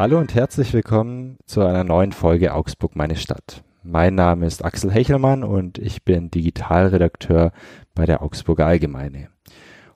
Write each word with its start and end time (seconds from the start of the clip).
Hallo 0.00 0.18
und 0.18 0.34
herzlich 0.34 0.72
willkommen 0.72 1.36
zu 1.44 1.60
einer 1.60 1.84
neuen 1.84 2.12
Folge 2.12 2.54
Augsburg 2.54 2.96
meine 2.96 3.16
Stadt. 3.16 3.62
Mein 3.82 4.14
Name 4.14 4.46
ist 4.46 4.64
Axel 4.64 4.90
Hechelmann 4.90 5.44
und 5.44 5.76
ich 5.76 6.06
bin 6.06 6.30
Digitalredakteur 6.30 7.52
bei 7.94 8.06
der 8.06 8.22
Augsburger 8.22 8.64
Allgemeine. 8.64 9.28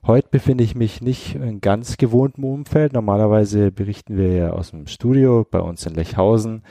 Heute 0.05 0.27
befinde 0.29 0.63
ich 0.63 0.75
mich 0.75 1.01
nicht 1.01 1.33
in 1.33 1.59
ganz 1.59 1.97
gewohntem 1.97 2.43
Umfeld. 2.43 2.93
Normalerweise 2.93 3.71
berichten 3.71 4.15
wir 4.15 4.31
ja 4.31 4.49
aus 4.51 4.69
dem 4.69 4.85
Studio 4.85 5.43
bei 5.49 5.59
uns 5.59 5.83
in 5.87 5.95
Lechhausen, 5.95 6.61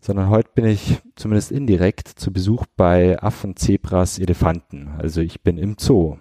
sondern 0.00 0.28
heute 0.28 0.50
bin 0.52 0.64
ich 0.64 1.00
zumindest 1.14 1.52
indirekt 1.52 2.08
zu 2.08 2.32
Besuch 2.32 2.64
bei 2.76 3.22
Affen, 3.22 3.54
Zebras, 3.54 4.18
Elefanten. 4.18 4.88
Also 4.98 5.20
ich 5.20 5.42
bin 5.42 5.58
im 5.58 5.76
Zoo 5.78 6.16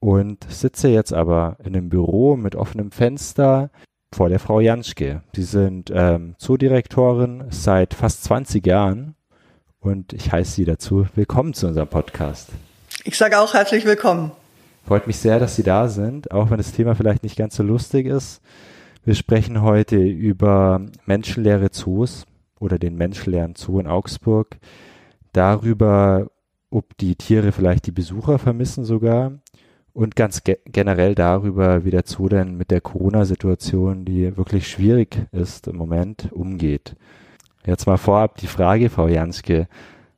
und 0.00 0.50
sitze 0.50 0.88
jetzt 0.88 1.12
aber 1.12 1.58
in 1.62 1.76
einem 1.76 1.90
Büro 1.90 2.34
mit 2.34 2.56
offenem 2.56 2.90
Fenster 2.90 3.70
vor 4.14 4.28
der 4.28 4.38
Frau 4.38 4.60
Janschke. 4.60 5.22
Sie 5.34 5.42
sind 5.42 5.90
ähm, 5.92 6.36
Zoodirektorin 6.38 7.46
seit 7.50 7.94
fast 7.94 8.22
20 8.22 8.64
Jahren 8.64 9.16
und 9.80 10.12
ich 10.12 10.30
heiße 10.30 10.52
Sie 10.52 10.64
dazu 10.64 11.06
willkommen 11.16 11.52
zu 11.52 11.66
unserem 11.66 11.88
Podcast. 11.88 12.50
Ich 13.02 13.18
sage 13.18 13.40
auch 13.40 13.54
herzlich 13.54 13.84
willkommen. 13.84 14.30
Freut 14.86 15.08
mich 15.08 15.16
sehr, 15.16 15.40
dass 15.40 15.56
Sie 15.56 15.64
da 15.64 15.88
sind, 15.88 16.30
auch 16.30 16.50
wenn 16.50 16.58
das 16.58 16.70
Thema 16.70 16.94
vielleicht 16.94 17.24
nicht 17.24 17.36
ganz 17.36 17.56
so 17.56 17.64
lustig 17.64 18.06
ist. 18.06 18.40
Wir 19.04 19.16
sprechen 19.16 19.62
heute 19.62 19.96
über 19.96 20.80
menschenleere 21.06 21.72
Zoos 21.72 22.24
oder 22.60 22.78
den 22.78 22.94
menschenleeren 22.94 23.56
Zoo 23.56 23.80
in 23.80 23.88
Augsburg, 23.88 24.58
darüber, 25.32 26.28
ob 26.70 26.96
die 26.98 27.16
Tiere 27.16 27.50
vielleicht 27.50 27.86
die 27.86 27.92
Besucher 27.92 28.38
vermissen 28.38 28.84
sogar 28.84 29.32
und 29.94 30.16
ganz 30.16 30.44
ge 30.44 30.58
generell 30.66 31.14
darüber, 31.14 31.84
wie 31.84 31.90
der 31.90 32.02
Zoo 32.04 32.28
denn 32.28 32.56
mit 32.56 32.70
der 32.70 32.80
Corona-Situation, 32.80 34.04
die 34.04 34.36
wirklich 34.36 34.68
schwierig 34.68 35.16
ist 35.32 35.68
im 35.68 35.76
Moment, 35.76 36.28
umgeht. 36.32 36.96
Jetzt 37.64 37.86
mal 37.86 37.96
vorab 37.96 38.36
die 38.36 38.48
Frage, 38.48 38.90
Frau 38.90 39.08
Janske, 39.08 39.68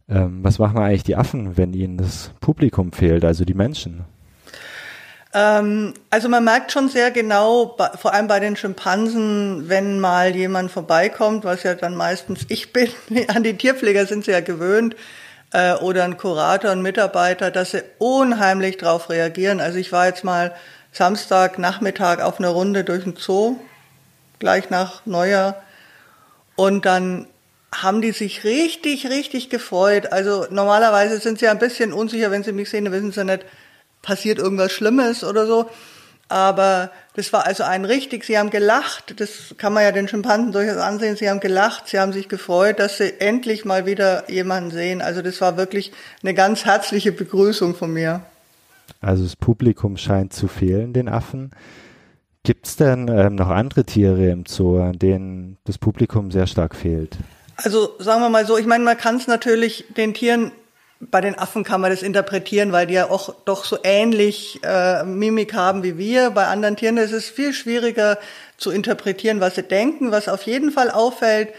ähm, 0.09 0.41
was 0.43 0.59
machen 0.59 0.79
eigentlich 0.79 1.05
die 1.05 1.17
Affen, 1.17 1.57
wenn 1.57 1.75
ihnen 1.75 1.99
das 1.99 2.33
Publikum 2.41 2.93
fehlt, 2.93 3.25
also 3.25 3.45
die 3.45 3.55
Menschen? 3.55 4.05
Ähm, 5.35 5.93
also 6.09 6.29
man 6.31 6.45
merkt 6.45 6.73
schon 6.73 6.89
sehr 6.89 7.11
genau, 7.11 7.77
vor 7.97 8.15
allem 8.15 8.27
bei 8.27 8.41
den 8.41 8.57
Schimpansen, 8.57 9.69
wenn 9.69 10.01
mal 10.01 10.35
jemand 10.35 10.71
vorbeikommt, 10.71 11.45
was 11.45 11.63
ja 11.63 11.75
dann 11.75 11.95
meistens 11.95 12.47
ich 12.49 12.73
bin, 12.73 12.89
an 13.29 13.43
die 13.43 13.57
Tierpfleger 13.57 14.07
sind 14.07 14.25
sie 14.25 14.31
ja 14.31 14.41
gewöhnt, 14.41 14.97
äh, 15.57 15.75
oder 15.77 16.05
ein 16.05 16.19
Kurator, 16.19 16.71
ein 16.71 16.83
Mitarbeiter, 16.83 17.51
dass 17.51 17.71
sie 17.71 17.83
unheimlich 17.97 18.77
drauf 18.77 19.09
reagieren. 19.09 19.59
Also 19.59 19.79
ich 19.79 19.91
war 19.91 20.07
jetzt 20.07 20.23
mal 20.23 20.55
Samstag 20.93 21.59
Nachmittag 21.59 22.21
auf 22.21 22.39
einer 22.39 22.51
Runde 22.51 22.85
durch 22.85 23.05
den 23.05 23.17
Zoo, 23.17 23.57
gleich 24.39 24.69
nach 24.69 25.07
Neujahr, 25.07 25.63
und 26.57 26.85
dann 26.85 27.27
haben 27.75 28.03
die 28.03 28.13
sich 28.13 28.45
richtig, 28.45 29.09
richtig 29.09 29.49
gefreut. 29.49 30.13
Also 30.13 30.47
normalerweise 30.51 31.19
sind 31.21 31.39
sie 31.39 31.49
ein 31.49 31.59
bisschen 31.59 31.95
unsicher, 31.95 32.31
wenn 32.31 32.45
sie 32.45 32.53
mich 32.53 32.69
sehen, 32.69 32.85
dann 32.85 32.93
wissen 32.93 33.13
sie 33.13 33.25
nicht, 33.25 33.45
passiert 34.03 34.39
irgendwas 34.39 34.73
Schlimmes 34.73 35.25
oder 35.25 35.47
so. 35.47 35.71
Aber 36.29 36.91
das 37.17 37.33
war 37.33 37.47
also 37.47 37.65
ein 37.65 37.87
richtig, 37.87 38.25
sie 38.25 38.39
haben 38.39 38.51
gelacht, 38.51 39.19
das 39.21 39.55
kann 39.57 39.73
man 39.73 39.83
ja 39.83 39.91
den 39.91 40.07
Schimpansen 40.07 40.53
durchaus 40.53 40.77
ansehen, 40.77 41.17
sie 41.17 41.31
haben 41.31 41.41
gelacht, 41.41 41.89
sie 41.89 41.99
haben 41.99 42.13
sich 42.13 42.29
gefreut, 42.29 42.79
dass 42.79 42.99
sie 42.99 43.21
endlich 43.21 43.65
mal 43.65 43.87
wieder 43.87 44.31
jemanden 44.31 44.71
sehen. 44.71 45.01
Also 45.01 45.23
das 45.23 45.41
war 45.41 45.57
wirklich 45.57 45.93
eine 46.23 46.35
ganz 46.35 46.67
herzliche 46.67 47.13
Begrüßung 47.13 47.75
von 47.75 47.93
mir. 47.93 48.21
Also 49.01 49.25
das 49.25 49.35
Publikum 49.35 49.97
scheint 49.97 50.35
zu 50.35 50.47
fehlen, 50.47 50.93
den 50.93 51.09
Affen. 51.09 51.53
Gibt 52.43 52.67
es 52.67 52.77
denn 52.77 53.09
ähm, 53.09 53.35
noch 53.35 53.49
andere 53.49 53.85
Tiere 53.85 54.31
im 54.31 54.45
Zoo, 54.47 54.79
an 54.79 54.99
denen 54.99 55.57
das 55.65 55.79
Publikum 55.79 56.31
sehr 56.31 56.47
stark 56.47 56.77
fehlt? 56.77 57.17
Also 57.57 57.95
sagen 57.99 58.21
wir 58.21 58.29
mal 58.29 58.45
so, 58.45 58.59
ich 58.59 58.67
meine, 58.67 58.85
man 58.85 58.99
kann 58.99 59.17
es 59.17 59.27
natürlich 59.27 59.87
den 59.97 60.13
Tieren 60.13 60.53
bei 61.01 61.21
den 61.21 61.39
Affen 61.39 61.63
kann 61.63 61.81
man 61.81 61.91
das 61.91 62.03
interpretieren, 62.03 62.73
weil 62.73 62.87
die 62.87 62.95
ja 62.95 63.11
auch 63.11 63.35
doch 63.45 63.65
so 63.65 63.79
ähnlich 63.83 64.61
äh, 64.63 65.05
Mimik 65.05 65.53
haben 65.53 65.83
wie 65.83 65.99
wir. 65.99 66.31
Bei 66.31 66.47
anderen 66.47 66.77
Tieren 66.77 66.97
ist 66.97 67.13
es 67.13 67.29
viel 67.29 67.53
schwieriger 67.53 68.19
zu 68.57 68.71
interpretieren, 68.71 69.41
was 69.41 69.57
sie 69.57 69.63
denken. 69.63 70.11
Was 70.11 70.29
auf 70.29 70.43
jeden 70.43 70.73
Fall 70.73 70.91
auffällt, 70.91 71.51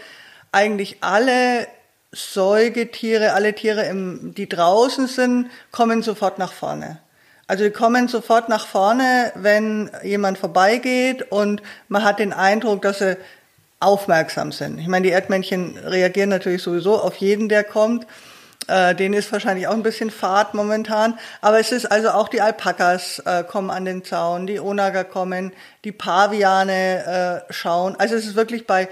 eigentlich 0.50 0.98
alle 1.02 1.68
Säugetiere, 2.10 3.34
alle 3.34 3.54
Tiere, 3.54 3.84
im, 3.84 4.34
die 4.34 4.48
draußen 4.48 5.06
sind, 5.06 5.50
kommen 5.70 6.02
sofort 6.02 6.38
nach 6.38 6.52
vorne. 6.52 6.98
Also 7.46 7.64
die 7.64 7.70
kommen 7.70 8.08
sofort 8.08 8.48
nach 8.48 8.66
vorne, 8.66 9.32
wenn 9.36 9.90
jemand 10.02 10.38
vorbeigeht 10.38 11.30
und 11.30 11.62
man 11.88 12.04
hat 12.04 12.18
den 12.18 12.32
Eindruck, 12.32 12.82
dass 12.82 12.98
sie 12.98 13.16
aufmerksam 13.80 14.52
sind. 14.52 14.78
Ich 14.78 14.88
meine, 14.88 15.06
die 15.06 15.12
Erdmännchen 15.12 15.78
reagieren 15.78 16.28
natürlich 16.28 16.62
sowieso 16.62 16.98
auf 17.00 17.16
jeden, 17.16 17.48
der 17.48 17.64
kommt. 17.64 18.06
Äh, 18.68 18.94
denen 18.94 19.14
ist 19.14 19.32
wahrscheinlich 19.32 19.66
auch 19.66 19.72
ein 19.72 19.82
bisschen 19.82 20.10
Fahrt 20.10 20.52
momentan. 20.52 21.18
Aber 21.40 21.58
es 21.58 21.72
ist 21.72 21.86
also 21.86 22.10
auch 22.10 22.28
die 22.28 22.42
Alpakas 22.42 23.18
äh, 23.20 23.42
kommen 23.42 23.70
an 23.70 23.86
den 23.86 24.04
Zaun, 24.04 24.46
die 24.46 24.60
Onager 24.60 25.04
kommen, 25.04 25.52
die 25.84 25.92
Paviane 25.92 27.44
äh, 27.48 27.52
schauen. 27.52 27.96
Also 27.98 28.14
es 28.14 28.26
ist 28.26 28.36
wirklich 28.36 28.66
bei 28.66 28.88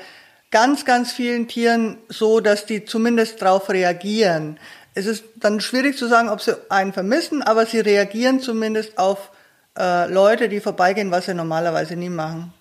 ganz, 0.51 0.87
ganz 0.87 1.13
vielen 1.13 1.47
Tieren 1.47 1.99
so, 2.09 2.41
dass 2.41 2.65
die 2.65 2.87
zumindest 2.87 3.43
darauf 3.43 3.69
reagieren. 3.69 4.59
Es 4.95 5.05
ist 5.05 5.25
dann 5.37 5.61
schwierig 5.61 5.99
zu 5.99 6.09
sagen, 6.09 6.31
ob 6.31 6.41
sie 6.41 6.57
einen 6.71 6.95
vermissen, 6.95 7.43
aber 7.43 7.67
sie 7.67 7.81
reagieren 7.81 8.41
zumindest 8.41 8.97
auf 8.97 9.31
äh, 9.79 10.11
Leute, 10.11 10.49
die 10.49 10.61
vorbeigehen, 10.61 11.11
was 11.11 11.27
sie 11.27 11.35
normalerweise 11.35 11.97
nie 11.97 12.09
machen. 12.09 12.55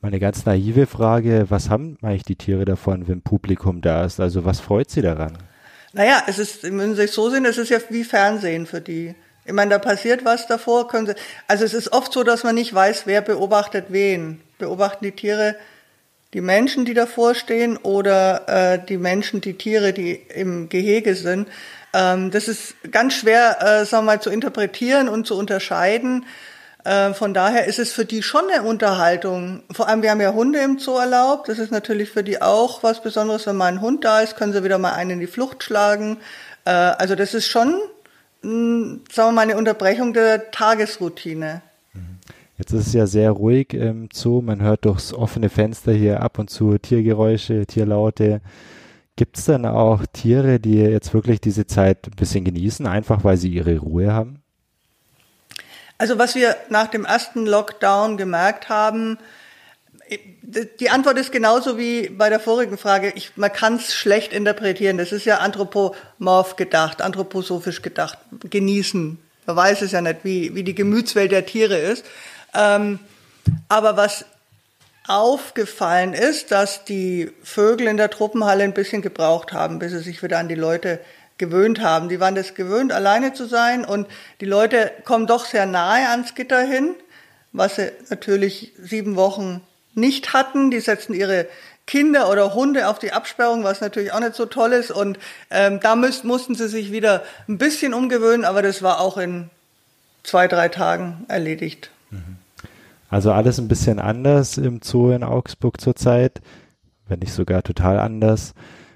Meine 0.00 0.20
ganz 0.20 0.46
naive 0.46 0.86
Frage, 0.86 1.46
was 1.50 1.68
haben 1.68 1.98
eigentlich 2.00 2.22
die 2.22 2.36
Tiere 2.36 2.64
davon, 2.64 3.08
wenn 3.08 3.20
Publikum 3.20 3.82
da 3.82 4.04
ist? 4.04 4.20
Also 4.20 4.46
was 4.46 4.60
freut 4.60 4.90
sie 4.90 5.02
daran? 5.02 5.36
Naja, 5.96 6.22
es 6.26 6.38
ist, 6.38 6.62
wenn 6.62 6.94
Sie 6.94 7.00
sich 7.00 7.12
so 7.12 7.30
sehen, 7.30 7.46
es 7.46 7.56
ist 7.56 7.70
ja 7.70 7.78
wie 7.88 8.04
Fernsehen 8.04 8.66
für 8.66 8.82
die. 8.82 9.14
Ich 9.46 9.52
meine, 9.54 9.70
da 9.70 9.78
passiert 9.78 10.26
was 10.26 10.46
davor, 10.46 10.88
können 10.88 11.06
Sie, 11.06 11.14
also 11.48 11.64
es 11.64 11.72
ist 11.72 11.90
oft 11.90 12.12
so, 12.12 12.22
dass 12.22 12.44
man 12.44 12.54
nicht 12.54 12.74
weiß, 12.74 13.06
wer 13.06 13.22
beobachtet 13.22 13.86
wen. 13.88 14.42
Beobachten 14.58 15.06
die 15.06 15.12
Tiere 15.12 15.56
die 16.34 16.42
Menschen, 16.42 16.84
die 16.84 16.92
davor 16.92 17.34
stehen 17.34 17.78
oder 17.78 18.74
äh, 18.74 18.86
die 18.86 18.98
Menschen, 18.98 19.40
die 19.40 19.54
Tiere, 19.54 19.94
die 19.94 20.12
im 20.12 20.68
Gehege 20.68 21.14
sind. 21.14 21.48
Ähm, 21.94 22.30
das 22.30 22.46
ist 22.46 22.74
ganz 22.90 23.14
schwer, 23.14 23.56
äh, 23.62 23.86
sagen 23.86 24.04
wir 24.04 24.12
mal, 24.12 24.20
zu 24.20 24.28
interpretieren 24.28 25.08
und 25.08 25.26
zu 25.26 25.34
unterscheiden. 25.34 26.26
Äh, 26.86 27.14
von 27.14 27.34
daher 27.34 27.66
ist 27.66 27.80
es 27.80 27.92
für 27.92 28.04
die 28.04 28.22
schon 28.22 28.44
eine 28.48 28.62
Unterhaltung. 28.62 29.64
Vor 29.72 29.88
allem, 29.88 30.02
wir 30.02 30.10
haben 30.12 30.20
ja 30.20 30.32
Hunde 30.32 30.60
im 30.60 30.78
Zoo 30.78 30.96
erlaubt. 30.96 31.48
Das 31.48 31.58
ist 31.58 31.72
natürlich 31.72 32.10
für 32.10 32.22
die 32.22 32.40
auch 32.40 32.84
was 32.84 33.02
Besonderes. 33.02 33.44
Wenn 33.48 33.56
mal 33.56 33.66
ein 33.66 33.80
Hund 33.80 34.04
da 34.04 34.20
ist, 34.20 34.36
können 34.36 34.52
sie 34.52 34.62
wieder 34.62 34.78
mal 34.78 34.92
einen 34.92 35.10
in 35.10 35.20
die 35.20 35.26
Flucht 35.26 35.64
schlagen. 35.64 36.18
Äh, 36.64 36.70
also 36.70 37.16
das 37.16 37.34
ist 37.34 37.48
schon, 37.48 37.74
sagen 38.40 39.00
wir 39.12 39.32
mal, 39.32 39.40
eine 39.40 39.56
Unterbrechung 39.56 40.12
der 40.12 40.52
Tagesroutine. 40.52 41.60
Mhm. 41.92 42.18
Jetzt 42.56 42.72
ist 42.72 42.86
es 42.86 42.92
ja 42.92 43.08
sehr 43.08 43.32
ruhig 43.32 43.74
im 43.74 44.08
Zoo. 44.12 44.40
Man 44.40 44.62
hört 44.62 44.84
durchs 44.84 45.12
offene 45.12 45.48
Fenster 45.48 45.92
hier 45.92 46.22
ab 46.22 46.38
und 46.38 46.50
zu 46.50 46.78
Tiergeräusche, 46.78 47.66
Tierlaute. 47.66 48.40
Gibt 49.16 49.38
es 49.38 49.46
dann 49.46 49.66
auch 49.66 50.06
Tiere, 50.12 50.60
die 50.60 50.76
jetzt 50.76 51.12
wirklich 51.14 51.40
diese 51.40 51.66
Zeit 51.66 52.06
ein 52.06 52.14
bisschen 52.14 52.44
genießen, 52.44 52.86
einfach 52.86 53.24
weil 53.24 53.38
sie 53.38 53.48
ihre 53.48 53.78
Ruhe 53.78 54.12
haben? 54.12 54.44
Also 55.98 56.18
was 56.18 56.34
wir 56.34 56.56
nach 56.68 56.88
dem 56.88 57.04
ersten 57.04 57.46
Lockdown 57.46 58.16
gemerkt 58.16 58.68
haben, 58.68 59.18
die 60.80 60.90
Antwort 60.90 61.18
ist 61.18 61.32
genauso 61.32 61.78
wie 61.78 62.08
bei 62.08 62.28
der 62.28 62.38
vorigen 62.38 62.78
Frage. 62.78 63.12
Ich, 63.16 63.36
man 63.36 63.52
kann 63.52 63.76
es 63.76 63.94
schlecht 63.94 64.32
interpretieren. 64.32 64.98
Das 64.98 65.10
ist 65.10 65.24
ja 65.24 65.38
anthropomorph 65.38 66.56
gedacht, 66.56 67.02
anthroposophisch 67.02 67.82
gedacht. 67.82 68.18
Genießen. 68.48 69.18
Man 69.46 69.56
weiß 69.56 69.82
es 69.82 69.92
ja 69.92 70.00
nicht, 70.00 70.18
wie, 70.22 70.54
wie 70.54 70.62
die 70.62 70.74
Gemütswelt 70.74 71.32
der 71.32 71.46
Tiere 71.46 71.76
ist. 71.76 72.04
Ähm, 72.54 73.00
aber 73.68 73.96
was 73.96 74.24
aufgefallen 75.08 76.14
ist, 76.14 76.50
dass 76.50 76.84
die 76.84 77.32
Vögel 77.42 77.86
in 77.86 77.96
der 77.96 78.10
Truppenhalle 78.10 78.64
ein 78.64 78.74
bisschen 78.74 79.02
gebraucht 79.02 79.52
haben, 79.52 79.78
bis 79.78 79.92
sie 79.92 80.00
sich 80.00 80.22
wieder 80.22 80.38
an 80.38 80.48
die 80.48 80.56
Leute 80.56 81.00
gewöhnt 81.38 81.80
haben. 81.80 82.08
Die 82.08 82.20
waren 82.20 82.34
das 82.34 82.54
gewöhnt, 82.54 82.92
alleine 82.92 83.32
zu 83.32 83.46
sein 83.46 83.84
und 83.84 84.06
die 84.40 84.46
Leute 84.46 84.90
kommen 85.04 85.26
doch 85.26 85.44
sehr 85.44 85.66
nahe 85.66 86.08
ans 86.08 86.34
Gitter 86.34 86.60
hin, 86.60 86.94
was 87.52 87.76
sie 87.76 87.92
natürlich 88.10 88.72
sieben 88.78 89.16
Wochen 89.16 89.62
nicht 89.94 90.32
hatten. 90.32 90.70
Die 90.70 90.80
setzen 90.80 91.14
ihre 91.14 91.46
Kinder 91.86 92.30
oder 92.30 92.54
Hunde 92.54 92.88
auf 92.88 92.98
die 92.98 93.12
Absperrung, 93.12 93.62
was 93.64 93.80
natürlich 93.80 94.12
auch 94.12 94.20
nicht 94.20 94.34
so 94.34 94.46
toll 94.46 94.72
ist. 94.72 94.90
Und 94.90 95.18
ähm, 95.50 95.80
da 95.80 95.94
müsst, 95.94 96.24
mussten 96.24 96.54
sie 96.54 96.68
sich 96.68 96.90
wieder 96.92 97.22
ein 97.48 97.58
bisschen 97.58 97.94
umgewöhnen, 97.94 98.44
aber 98.44 98.62
das 98.62 98.82
war 98.82 99.00
auch 99.00 99.16
in 99.16 99.50
zwei, 100.24 100.48
drei 100.48 100.68
Tagen 100.68 101.24
erledigt. 101.28 101.90
Mhm. 102.10 102.38
Also 103.08 103.30
alles 103.30 103.58
ein 103.58 103.68
bisschen 103.68 104.00
anders 104.00 104.58
im 104.58 104.80
Zoo 104.82 105.12
in 105.12 105.22
Augsburg 105.22 105.80
zurzeit, 105.80 106.40
wenn 107.08 107.20
nicht 107.20 107.32
sogar 107.32 107.62
total 107.62 108.00
anders. 108.00 108.52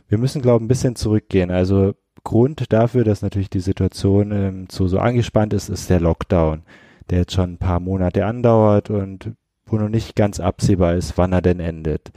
Wir 0.09 0.19
müssen, 0.19 0.43
glaube 0.43 0.57
ich, 0.57 0.65
ein 0.65 0.69
bisschen 0.69 0.97
zurückgehen. 0.97 1.53
Also 1.53 1.95
Grund 2.25 2.73
dafür, 2.73 3.05
dass 3.05 3.23
natürlich 3.23 3.51
die 3.51 3.61
Situation 3.61 4.33
ähm, 4.33 4.67
so, 4.71 4.89
so 4.89 4.99
angespannt 4.99 5.53
ist, 5.53 5.69
ist 5.69 5.91
der 5.91 6.01
Lockdown, 6.01 6.63
der 7.11 7.21
jetzt 7.21 7.33
schon 7.33 7.55
ein 7.55 7.59
paar 7.59 7.81
Monate 7.81 8.25
andauert 8.27 8.91
und 8.91 9.33
wo 9.67 9.77
noch 9.77 9.89
nicht 9.89 10.17
ganz 10.17 10.41
absehbar 10.41 10.95
ist, 10.95 11.17
wann 11.17 11.33
er 11.33 11.43
denn 11.43 11.61
endet. 11.61 12.11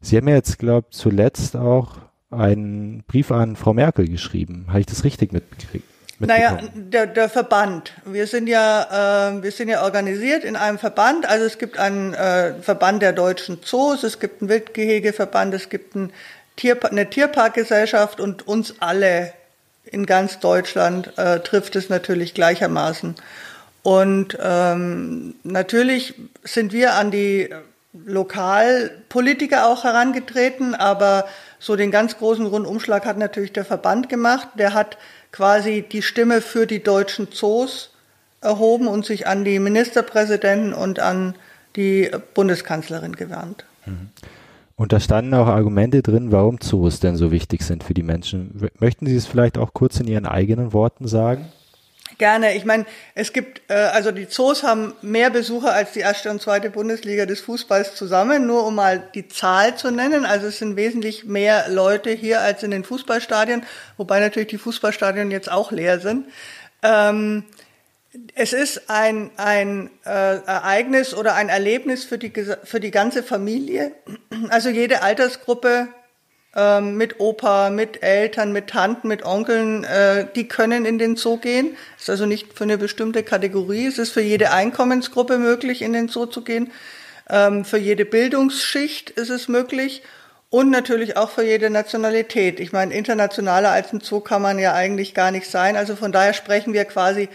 Sie 0.00 0.16
haben 0.16 0.28
ja 0.28 0.34
jetzt, 0.34 0.58
glaube 0.58 0.88
ich, 0.90 0.96
zuletzt 0.96 1.56
auch 1.56 1.96
einen 2.30 3.04
Brief 3.06 3.30
an 3.30 3.56
Frau 3.56 3.74
Merkel 3.74 4.08
geschrieben. 4.08 4.66
Habe 4.68 4.80
ich 4.80 4.86
das 4.86 5.04
richtig 5.04 5.32
mitbekriegt? 5.32 5.84
Naja, 6.18 6.58
der, 6.74 7.06
der 7.06 7.28
Verband. 7.28 7.92
Wir 8.04 8.26
sind 8.26 8.46
ja, 8.46 9.30
äh, 9.30 9.42
wir 9.42 9.50
sind 9.50 9.68
ja 9.68 9.82
organisiert 9.82 10.44
in 10.44 10.54
einem 10.54 10.78
Verband. 10.78 11.28
Also 11.28 11.44
es 11.46 11.58
gibt 11.58 11.78
einen 11.78 12.14
äh, 12.14 12.54
Verband 12.60 13.02
der 13.02 13.12
deutschen 13.12 13.62
Zoos, 13.62 14.04
es 14.04 14.20
gibt 14.20 14.40
einen 14.40 14.48
Wildgehegeverband, 14.48 15.52
es 15.54 15.68
gibt 15.68 15.96
ein 15.96 16.12
Tier, 16.56 16.78
eine 16.84 17.10
Tierparkgesellschaft 17.10 18.20
und 18.20 18.46
uns 18.46 18.76
alle 18.80 19.32
in 19.84 20.06
ganz 20.06 20.38
Deutschland 20.38 21.16
äh, 21.18 21.40
trifft 21.40 21.76
es 21.76 21.88
natürlich 21.88 22.34
gleichermaßen. 22.34 23.16
Und 23.82 24.38
ähm, 24.40 25.34
natürlich 25.42 26.14
sind 26.44 26.72
wir 26.72 26.94
an 26.94 27.10
die 27.10 27.50
Lokalpolitiker 27.92 29.66
auch 29.66 29.84
herangetreten, 29.84 30.74
aber 30.74 31.26
so 31.58 31.76
den 31.76 31.90
ganz 31.90 32.16
großen 32.16 32.46
Rundumschlag 32.46 33.04
hat 33.04 33.18
natürlich 33.18 33.52
der 33.52 33.64
Verband 33.64 34.08
gemacht. 34.08 34.48
Der 34.54 34.72
hat 34.72 34.98
quasi 35.30 35.82
die 35.82 36.02
Stimme 36.02 36.40
für 36.40 36.66
die 36.66 36.82
deutschen 36.82 37.32
Zoos 37.32 37.90
erhoben 38.40 38.86
und 38.86 39.04
sich 39.04 39.26
an 39.26 39.44
die 39.44 39.58
Ministerpräsidenten 39.58 40.74
und 40.74 41.00
an 41.00 41.34
die 41.76 42.10
Bundeskanzlerin 42.34 43.16
gewandt. 43.16 43.64
Mhm. 43.86 44.10
Und 44.82 44.92
da 44.92 44.98
standen 44.98 45.32
auch 45.34 45.46
Argumente 45.46 46.02
drin, 46.02 46.32
warum 46.32 46.60
Zoos 46.60 46.98
denn 46.98 47.14
so 47.14 47.30
wichtig 47.30 47.62
sind 47.62 47.84
für 47.84 47.94
die 47.94 48.02
Menschen. 48.02 48.68
Möchten 48.80 49.06
Sie 49.06 49.14
es 49.14 49.28
vielleicht 49.28 49.56
auch 49.56 49.74
kurz 49.74 50.00
in 50.00 50.08
Ihren 50.08 50.26
eigenen 50.26 50.72
Worten 50.72 51.06
sagen? 51.06 51.52
Gerne. 52.18 52.56
Ich 52.56 52.64
meine, 52.64 52.84
es 53.14 53.32
gibt, 53.32 53.60
äh, 53.70 53.74
also 53.74 54.10
die 54.10 54.26
Zoos 54.26 54.64
haben 54.64 54.92
mehr 55.00 55.30
Besucher 55.30 55.72
als 55.72 55.92
die 55.92 56.00
erste 56.00 56.32
und 56.32 56.42
zweite 56.42 56.68
Bundesliga 56.68 57.26
des 57.26 57.40
Fußballs 57.42 57.94
zusammen, 57.94 58.44
nur 58.48 58.66
um 58.66 58.74
mal 58.74 59.08
die 59.14 59.28
Zahl 59.28 59.76
zu 59.76 59.92
nennen. 59.92 60.26
Also 60.26 60.48
es 60.48 60.58
sind 60.58 60.74
wesentlich 60.74 61.26
mehr 61.26 61.68
Leute 61.68 62.10
hier 62.10 62.40
als 62.40 62.64
in 62.64 62.72
den 62.72 62.82
Fußballstadien, 62.82 63.62
wobei 63.98 64.18
natürlich 64.18 64.48
die 64.48 64.58
Fußballstadien 64.58 65.30
jetzt 65.30 65.48
auch 65.48 65.70
leer 65.70 66.00
sind. 66.00 66.26
Ähm, 66.82 67.44
es 68.34 68.52
ist 68.52 68.90
ein, 68.90 69.30
ein 69.36 69.90
äh, 70.04 70.08
Ereignis 70.10 71.14
oder 71.14 71.34
ein 71.34 71.48
Erlebnis 71.48 72.04
für 72.04 72.18
die, 72.18 72.32
für 72.64 72.80
die 72.80 72.90
ganze 72.90 73.22
Familie. 73.22 73.92
Also 74.50 74.68
jede 74.68 75.02
Altersgruppe 75.02 75.88
ähm, 76.54 76.96
mit 76.96 77.20
Opa, 77.20 77.70
mit 77.70 78.02
Eltern, 78.02 78.52
mit 78.52 78.68
Tanten, 78.68 79.08
mit 79.08 79.24
Onkeln, 79.24 79.84
äh, 79.84 80.26
die 80.34 80.46
können 80.46 80.84
in 80.84 80.98
den 80.98 81.16
Zoo 81.16 81.38
gehen. 81.38 81.76
Ist 81.98 82.10
also 82.10 82.26
nicht 82.26 82.52
für 82.52 82.64
eine 82.64 82.76
bestimmte 82.76 83.22
Kategorie. 83.22 83.86
Es 83.86 83.98
ist 83.98 84.12
für 84.12 84.20
jede 84.20 84.50
Einkommensgruppe 84.52 85.38
möglich, 85.38 85.80
in 85.80 85.94
den 85.94 86.08
Zoo 86.08 86.26
zu 86.26 86.42
gehen. 86.42 86.70
Ähm, 87.30 87.64
für 87.64 87.78
jede 87.78 88.04
Bildungsschicht 88.04 89.10
ist 89.10 89.30
es 89.30 89.48
möglich. 89.48 90.02
Und 90.50 90.68
natürlich 90.68 91.16
auch 91.16 91.30
für 91.30 91.44
jede 91.44 91.70
Nationalität. 91.70 92.60
Ich 92.60 92.72
meine, 92.72 92.92
internationaler 92.92 93.70
als 93.70 93.90
ein 93.94 94.00
Zoo 94.00 94.20
kann 94.20 94.42
man 94.42 94.58
ja 94.58 94.74
eigentlich 94.74 95.14
gar 95.14 95.30
nicht 95.30 95.50
sein. 95.50 95.76
Also 95.76 95.96
von 95.96 96.12
daher 96.12 96.34
sprechen 96.34 96.74
wir 96.74 96.84
quasi, 96.84 97.30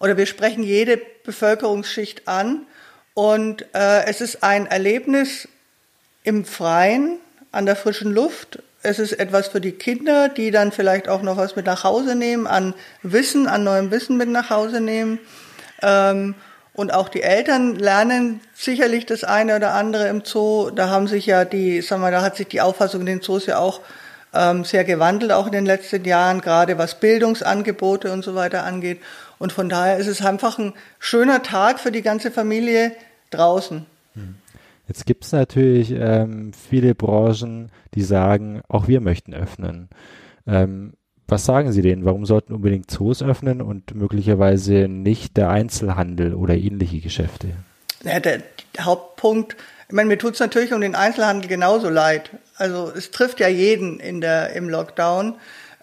oder 0.00 0.16
wir 0.16 0.26
sprechen 0.26 0.62
jede 0.62 1.00
Bevölkerungsschicht 1.24 2.28
an. 2.28 2.66
Und 3.14 3.62
äh, 3.74 4.04
es 4.06 4.20
ist 4.20 4.42
ein 4.42 4.66
Erlebnis 4.66 5.48
im 6.22 6.44
Freien, 6.44 7.18
an 7.50 7.66
der 7.66 7.76
frischen 7.76 8.12
Luft. 8.12 8.62
Es 8.82 8.98
ist 8.98 9.12
etwas 9.12 9.48
für 9.48 9.60
die 9.60 9.72
Kinder, 9.72 10.28
die 10.28 10.50
dann 10.50 10.70
vielleicht 10.70 11.08
auch 11.08 11.22
noch 11.22 11.36
was 11.36 11.56
mit 11.56 11.66
nach 11.66 11.82
Hause 11.82 12.14
nehmen, 12.14 12.46
an 12.46 12.74
Wissen, 13.02 13.48
an 13.48 13.64
neuem 13.64 13.90
Wissen 13.90 14.16
mit 14.16 14.28
nach 14.28 14.50
Hause 14.50 14.80
nehmen. 14.80 15.18
Ähm, 15.82 16.34
und 16.74 16.94
auch 16.94 17.08
die 17.08 17.22
Eltern 17.22 17.74
lernen 17.74 18.40
sicherlich 18.54 19.04
das 19.04 19.24
eine 19.24 19.56
oder 19.56 19.74
andere 19.74 20.06
im 20.06 20.24
Zoo. 20.24 20.70
Da 20.70 20.90
haben 20.90 21.08
sich 21.08 21.26
ja 21.26 21.44
die, 21.44 21.82
sagen 21.82 22.02
wir, 22.02 22.12
da 22.12 22.22
hat 22.22 22.36
sich 22.36 22.46
die 22.46 22.60
Auffassung 22.60 23.00
in 23.00 23.06
den 23.06 23.20
Zoos 23.20 23.46
ja 23.46 23.58
auch 23.58 23.80
ähm, 24.32 24.64
sehr 24.64 24.84
gewandelt, 24.84 25.32
auch 25.32 25.46
in 25.46 25.52
den 25.52 25.66
letzten 25.66 26.04
Jahren, 26.04 26.40
gerade 26.40 26.78
was 26.78 27.00
Bildungsangebote 27.00 28.12
und 28.12 28.22
so 28.22 28.36
weiter 28.36 28.62
angeht. 28.62 29.00
Und 29.38 29.52
von 29.52 29.68
daher 29.68 29.98
ist 29.98 30.06
es 30.06 30.24
einfach 30.24 30.58
ein 30.58 30.74
schöner 30.98 31.42
Tag 31.42 31.78
für 31.78 31.92
die 31.92 32.02
ganze 32.02 32.30
Familie 32.30 32.92
draußen. 33.30 33.86
Mhm. 34.14 34.34
Jetzt 34.88 35.04
gibt 35.04 35.24
es 35.24 35.32
natürlich 35.32 35.90
ähm, 35.90 36.52
viele 36.52 36.94
Branchen, 36.94 37.70
die 37.94 38.02
sagen, 38.02 38.62
auch 38.68 38.88
wir 38.88 39.00
möchten 39.00 39.34
öffnen. 39.34 39.90
Ähm, 40.46 40.94
was 41.26 41.44
sagen 41.44 41.72
Sie 41.72 41.82
denen? 41.82 42.06
Warum 42.06 42.24
sollten 42.24 42.54
unbedingt 42.54 42.90
Zoos 42.90 43.22
öffnen 43.22 43.60
und 43.60 43.94
möglicherweise 43.94 44.88
nicht 44.88 45.36
der 45.36 45.50
Einzelhandel 45.50 46.32
oder 46.32 46.54
ähnliche 46.54 47.00
Geschäfte? 47.00 47.48
Ja, 48.02 48.18
der, 48.18 48.42
der 48.76 48.86
Hauptpunkt, 48.86 49.56
ich 49.88 49.94
meine, 49.94 50.08
mir 50.08 50.16
tut 50.16 50.34
es 50.34 50.40
natürlich 50.40 50.72
um 50.72 50.80
den 50.80 50.94
Einzelhandel 50.94 51.48
genauso 51.48 51.90
leid. 51.90 52.30
Also 52.56 52.90
es 52.96 53.10
trifft 53.10 53.40
ja 53.40 53.48
jeden 53.48 54.00
in 54.00 54.22
der, 54.22 54.54
im 54.54 54.70
Lockdown. 54.70 55.34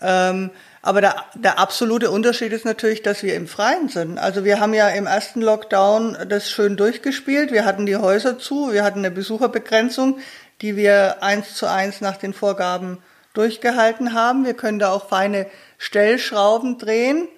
Ähm, 0.01 0.49
aber 0.85 1.01
der, 1.01 1.15
der 1.33 1.57
absolute 1.57 2.11
Unterschied 2.11 2.53
ist 2.53 2.63
natürlich, 2.63 3.01
dass 3.01 3.23
wir 3.23 3.33
im 3.33 3.47
Freien 3.47 3.89
sind. 3.89 4.19
Also 4.19 4.45
wir 4.45 4.59
haben 4.59 4.75
ja 4.75 4.87
im 4.89 5.07
ersten 5.07 5.41
Lockdown 5.41 6.15
das 6.29 6.47
schön 6.51 6.77
durchgespielt. 6.77 7.51
Wir 7.51 7.65
hatten 7.65 7.87
die 7.87 7.95
Häuser 7.95 8.37
zu, 8.37 8.71
wir 8.71 8.83
hatten 8.83 8.99
eine 8.99 9.09
Besucherbegrenzung, 9.09 10.19
die 10.61 10.75
wir 10.75 11.23
eins 11.23 11.55
zu 11.55 11.65
eins 11.65 12.01
nach 12.01 12.17
den 12.17 12.35
Vorgaben 12.35 12.99
durchgehalten 13.33 14.13
haben. 14.13 14.45
Wir 14.45 14.53
können 14.53 14.77
da 14.77 14.91
auch 14.91 15.09
feine 15.09 15.47
Stellschrauben 15.79 16.77
drehen. 16.77 17.29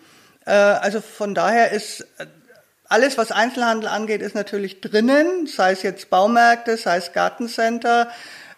Äh, 0.46 0.52
also 0.52 1.00
von 1.00 1.34
daher 1.34 1.72
ist 1.72 2.06
alles, 2.90 3.18
was 3.18 3.32
Einzelhandel 3.32 3.88
angeht, 3.88 4.22
ist 4.22 4.36
natürlich 4.36 4.82
drinnen, 4.82 5.48
sei 5.48 5.72
es 5.72 5.84
jetzt 5.84 6.10
Baumärkte, 6.10 6.76
sei 6.76 6.98
es 6.98 7.14
Gartencenter, 7.14 8.10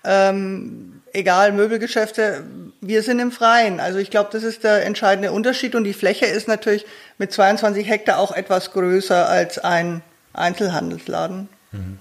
ähm, 0.04 1.04
egal, 1.14 1.52
Möbelgeschäfte, 1.52 2.44
wir 2.82 3.04
sind 3.04 3.20
im 3.20 3.32
Freien. 3.32 3.80
Also 3.80 4.00
ich 4.00 4.10
glaube, 4.10 4.30
das 4.32 4.44
ist 4.44 4.64
der 4.64 4.86
entscheidende 4.86 5.32
Unterschied 5.32 5.76
und 5.76 5.84
die 5.84 5.94
Fläche 5.94 6.26
ist 6.26 6.48
natürlich 6.48 6.86
mit 7.18 7.32
22 7.32 7.88
Hektar 7.88 8.20
auch 8.20 8.32
etwas 8.32 8.72
größer 8.72 9.28
als 9.28 9.60
ein 9.60 10.02
Einzelhandelsladen. 10.34 11.50
Mhm. 11.72 12.00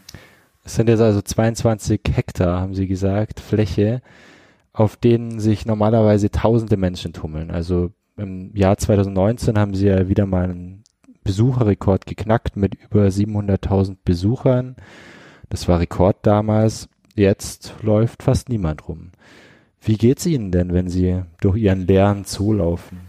Es 0.64 0.74
sind 0.74 0.88
jetzt 0.88 1.00
also 1.00 1.22
22 1.22 2.00
Hektar, 2.12 2.60
haben 2.60 2.74
Sie 2.74 2.86
gesagt, 2.86 3.40
Fläche, 3.40 4.02
auf 4.74 4.96
denen 4.96 5.40
sich 5.40 5.64
normalerweise 5.64 6.30
tausende 6.30 6.76
Menschen 6.76 7.14
tummeln. 7.14 7.50
Also 7.50 7.90
im 8.18 8.54
Jahr 8.54 8.76
2019 8.76 9.58
haben 9.58 9.74
Sie 9.74 9.86
ja 9.86 10.08
wieder 10.08 10.26
mal 10.26 10.44
einen 10.44 10.84
Besucherrekord 11.24 12.06
geknackt 12.06 12.56
mit 12.56 12.74
über 12.74 13.06
700.000 13.06 13.96
Besuchern. 14.04 14.76
Das 15.48 15.68
war 15.68 15.80
Rekord 15.80 16.18
damals. 16.22 16.88
Jetzt 17.14 17.74
läuft 17.82 18.22
fast 18.22 18.48
niemand 18.48 18.88
rum. 18.88 19.10
Wie 19.88 19.96
geht's 19.96 20.26
Ihnen 20.26 20.52
denn, 20.52 20.74
wenn 20.74 20.90
Sie 20.90 21.22
durch 21.40 21.56
Ihren 21.56 21.86
leeren 21.86 22.26
Zoo 22.26 22.52
laufen? 22.52 23.00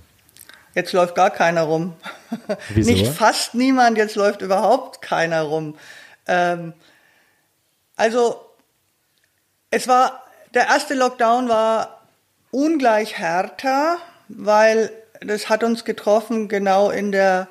Jetzt 0.74 0.94
läuft 0.94 1.14
gar 1.14 1.30
keiner 1.30 1.64
rum. 1.64 1.94
Wieso? 2.70 2.92
Nicht 2.92 3.08
fast 3.08 3.54
niemand, 3.54 3.98
jetzt 3.98 4.16
läuft 4.16 4.42
überhaupt 4.42 5.02
keiner 5.02 5.42
rum. 5.42 5.76
Ähm, 6.26 6.72
also, 7.98 8.40
es 9.72 9.90
war, 9.90 10.24
der 10.54 10.68
erste 10.68 10.94
Lockdown 10.94 11.50
war 11.50 12.00
ungleich 12.50 13.18
härter, 13.18 13.98
weil 14.30 14.90
das 15.20 15.50
hat 15.50 15.66
uns 15.66 15.84
getroffen, 15.84 16.48
genau 16.48 16.92
in 16.92 17.12
der, 17.12 17.50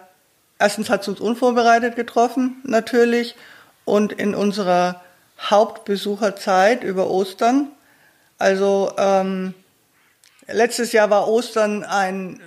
erstens 0.58 0.88
hat 0.88 1.02
es 1.02 1.08
uns 1.08 1.20
unvorbereitet 1.20 1.96
getroffen, 1.96 2.62
natürlich, 2.64 3.36
und 3.84 4.10
in 4.10 4.34
unserer 4.34 5.02
Hauptbesucherzeit 5.38 6.82
über 6.82 7.10
Ostern. 7.10 7.72
Also 8.38 8.92
ähm, 8.96 9.52
letztes 10.46 10.92
Jahr 10.92 11.10
war 11.10 11.28
Ostern 11.28 11.84
ein 11.84 12.40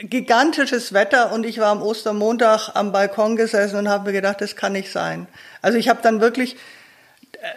gigantisches 0.00 0.92
Wetter 0.92 1.32
und 1.32 1.44
ich 1.44 1.58
war 1.58 1.68
am 1.68 1.82
Ostermontag 1.82 2.70
am 2.74 2.92
Balkon 2.92 3.36
gesessen 3.36 3.76
und 3.76 3.88
habe 3.88 4.08
mir 4.08 4.12
gedacht, 4.12 4.40
das 4.40 4.54
kann 4.54 4.72
nicht 4.72 4.92
sein. 4.92 5.26
Also 5.60 5.78
ich 5.78 5.88
habe 5.88 6.00
dann 6.02 6.20
wirklich, 6.20 6.56
äh, 7.32 7.48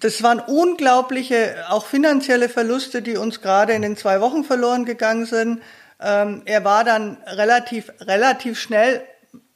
das 0.00 0.22
waren 0.22 0.38
unglaubliche, 0.38 1.64
auch 1.70 1.86
finanzielle 1.86 2.48
Verluste, 2.48 3.02
die 3.02 3.16
uns 3.16 3.40
gerade 3.40 3.72
in 3.72 3.82
den 3.82 3.96
zwei 3.96 4.20
Wochen 4.20 4.44
verloren 4.44 4.84
gegangen 4.84 5.26
sind. 5.26 5.62
Ähm, 6.00 6.42
er 6.44 6.64
war 6.64 6.84
dann 6.84 7.16
relativ, 7.26 7.90
relativ 8.00 8.60
schnell, 8.60 9.02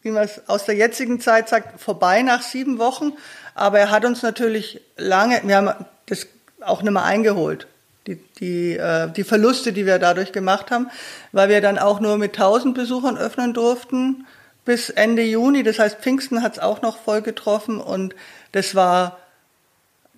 wie 0.01 0.11
man 0.11 0.25
es 0.25 0.49
aus 0.49 0.65
der 0.65 0.75
jetzigen 0.75 1.21
Zeit 1.21 1.49
sagt, 1.49 1.81
vorbei 1.81 2.23
nach 2.23 2.43
sieben 2.43 2.79
Wochen. 2.79 3.13
Aber 3.55 3.79
er 3.79 3.91
hat 3.91 4.05
uns 4.05 4.23
natürlich 4.23 4.81
lange, 4.97 5.41
wir 5.45 5.57
haben 5.57 5.87
das 6.07 6.27
auch 6.65 6.83
nicht 6.83 6.93
mehr 6.93 7.05
eingeholt. 7.05 7.67
Die, 8.07 8.17
die, 8.41 8.77
äh, 8.77 9.11
die 9.11 9.25
Verluste, 9.25 9.73
die 9.73 9.87
wir 9.87 9.99
dadurch 9.99 10.33
gemacht 10.33 10.71
haben, 10.71 10.91
weil 11.31 11.49
wir 11.49 11.61
dann 11.61 11.79
auch 11.79 12.01
nur 12.01 12.19
mit 12.19 12.33
1000 12.33 12.75
Besuchern 12.75 13.17
öffnen 13.17 13.55
durften 13.55 14.27
bis 14.65 14.91
Ende 14.91 15.23
Juni. 15.23 15.63
Das 15.63 15.79
heißt, 15.79 16.01
Pfingsten 16.01 16.43
hat 16.43 16.55
es 16.55 16.59
auch 16.59 16.83
noch 16.83 16.99
voll 16.99 17.23
getroffen 17.23 17.81
und 17.81 18.15
das 18.51 18.75
war 18.75 19.19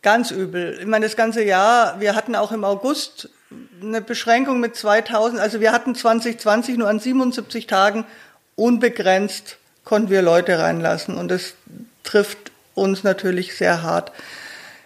ganz 0.03 0.31
übel. 0.31 0.79
Ich 0.81 0.87
meine, 0.87 1.07
das 1.07 1.17
ganze 1.17 1.43
Jahr, 1.43 2.01
wir 2.01 2.15
hatten 2.15 2.37
auch 2.37 2.53
im 2.53 2.65
August 2.65 3.29
eine 3.83 4.01
Beschränkung 4.01 4.61
mit 4.61 4.77
2000. 4.77 5.41
Also 5.41 5.61
wir 5.61 5.73
hatten 5.73 5.95
2020 5.95 6.79
nur 6.79 6.89
an 6.89 7.01
77 7.01 7.67
Tagen 7.67 8.07
unbegrenzt 8.57 9.59
konnten 9.85 10.11
wir 10.11 10.23
Leute 10.23 10.59
reinlassen 10.59 11.17
und 11.17 11.29
das 11.29 11.55
trifft 12.03 12.53
uns 12.75 13.05
natürlich 13.05 13.57
sehr 13.57 13.83
hart. 13.83 14.13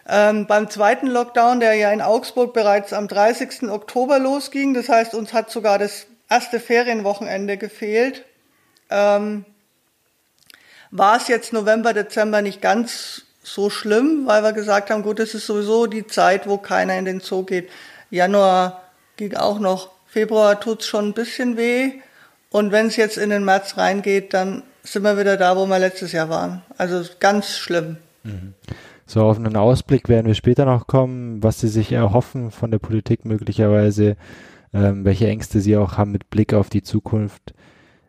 Ähm, 0.08 0.46
beim 0.46 0.70
zweiten 0.70 1.06
Lockdown, 1.06 1.60
der 1.60 1.74
ja 1.74 1.92
in 1.92 2.00
Augsburg 2.00 2.54
bereits 2.54 2.92
am 2.94 3.08
30. 3.08 3.64
Oktober 3.64 4.18
losging, 4.18 4.72
das 4.72 4.88
heißt, 4.88 5.14
uns 5.14 5.34
hat 5.34 5.50
sogar 5.50 5.78
das 5.78 6.06
erste 6.30 6.60
Ferienwochenende 6.60 7.58
gefehlt, 7.58 8.24
ähm, 8.88 9.44
war 10.90 11.18
es 11.18 11.28
jetzt 11.28 11.52
November, 11.52 11.92
Dezember 11.92 12.40
nicht 12.40 12.62
ganz 12.62 13.22
so 13.42 13.68
schlimm, 13.68 14.26
weil 14.26 14.42
wir 14.42 14.52
gesagt 14.52 14.90
haben, 14.90 15.02
gut, 15.02 15.20
es 15.20 15.34
ist 15.34 15.46
sowieso 15.46 15.86
die 15.86 16.06
Zeit, 16.06 16.48
wo 16.48 16.56
keiner 16.56 16.98
in 16.98 17.04
den 17.04 17.20
Zoo 17.20 17.42
geht. 17.42 17.70
Januar 18.10 18.82
ging 19.16 19.34
auch 19.36 19.58
noch, 19.58 19.90
Februar 20.06 20.58
tut's 20.58 20.86
schon 20.86 21.08
ein 21.08 21.12
bisschen 21.12 21.56
weh. 21.58 21.92
Und 22.50 22.72
wenn 22.72 22.86
es 22.86 22.96
jetzt 22.96 23.18
in 23.18 23.28
den 23.28 23.44
März 23.44 23.76
reingeht, 23.76 24.32
dann 24.32 24.62
sind 24.82 25.02
wir 25.02 25.18
wieder 25.18 25.36
da, 25.36 25.56
wo 25.56 25.66
wir 25.66 25.78
letztes 25.78 26.12
Jahr 26.12 26.30
waren. 26.30 26.62
Also 26.78 27.04
ganz 27.20 27.50
schlimm. 27.50 27.98
Mhm. 28.22 28.54
So, 29.10 29.22
auf 29.22 29.38
einen 29.38 29.56
Ausblick 29.56 30.10
werden 30.10 30.26
wir 30.26 30.34
später 30.34 30.66
noch 30.66 30.86
kommen, 30.86 31.42
was 31.42 31.60
Sie 31.60 31.68
sich 31.68 31.92
erhoffen 31.92 32.50
von 32.50 32.70
der 32.70 32.78
Politik 32.78 33.24
möglicherweise, 33.24 34.18
ähm, 34.74 35.06
welche 35.06 35.26
Ängste 35.26 35.60
Sie 35.60 35.78
auch 35.78 35.96
haben 35.96 36.12
mit 36.12 36.28
Blick 36.28 36.52
auf 36.52 36.68
die 36.68 36.82
Zukunft. 36.82 37.54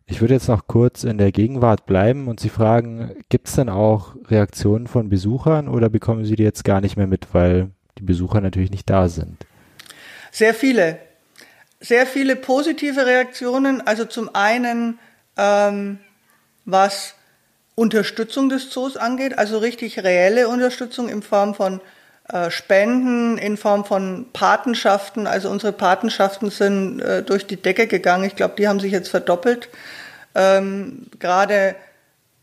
Ich 0.08 0.20
würde 0.20 0.34
jetzt 0.34 0.50
noch 0.50 0.68
kurz 0.68 1.06
in 1.06 1.18
der 1.18 1.32
Gegenwart 1.32 1.86
bleiben 1.86 2.28
und 2.28 2.42
Sie 2.42 2.50
fragen, 2.50 3.16
gibt 3.30 3.48
es 3.48 3.56
denn 3.56 3.70
auch 3.70 4.14
Reaktionen 4.26 4.88
von 4.88 5.08
Besuchern 5.08 5.70
oder 5.70 5.88
bekommen 5.88 6.26
Sie 6.26 6.36
die 6.36 6.44
jetzt 6.44 6.66
gar 6.66 6.82
nicht 6.82 6.98
mehr 6.98 7.08
mit, 7.08 7.34
weil 7.34 7.70
die 7.98 8.04
Besucher 8.04 8.42
natürlich 8.42 8.72
nicht 8.72 8.90
da 8.90 9.08
sind? 9.08 9.46
Sehr 10.32 10.54
viele. 10.54 11.00
Sehr 11.80 12.08
viele 12.08 12.36
positive 12.36 13.06
Reaktionen. 13.06 13.80
Also 13.80 14.04
zum 14.04 14.36
einen, 14.36 15.00
ähm, 15.38 16.00
was 16.66 17.16
Unterstützung 17.80 18.50
des 18.50 18.70
Zoos 18.70 18.98
angeht, 18.98 19.38
also 19.38 19.58
richtig 19.58 20.04
reelle 20.04 20.50
Unterstützung 20.50 21.08
in 21.08 21.24
Form 21.24 21.56
von 21.56 21.80
äh, 22.28 22.52
Spenden, 22.52 23.38
in 23.38 23.56
Form 23.56 23.86
von 23.86 24.28
Patenschaften. 24.34 25.28
Also 25.28 25.50
unsere 25.50 25.72
Patenschaften 25.72 26.52
sind 26.52 27.00
äh, 27.00 27.24
durch 27.24 27.48
die 27.48 27.56
Decke 27.56 27.88
gegangen. 27.88 28.26
Ich 28.26 28.36
glaube, 28.36 28.56
die 28.58 28.68
haben 28.68 28.82
sich 28.82 28.92
jetzt 28.92 29.08
verdoppelt. 29.08 29.70
Ähm, 30.36 31.08
Gerade 31.20 31.76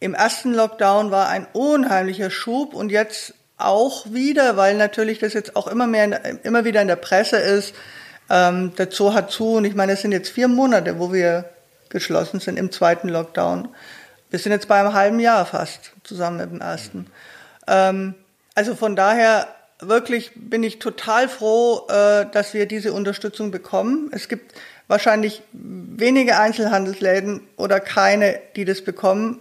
im 0.01 0.15
ersten 0.15 0.55
Lockdown 0.55 1.11
war 1.11 1.29
ein 1.29 1.47
unheimlicher 1.53 2.31
Schub 2.31 2.73
und 2.73 2.91
jetzt 2.91 3.35
auch 3.59 4.07
wieder, 4.13 4.57
weil 4.57 4.75
natürlich 4.77 5.19
das 5.19 5.35
jetzt 5.35 5.55
auch 5.55 5.67
immer 5.67 5.87
mehr, 5.87 6.45
immer 6.45 6.65
wieder 6.65 6.81
in 6.81 6.89
der 6.89 6.97
Presse 6.97 7.37
ist. 7.37 7.75
Ähm, 8.31 8.73
der 8.77 8.91
Zoo 8.91 9.13
hat 9.13 9.31
zu 9.31 9.57
und 9.57 9.67
ich 9.67 9.75
meine, 9.75 9.93
es 9.93 10.01
sind 10.01 10.13
jetzt 10.13 10.31
vier 10.31 10.49
Monate, 10.49 10.99
wo 10.99 11.13
wir 11.13 11.45
geschlossen 11.91 12.41
sind 12.41 12.59
im 12.59 12.73
zweiten 12.73 13.11
Lockdown. 13.11 13.69
Wir 14.31 14.39
sind 14.39 14.53
jetzt 14.53 14.69
bei 14.69 14.81
einem 14.81 14.93
halben 14.93 15.21
Jahr 15.21 15.47
fast 15.47 15.93
zusammen 16.03 16.39
mit 16.39 16.51
dem 16.51 16.61
ersten. 16.61 17.07
Ähm, 17.67 18.15
also 18.55 18.75
von 18.75 18.97
daher 18.97 19.49
wirklich 19.81 20.33
bin 20.35 20.63
ich 20.63 20.79
total 20.79 21.29
froh, 21.29 21.87
äh, 21.89 22.27
dass 22.33 22.55
wir 22.55 22.67
diese 22.67 22.93
Unterstützung 22.93 23.51
bekommen. 23.51 24.11
Es 24.13 24.29
gibt 24.29 24.55
wahrscheinlich 24.89 25.43
wenige 25.53 26.39
Einzelhandelsläden 26.39 27.47
oder 27.57 27.81
keine, 27.81 28.41
die 28.57 28.65
das 28.65 28.83
bekommen 28.83 29.41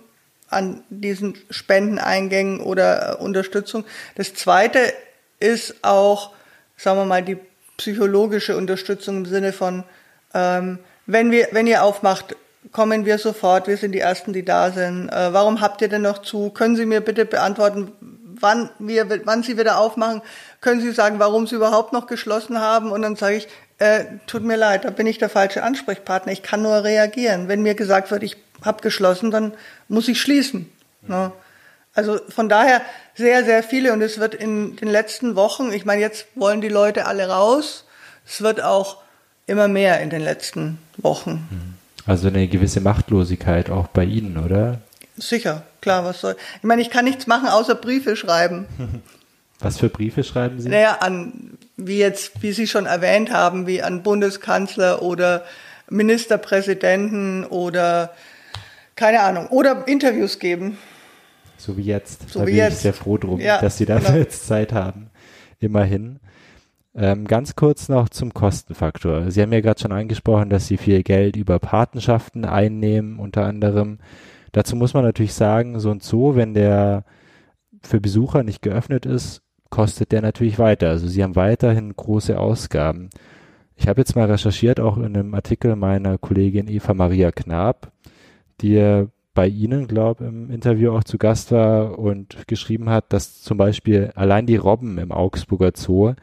an 0.49 0.83
diesen 0.89 1.37
Spendeneingängen 1.49 2.59
oder 2.59 3.13
äh, 3.13 3.23
Unterstützung. 3.23 3.85
Das 4.15 4.33
zweite 4.33 4.93
ist 5.39 5.75
auch, 5.83 6.31
sagen 6.77 6.99
wir 6.99 7.05
mal, 7.05 7.23
die 7.23 7.37
psychologische 7.77 8.55
Unterstützung 8.55 9.17
im 9.17 9.25
Sinne 9.25 9.53
von, 9.53 9.83
ähm, 10.33 10.79
wenn 11.05 11.31
wir, 11.31 11.49
wenn 11.51 11.67
ihr 11.67 11.83
aufmacht, 11.83 12.35
kommen 12.71 13.05
wir 13.05 13.17
sofort, 13.17 13.67
wir 13.67 13.77
sind 13.77 13.91
die 13.91 13.99
Ersten, 13.99 14.33
die 14.33 14.43
da 14.43 14.71
sind. 14.71 15.09
Äh, 15.09 15.33
warum 15.33 15.61
habt 15.61 15.81
ihr 15.81 15.87
denn 15.87 16.01
noch 16.01 16.19
zu? 16.19 16.49
Können 16.49 16.75
Sie 16.75 16.85
mir 16.85 17.01
bitte 17.01 17.25
beantworten, 17.25 17.91
wann, 18.39 18.69
wir, 18.79 19.25
wann 19.25 19.43
Sie 19.43 19.57
wieder 19.57 19.77
aufmachen? 19.77 20.21
Können 20.61 20.81
Sie 20.81 20.91
sagen, 20.91 21.19
warum 21.19 21.47
Sie 21.47 21.55
überhaupt 21.55 21.93
noch 21.93 22.07
geschlossen 22.07 22.59
haben? 22.59 22.91
Und 22.91 23.01
dann 23.01 23.15
sage 23.15 23.37
ich, 23.37 23.47
äh, 23.77 24.05
tut 24.27 24.43
mir 24.43 24.55
leid, 24.55 24.85
da 24.85 24.89
bin 24.89 25.07
ich 25.07 25.17
der 25.17 25.29
falsche 25.29 25.63
Ansprechpartner. 25.63 26.31
Ich 26.31 26.43
kann 26.43 26.61
nur 26.61 26.83
reagieren. 26.83 27.47
Wenn 27.47 27.61
mir 27.61 27.75
gesagt 27.75 28.11
wird, 28.11 28.23
ich 28.23 28.37
habe 28.63 28.81
geschlossen, 28.81 29.31
dann 29.31 29.53
muss 29.87 30.07
ich 30.07 30.21
schließen. 30.21 30.71
Ne? 31.01 31.31
Also 31.93 32.19
von 32.29 32.49
daher 32.49 32.81
sehr, 33.15 33.43
sehr 33.45 33.63
viele. 33.63 33.93
Und 33.93 34.01
es 34.01 34.19
wird 34.19 34.35
in 34.35 34.75
den 34.75 34.87
letzten 34.87 35.35
Wochen, 35.35 35.71
ich 35.71 35.85
meine, 35.85 36.01
jetzt 36.01 36.27
wollen 36.35 36.61
die 36.61 36.69
Leute 36.69 37.05
alle 37.05 37.29
raus. 37.29 37.85
Es 38.25 38.41
wird 38.41 38.61
auch 38.61 38.97
immer 39.47 39.67
mehr 39.67 40.01
in 40.01 40.09
den 40.09 40.21
letzten 40.21 40.79
Wochen. 40.97 41.47
Mhm. 41.49 41.74
Also 42.05 42.27
eine 42.27 42.47
gewisse 42.47 42.81
Machtlosigkeit 42.81 43.69
auch 43.69 43.87
bei 43.87 44.03
Ihnen, 44.05 44.37
oder? 44.37 44.79
Sicher, 45.17 45.63
klar, 45.81 46.03
was 46.05 46.21
soll. 46.21 46.35
Ich 46.57 46.63
meine, 46.63 46.81
ich 46.81 46.89
kann 46.89 47.05
nichts 47.05 47.25
machen, 47.27 47.47
außer 47.47 47.75
Briefe 47.75 48.15
schreiben. 48.15 48.65
Was 49.61 49.77
für 49.77 49.87
Briefe 49.87 50.25
schreiben 50.25 50.59
Sie? 50.59 50.67
Naja, 50.67 50.97
an, 50.99 51.57
wie 51.77 51.97
jetzt, 51.97 52.41
wie 52.43 52.51
Sie 52.51 52.67
schon 52.67 52.85
erwähnt 52.87 53.31
haben, 53.31 53.67
wie 53.67 53.81
an 53.81 54.03
Bundeskanzler 54.03 55.01
oder 55.01 55.45
Ministerpräsidenten 55.89 57.45
oder 57.45 58.11
keine 58.97 59.21
Ahnung, 59.21 59.47
oder 59.47 59.87
Interviews 59.87 60.39
geben. 60.39 60.77
So 61.57 61.77
wie 61.77 61.83
jetzt. 61.83 62.29
So 62.29 62.39
da 62.39 62.47
wie 62.47 62.51
bin 62.51 62.57
jetzt. 62.57 62.73
ich 62.73 62.79
sehr 62.79 62.93
froh 62.93 63.17
drum, 63.17 63.39
Ja, 63.39 63.61
dass 63.61 63.77
Sie 63.77 63.85
dafür 63.85 64.07
genau. 64.09 64.19
jetzt 64.19 64.45
Zeit 64.45 64.73
haben. 64.73 65.09
Immerhin. 65.59 66.19
Ähm, 66.97 67.25
ganz 67.25 67.55
kurz 67.55 67.89
noch 67.89 68.07
zum 68.07 68.33
Kostenfaktor. 68.33 69.29
Sie 69.29 69.41
haben 69.41 69.51
ja 69.51 69.59
gerade 69.59 69.81
schon 69.81 69.91
angesprochen, 69.91 70.49
dass 70.49 70.67
Sie 70.67 70.77
viel 70.77 71.03
Geld 71.03 71.35
über 71.35 71.59
Patenschaften 71.59 72.45
einnehmen, 72.45 73.19
unter 73.19 73.45
anderem. 73.45 73.99
Dazu 74.53 74.77
muss 74.77 74.93
man 74.93 75.03
natürlich 75.03 75.33
sagen, 75.33 75.79
so 75.79 75.91
ein 75.91 75.99
Zoo, 75.99 76.35
wenn 76.35 76.53
der 76.53 77.03
für 77.81 77.99
Besucher 77.99 78.43
nicht 78.43 78.61
geöffnet 78.61 79.05
ist, 79.05 79.41
kostet 79.69 80.13
der 80.13 80.21
natürlich 80.21 80.57
weiter. 80.57 80.89
Also 80.89 81.07
Sie 81.07 81.21
haben 81.21 81.35
weiterhin 81.35 81.93
große 81.93 82.39
Ausgaben. 82.39 83.09
Ich 83.75 83.89
habe 83.89 83.99
jetzt 83.99 84.15
mal 84.15 84.31
recherchiert, 84.31 84.79
auch 84.79 84.95
in 84.95 85.05
einem 85.05 85.33
Artikel 85.33 85.75
meiner 85.75 86.17
Kollegin 86.17 86.69
Eva 86.69 86.93
Maria 86.93 87.33
Knab, 87.33 87.91
die 88.61 89.05
bei 89.33 89.47
Ihnen, 89.47 89.87
glaube 89.87 90.23
im 90.23 90.49
Interview 90.49 90.93
auch 90.93 91.03
zu 91.03 91.17
Gast 91.17 91.51
war 91.51 91.99
und 91.99 92.47
geschrieben 92.47 92.89
hat, 92.89 93.11
dass 93.11 93.41
zum 93.41 93.57
Beispiel 93.57 94.13
allein 94.15 94.45
die 94.45 94.55
Robben 94.55 94.97
im 94.97 95.11
Augsburger 95.11 95.73
Zoo 95.75 96.13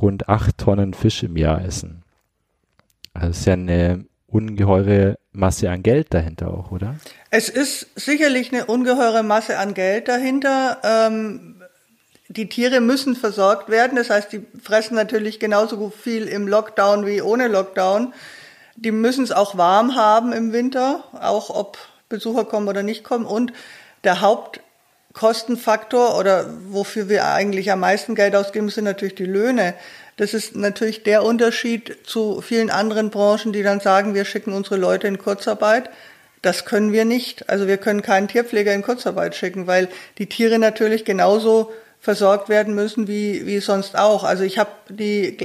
rund 0.00 0.28
acht 0.28 0.58
Tonnen 0.58 0.94
Fisch 0.94 1.22
im 1.22 1.36
Jahr 1.36 1.64
essen. 1.64 2.02
Also 3.14 3.30
ist 3.30 3.46
ja 3.46 3.54
eine 3.54 4.04
ungeheure 4.26 5.18
Masse 5.32 5.70
an 5.70 5.82
Geld 5.82 6.12
dahinter 6.12 6.48
auch, 6.48 6.70
oder? 6.70 6.96
Es 7.30 7.48
ist 7.48 7.88
sicherlich 7.98 8.52
eine 8.52 8.66
ungeheure 8.66 9.22
Masse 9.22 9.58
an 9.58 9.74
Geld 9.74 10.08
dahinter. 10.08 10.78
Ähm, 10.84 11.62
die 12.28 12.48
Tiere 12.48 12.80
müssen 12.80 13.16
versorgt 13.16 13.70
werden. 13.70 13.96
Das 13.96 14.10
heißt, 14.10 14.32
die 14.32 14.44
fressen 14.62 14.94
natürlich 14.94 15.40
genauso 15.40 15.90
viel 15.90 16.28
im 16.28 16.46
Lockdown 16.46 17.06
wie 17.06 17.22
ohne 17.22 17.48
Lockdown. 17.48 18.12
Die 18.76 18.92
müssen 18.92 19.24
es 19.24 19.32
auch 19.32 19.56
warm 19.56 19.96
haben 19.96 20.32
im 20.32 20.52
Winter, 20.52 21.04
auch 21.20 21.50
ob 21.50 21.78
Besucher 22.08 22.44
kommen 22.44 22.68
oder 22.68 22.82
nicht 22.82 23.02
kommen. 23.02 23.24
Und 23.24 23.52
der 24.04 24.20
Hauptkostenfaktor 25.08 26.16
oder 26.18 26.46
wofür 26.68 27.08
wir 27.08 27.26
eigentlich 27.26 27.70
am 27.72 27.80
meisten 27.80 28.14
Geld 28.14 28.36
ausgeben, 28.36 28.68
sind 28.68 28.84
natürlich 28.84 29.14
die 29.14 29.24
Löhne. 29.24 29.74
Das 30.16 30.34
ist 30.34 30.54
natürlich 30.56 31.02
der 31.02 31.22
Unterschied 31.22 31.96
zu 32.04 32.40
vielen 32.40 32.70
anderen 32.70 33.10
Branchen, 33.10 33.52
die 33.52 33.62
dann 33.62 33.80
sagen, 33.80 34.14
wir 34.14 34.24
schicken 34.24 34.52
unsere 34.52 34.76
Leute 34.76 35.06
in 35.06 35.18
Kurzarbeit. 35.18 35.90
Das 36.42 36.64
können 36.64 36.92
wir 36.92 37.04
nicht. 37.04 37.48
Also 37.48 37.66
wir 37.66 37.78
können 37.78 38.02
keinen 38.02 38.28
Tierpfleger 38.28 38.72
in 38.72 38.82
Kurzarbeit 38.82 39.34
schicken, 39.34 39.66
weil 39.66 39.88
die 40.18 40.26
Tiere 40.26 40.58
natürlich 40.58 41.04
genauso 41.04 41.72
versorgt 42.00 42.48
werden 42.48 42.74
müssen 42.74 43.08
wie, 43.08 43.44
wie 43.46 43.58
sonst 43.58 43.98
auch. 43.98 44.22
Also 44.22 44.44
ich 44.44 44.58
habe 44.58 44.70
die, 44.88 45.36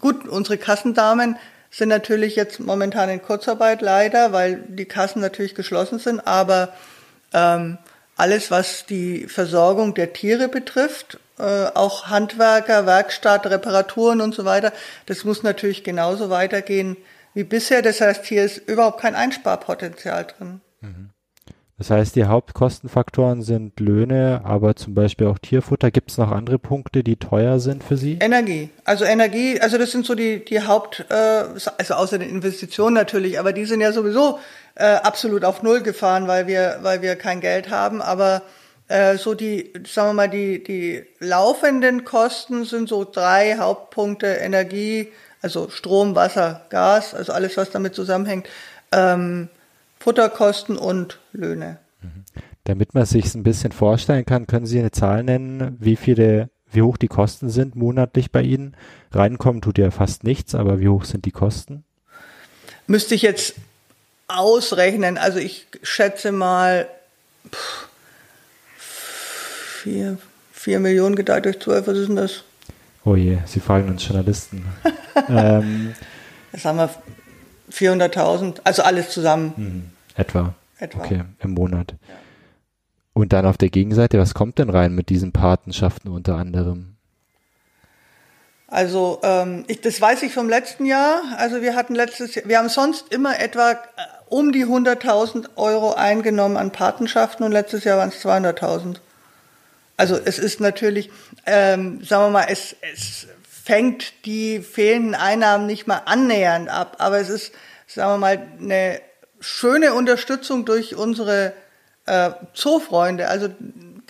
gut, 0.00 0.28
unsere 0.28 0.58
Kassendamen 0.58 1.36
sind 1.70 1.88
natürlich 1.88 2.36
jetzt 2.36 2.60
momentan 2.60 3.08
in 3.08 3.22
Kurzarbeit 3.22 3.80
leider, 3.80 4.32
weil 4.32 4.62
die 4.68 4.84
Kassen 4.84 5.20
natürlich 5.20 5.54
geschlossen 5.54 5.98
sind, 5.98 6.26
aber 6.26 6.72
ähm, 7.32 7.78
alles, 8.16 8.50
was 8.50 8.86
die 8.86 9.26
Versorgung 9.26 9.94
der 9.94 10.12
Tiere 10.12 10.48
betrifft, 10.48 11.18
äh, 11.38 11.66
auch 11.74 12.06
Handwerker, 12.06 12.86
Werkstatt, 12.86 13.46
Reparaturen 13.46 14.20
und 14.20 14.34
so 14.34 14.44
weiter, 14.44 14.72
das 15.06 15.24
muss 15.24 15.42
natürlich 15.42 15.82
genauso 15.82 16.30
weitergehen 16.30 16.96
wie 17.34 17.44
bisher. 17.44 17.82
Das 17.82 18.00
heißt, 18.00 18.24
hier 18.24 18.44
ist 18.44 18.58
überhaupt 18.58 19.00
kein 19.00 19.14
Einsparpotenzial 19.14 20.26
drin. 20.26 20.60
Das 21.76 21.90
heißt, 21.90 22.14
die 22.14 22.24
Hauptkostenfaktoren 22.24 23.42
sind 23.42 23.80
Löhne, 23.80 24.42
aber 24.44 24.76
zum 24.76 24.94
Beispiel 24.94 25.26
auch 25.26 25.38
Tierfutter. 25.38 25.90
Gibt 25.90 26.12
es 26.12 26.18
noch 26.18 26.30
andere 26.30 26.60
Punkte, 26.60 27.02
die 27.02 27.16
teuer 27.16 27.58
sind 27.58 27.82
für 27.82 27.96
Sie? 27.96 28.18
Energie. 28.20 28.70
Also 28.84 29.04
Energie, 29.04 29.60
also 29.60 29.76
das 29.76 29.90
sind 29.90 30.06
so 30.06 30.14
die, 30.14 30.44
die 30.44 30.62
Haupt, 30.62 31.04
äh, 31.10 31.14
also 31.14 31.94
außer 31.94 32.18
den 32.18 32.30
Investitionen 32.30 32.94
natürlich, 32.94 33.40
aber 33.40 33.52
die 33.52 33.64
sind 33.64 33.80
ja 33.80 33.90
sowieso 33.90 34.38
äh, 34.76 34.84
absolut 34.84 35.44
auf 35.44 35.64
Null 35.64 35.82
gefahren, 35.82 36.28
weil 36.28 36.46
wir, 36.46 36.78
weil 36.82 37.02
wir 37.02 37.16
kein 37.16 37.40
Geld 37.40 37.70
haben. 37.70 38.00
Aber 38.00 38.42
äh, 38.86 39.16
so 39.16 39.34
die, 39.34 39.72
sagen 39.84 40.10
wir 40.10 40.14
mal, 40.14 40.28
die, 40.28 40.62
die 40.62 41.04
laufenden 41.18 42.04
Kosten 42.04 42.64
sind 42.64 42.88
so 42.88 43.04
drei 43.04 43.56
Hauptpunkte 43.58 44.26
Energie, 44.26 45.08
also 45.42 45.68
Strom, 45.70 46.14
Wasser, 46.14 46.66
Gas, 46.70 47.14
also 47.14 47.32
alles, 47.32 47.56
was 47.56 47.70
damit 47.70 47.96
zusammenhängt, 47.96 48.48
ähm, 48.92 49.48
Futterkosten 50.04 50.76
und 50.76 51.18
Löhne. 51.32 51.78
Damit 52.64 52.92
man 52.92 53.06
sich 53.06 53.34
ein 53.34 53.42
bisschen 53.42 53.72
vorstellen 53.72 54.26
kann, 54.26 54.46
können 54.46 54.66
Sie 54.66 54.78
eine 54.78 54.90
Zahl 54.90 55.24
nennen, 55.24 55.78
wie 55.80 55.96
viele 55.96 56.50
wie 56.70 56.82
hoch 56.82 56.98
die 56.98 57.08
Kosten 57.08 57.48
sind 57.48 57.74
monatlich 57.74 58.30
bei 58.30 58.42
Ihnen? 58.42 58.76
Reinkommen 59.12 59.62
tut 59.62 59.78
ja 59.78 59.90
fast 59.90 60.22
nichts, 60.22 60.54
aber 60.54 60.78
wie 60.78 60.88
hoch 60.88 61.06
sind 61.06 61.24
die 61.24 61.30
Kosten? 61.30 61.84
Müsste 62.86 63.14
ich 63.14 63.22
jetzt 63.22 63.54
ausrechnen. 64.28 65.16
Also 65.16 65.38
ich 65.38 65.68
schätze 65.82 66.32
mal 66.32 66.86
pff, 67.50 67.88
vier, 68.76 70.18
vier 70.52 70.80
Millionen 70.80 71.16
geteilt 71.16 71.46
durch 71.46 71.60
zwölf, 71.60 71.86
was 71.86 71.96
ist 71.96 72.08
denn 72.08 72.16
das? 72.16 72.44
Oh 73.06 73.16
je, 73.16 73.38
Sie 73.46 73.60
fragen 73.60 73.88
uns 73.88 74.06
Journalisten. 74.06 74.66
ähm, 75.30 75.94
das 76.52 76.66
haben 76.66 76.76
wir 76.76 76.90
400.000, 77.72 78.60
also 78.64 78.82
alles 78.82 79.08
zusammen. 79.08 79.93
Etwa. 80.14 80.54
Etwa. 80.78 80.98
Okay, 81.00 81.24
im 81.40 81.52
Monat. 81.52 81.92
Ja. 82.08 82.14
Und 83.14 83.32
dann 83.32 83.46
auf 83.46 83.56
der 83.56 83.70
Gegenseite, 83.70 84.18
was 84.18 84.34
kommt 84.34 84.58
denn 84.58 84.70
rein 84.70 84.94
mit 84.94 85.08
diesen 85.08 85.32
Patenschaften 85.32 86.10
unter 86.10 86.36
anderem? 86.36 86.96
Also 88.66 89.20
ähm, 89.22 89.64
ich, 89.68 89.80
das 89.80 90.00
weiß 90.00 90.24
ich 90.24 90.34
vom 90.34 90.48
letzten 90.48 90.84
Jahr. 90.84 91.22
Also 91.36 91.62
wir 91.62 91.76
hatten 91.76 91.94
letztes 91.94 92.34
Jahr, 92.34 92.46
wir 92.48 92.58
haben 92.58 92.68
sonst 92.68 93.12
immer 93.12 93.38
etwa 93.38 93.70
äh, 93.70 93.76
um 94.28 94.50
die 94.50 94.66
100.000 94.66 95.50
Euro 95.54 95.94
eingenommen 95.94 96.56
an 96.56 96.72
Patenschaften 96.72 97.44
und 97.44 97.52
letztes 97.52 97.84
Jahr 97.84 97.98
waren 97.98 98.08
es 98.08 98.24
200.000. 98.24 98.96
Also 99.96 100.18
es 100.22 100.40
ist 100.40 100.58
natürlich, 100.60 101.10
ähm, 101.46 102.02
sagen 102.02 102.24
wir 102.24 102.30
mal, 102.30 102.46
es, 102.48 102.74
es 102.92 103.28
fängt 103.48 104.26
die 104.26 104.58
fehlenden 104.60 105.14
Einnahmen 105.14 105.66
nicht 105.66 105.86
mal 105.86 106.02
annähernd 106.04 106.68
ab, 106.68 106.96
aber 106.98 107.20
es 107.20 107.28
ist, 107.28 107.52
sagen 107.86 108.14
wir 108.14 108.18
mal, 108.18 108.42
eine 108.60 109.00
schöne 109.44 109.94
Unterstützung 109.94 110.64
durch 110.64 110.96
unsere 110.96 111.52
äh, 112.06 112.30
Zoofreunde. 112.54 113.28
Also 113.28 113.48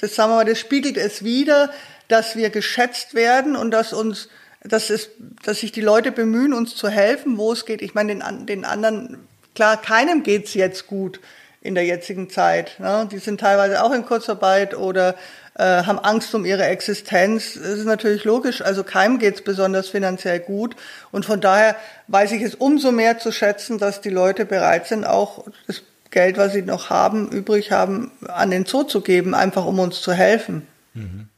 das 0.00 0.14
sagen 0.14 0.30
wir 0.32 0.36
mal, 0.36 0.44
das 0.44 0.58
spiegelt 0.58 0.96
es 0.96 1.24
wieder, 1.24 1.70
dass 2.08 2.36
wir 2.36 2.50
geschätzt 2.50 3.14
werden 3.14 3.56
und 3.56 3.70
dass 3.70 3.92
uns, 3.92 4.28
dass 4.62 4.90
es, 4.90 5.10
dass 5.44 5.60
sich 5.60 5.72
die 5.72 5.80
Leute 5.80 6.12
bemühen, 6.12 6.52
uns 6.52 6.74
zu 6.74 6.88
helfen, 6.88 7.38
wo 7.38 7.52
es 7.52 7.66
geht. 7.66 7.82
Ich 7.82 7.94
meine, 7.94 8.14
den, 8.14 8.46
den 8.46 8.64
anderen, 8.64 9.26
klar, 9.54 9.80
keinem 9.80 10.22
geht's 10.22 10.54
jetzt 10.54 10.86
gut 10.86 11.20
in 11.64 11.74
der 11.74 11.84
jetzigen 11.84 12.30
Zeit. 12.30 12.78
Ne? 12.78 13.08
Die 13.10 13.18
sind 13.18 13.40
teilweise 13.40 13.82
auch 13.82 13.92
in 13.92 14.04
Kurzarbeit 14.04 14.76
oder 14.76 15.16
äh, 15.54 15.82
haben 15.82 15.98
Angst 15.98 16.34
um 16.34 16.44
ihre 16.44 16.64
Existenz. 16.64 17.54
Das 17.54 17.78
ist 17.78 17.86
natürlich 17.86 18.24
logisch. 18.24 18.60
Also 18.60 18.84
keinem 18.84 19.18
geht's 19.18 19.42
besonders 19.42 19.88
finanziell 19.88 20.40
gut. 20.40 20.76
Und 21.10 21.24
von 21.24 21.40
daher 21.40 21.74
weiß 22.08 22.32
ich 22.32 22.42
es 22.42 22.54
umso 22.54 22.92
mehr 22.92 23.18
zu 23.18 23.32
schätzen, 23.32 23.78
dass 23.78 24.02
die 24.02 24.10
Leute 24.10 24.44
bereit 24.44 24.86
sind, 24.86 25.06
auch 25.06 25.46
das 25.66 25.82
Geld, 26.10 26.36
was 26.36 26.52
sie 26.52 26.62
noch 26.62 26.90
haben, 26.90 27.30
übrig 27.30 27.72
haben, 27.72 28.12
an 28.28 28.50
den 28.50 28.66
Zoo 28.66 28.84
zu 28.84 29.00
geben, 29.00 29.34
einfach 29.34 29.64
um 29.64 29.78
uns 29.78 30.02
zu 30.02 30.12
helfen. 30.12 30.66
Mhm. 30.92 31.28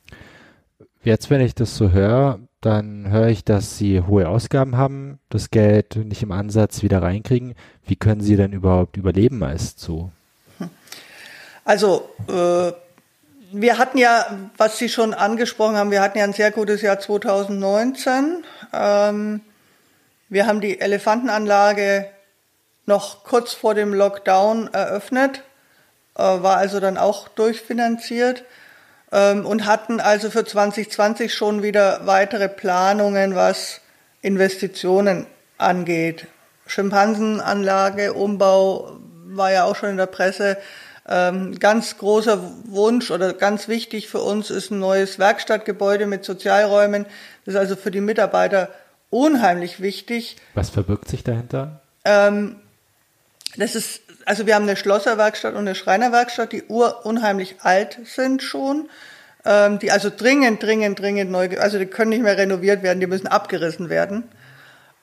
Jetzt, 1.04 1.30
wenn 1.30 1.40
ich 1.40 1.54
das 1.54 1.76
so 1.76 1.92
höre, 1.92 2.40
dann 2.60 3.08
höre 3.10 3.28
ich, 3.28 3.44
dass 3.44 3.78
Sie 3.78 4.00
hohe 4.00 4.28
Ausgaben 4.28 4.76
haben, 4.76 5.20
das 5.28 5.50
Geld 5.50 5.94
nicht 5.94 6.24
im 6.24 6.32
Ansatz 6.32 6.82
wieder 6.82 7.00
reinkriegen. 7.00 7.54
Wie 7.86 7.94
können 7.94 8.20
Sie 8.20 8.34
denn 8.34 8.52
überhaupt 8.52 8.96
überleben 8.96 9.44
als 9.44 9.76
Zoo? 9.78 10.10
Also, 11.66 12.08
äh, 12.28 12.72
wir 13.50 13.78
hatten 13.78 13.98
ja, 13.98 14.38
was 14.56 14.78
Sie 14.78 14.88
schon 14.88 15.12
angesprochen 15.12 15.76
haben, 15.76 15.90
wir 15.90 16.00
hatten 16.00 16.16
ja 16.16 16.22
ein 16.22 16.32
sehr 16.32 16.52
gutes 16.52 16.80
Jahr 16.80 17.00
2019. 17.00 18.44
Ähm, 18.72 19.40
wir 20.28 20.46
haben 20.46 20.60
die 20.60 20.80
Elefantenanlage 20.80 22.06
noch 22.86 23.24
kurz 23.24 23.52
vor 23.52 23.74
dem 23.74 23.92
Lockdown 23.92 24.72
eröffnet, 24.72 25.42
äh, 26.14 26.22
war 26.22 26.58
also 26.58 26.78
dann 26.78 26.96
auch 26.96 27.26
durchfinanziert 27.26 28.44
ähm, 29.10 29.44
und 29.44 29.66
hatten 29.66 29.98
also 29.98 30.30
für 30.30 30.44
2020 30.44 31.34
schon 31.34 31.64
wieder 31.64 32.06
weitere 32.06 32.48
Planungen, 32.48 33.34
was 33.34 33.80
Investitionen 34.22 35.26
angeht. 35.58 36.28
Schimpansenanlage, 36.68 38.12
Umbau 38.12 38.98
war 39.24 39.50
ja 39.50 39.64
auch 39.64 39.74
schon 39.74 39.90
in 39.90 39.96
der 39.96 40.06
Presse. 40.06 40.58
Ähm, 41.08 41.58
ganz 41.58 41.98
großer 41.98 42.40
Wunsch 42.64 43.12
oder 43.12 43.32
ganz 43.32 43.68
wichtig 43.68 44.08
für 44.08 44.20
uns 44.20 44.50
ist 44.50 44.70
ein 44.70 44.80
neues 44.80 45.18
Werkstattgebäude 45.20 46.06
mit 46.06 46.24
Sozialräumen. 46.24 47.06
Das 47.44 47.54
ist 47.54 47.60
also 47.60 47.76
für 47.76 47.92
die 47.92 48.00
Mitarbeiter 48.00 48.70
unheimlich 49.10 49.80
wichtig. 49.80 50.36
Was 50.54 50.70
verbirgt 50.70 51.08
sich 51.08 51.22
dahinter? 51.22 51.80
Ähm, 52.04 52.56
das 53.56 53.76
ist, 53.76 54.00
also 54.24 54.46
wir 54.46 54.56
haben 54.56 54.64
eine 54.64 54.76
Schlosserwerkstatt 54.76 55.54
und 55.54 55.60
eine 55.60 55.74
Schreinerwerkstatt, 55.76 56.52
die 56.52 56.62
unheimlich 56.62 57.56
alt 57.60 57.98
sind 58.04 58.42
schon, 58.42 58.88
ähm, 59.44 59.78
die 59.78 59.92
also 59.92 60.10
dringend, 60.14 60.62
dringend, 60.62 60.98
dringend 60.98 61.30
neu, 61.30 61.48
also 61.58 61.78
die 61.78 61.86
können 61.86 62.10
nicht 62.10 62.22
mehr 62.22 62.36
renoviert 62.36 62.82
werden, 62.82 62.98
die 62.98 63.06
müssen 63.06 63.28
abgerissen 63.28 63.88
werden. 63.88 64.24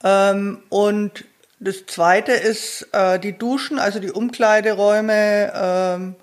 Ähm, 0.03 0.61
und 0.67 1.23
das 1.63 1.85
zweite 1.85 2.33
ist 2.33 2.87
äh, 2.91 3.19
die 3.19 3.37
Duschen, 3.37 3.79
also 3.79 3.99
die 3.99 4.11
Umkleideräume, 4.11 5.53
ähm, 5.55 6.15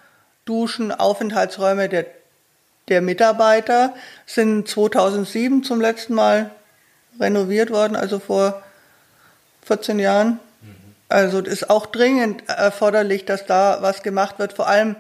Duschen, 0.45 0.93
Aufenthaltsräume 0.93 1.89
der, 1.89 2.07
der 2.89 3.01
Mitarbeiter 3.01 3.95
sind 4.27 4.69
2007 4.69 5.63
zum 5.63 5.81
letzten 5.81 6.15
Mal 6.15 6.51
renoviert 7.19 7.71
worden, 7.71 7.97
also 7.97 8.19
vor 8.19 8.63
14 9.63 9.99
Jahren. 9.99 10.41
Also 11.09 11.41
es 11.41 11.49
ist 11.49 11.71
auch 11.71 11.87
dringend 11.87 12.49
erforderlich, 12.49 13.25
dass 13.25 13.47
da 13.47 13.79
was 13.81 14.03
gemacht 14.03 14.39
wird. 14.39 14.53
Vor 14.53 14.69
allem 14.69 14.97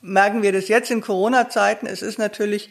merken 0.00 0.42
wir 0.42 0.52
das 0.52 0.68
jetzt 0.68 0.90
in 0.90 1.00
Corona-Zeiten. 1.02 1.86
Es 1.86 2.02
ist 2.02 2.18
natürlich, 2.18 2.70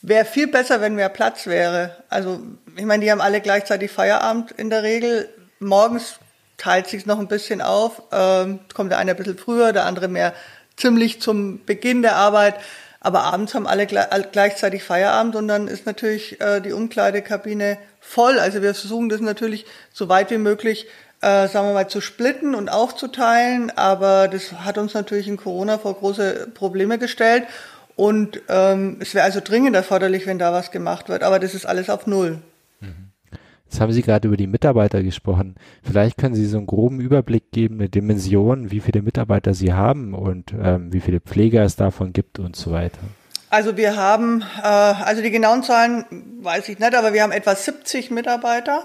wäre 0.00 0.24
viel 0.24 0.46
besser, 0.46 0.80
wenn 0.80 0.94
mehr 0.94 1.10
Platz 1.10 1.46
wäre. 1.46 1.96
Also 2.08 2.40
ich 2.76 2.84
meine, 2.84 3.04
die 3.04 3.10
haben 3.10 3.20
alle 3.20 3.40
gleichzeitig 3.40 3.90
Feierabend 3.90 4.52
in 4.52 4.70
der 4.70 4.82
Regel. 4.82 5.28
Morgens 5.62 6.18
teilt 6.58 6.86
sich 6.86 7.06
noch 7.06 7.18
ein 7.18 7.28
bisschen 7.28 7.60
auf. 7.60 8.02
Ähm, 8.12 8.60
kommt 8.74 8.90
der 8.90 8.98
eine 8.98 9.12
ein 9.12 9.16
bisschen 9.16 9.38
früher, 9.38 9.72
der 9.72 9.86
andere 9.86 10.08
mehr 10.08 10.32
ziemlich 10.76 11.20
zum 11.20 11.64
Beginn 11.64 12.02
der 12.02 12.16
Arbeit. 12.16 12.56
Aber 13.00 13.24
abends 13.24 13.54
haben 13.54 13.66
alle 13.66 13.86
gleichzeitig 13.86 14.84
Feierabend 14.84 15.34
und 15.34 15.48
dann 15.48 15.66
ist 15.66 15.86
natürlich 15.86 16.40
äh, 16.40 16.60
die 16.60 16.72
Umkleidekabine 16.72 17.78
voll. 18.00 18.38
Also 18.38 18.62
wir 18.62 18.74
versuchen 18.74 19.08
das 19.08 19.20
natürlich 19.20 19.66
so 19.92 20.08
weit 20.08 20.30
wie 20.30 20.38
möglich 20.38 20.86
äh, 21.22 21.46
sagen 21.48 21.68
wir 21.68 21.72
mal, 21.72 21.88
zu 21.88 22.00
splitten 22.00 22.54
und 22.54 22.68
aufzuteilen. 22.68 23.70
Aber 23.76 24.28
das 24.28 24.52
hat 24.52 24.76
uns 24.76 24.92
natürlich 24.92 25.28
in 25.28 25.36
Corona 25.36 25.78
vor 25.78 25.94
große 25.94 26.48
Probleme 26.52 26.98
gestellt. 26.98 27.44
Und 27.96 28.42
ähm, 28.48 28.96
es 29.00 29.14
wäre 29.14 29.24
also 29.24 29.40
dringend 29.40 29.76
erforderlich, 29.76 30.26
wenn 30.26 30.38
da 30.38 30.52
was 30.52 30.70
gemacht 30.70 31.08
wird. 31.08 31.22
Aber 31.22 31.38
das 31.38 31.54
ist 31.54 31.64
alles 31.64 31.88
auf 31.88 32.06
Null. 32.06 32.38
Mhm. 32.80 33.11
Jetzt 33.72 33.80
haben 33.80 33.92
Sie 33.92 34.02
gerade 34.02 34.28
über 34.28 34.36
die 34.36 34.46
Mitarbeiter 34.46 35.02
gesprochen. 35.02 35.54
Vielleicht 35.82 36.18
können 36.18 36.34
Sie 36.34 36.44
so 36.44 36.58
einen 36.58 36.66
groben 36.66 37.00
Überblick 37.00 37.52
geben, 37.52 37.76
eine 37.76 37.88
Dimension, 37.88 38.70
wie 38.70 38.80
viele 38.80 39.00
Mitarbeiter 39.00 39.54
Sie 39.54 39.72
haben 39.72 40.12
und 40.12 40.52
ähm, 40.52 40.92
wie 40.92 41.00
viele 41.00 41.20
Pfleger 41.20 41.62
es 41.62 41.74
davon 41.74 42.12
gibt 42.12 42.38
und 42.38 42.54
so 42.54 42.70
weiter. 42.70 42.98
Also 43.48 43.78
wir 43.78 43.96
haben, 43.96 44.42
äh, 44.62 44.66
also 44.66 45.22
die 45.22 45.30
genauen 45.30 45.62
Zahlen 45.62 46.04
weiß 46.42 46.68
ich 46.68 46.78
nicht, 46.80 46.94
aber 46.94 47.14
wir 47.14 47.22
haben 47.22 47.32
etwa 47.32 47.54
70 47.54 48.10
Mitarbeiter 48.10 48.84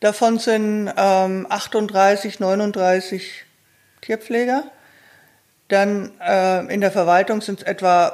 Davon 0.00 0.38
sind 0.38 0.92
ähm, 0.96 1.46
38, 1.48 2.38
39 2.38 3.44
Tierpfleger. 4.00 4.62
Dann 5.66 6.12
äh, 6.20 6.72
in 6.72 6.80
der 6.80 6.92
Verwaltung 6.92 7.40
sind 7.40 7.60
es 7.60 7.66
etwa 7.66 8.12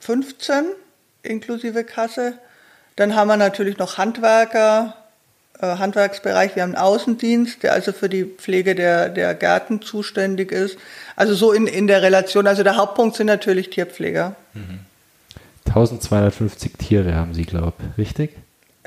15 0.00 0.66
inklusive 1.22 1.82
Kasse. 1.84 2.38
Dann 2.96 3.14
haben 3.14 3.28
wir 3.28 3.36
natürlich 3.36 3.78
noch 3.78 3.98
Handwerker, 3.98 4.94
äh, 5.60 5.66
Handwerksbereich. 5.66 6.56
Wir 6.56 6.62
haben 6.62 6.74
einen 6.74 6.82
Außendienst, 6.82 7.62
der 7.62 7.72
also 7.72 7.92
für 7.92 8.08
die 8.08 8.24
Pflege 8.24 8.74
der, 8.74 9.08
der 9.10 9.34
Gärten 9.34 9.82
zuständig 9.82 10.52
ist. 10.52 10.78
Also 11.14 11.34
so 11.34 11.52
in, 11.52 11.66
in 11.66 11.86
der 11.86 12.02
Relation. 12.02 12.46
Also 12.46 12.62
der 12.62 12.76
Hauptpunkt 12.76 13.16
sind 13.16 13.26
natürlich 13.26 13.70
Tierpfleger. 13.70 14.34
Mhm. 14.54 14.80
1250 15.66 16.72
Tiere 16.78 17.14
haben 17.14 17.34
Sie, 17.34 17.44
glaube 17.44 17.74
ich, 17.78 17.98
richtig? 17.98 18.36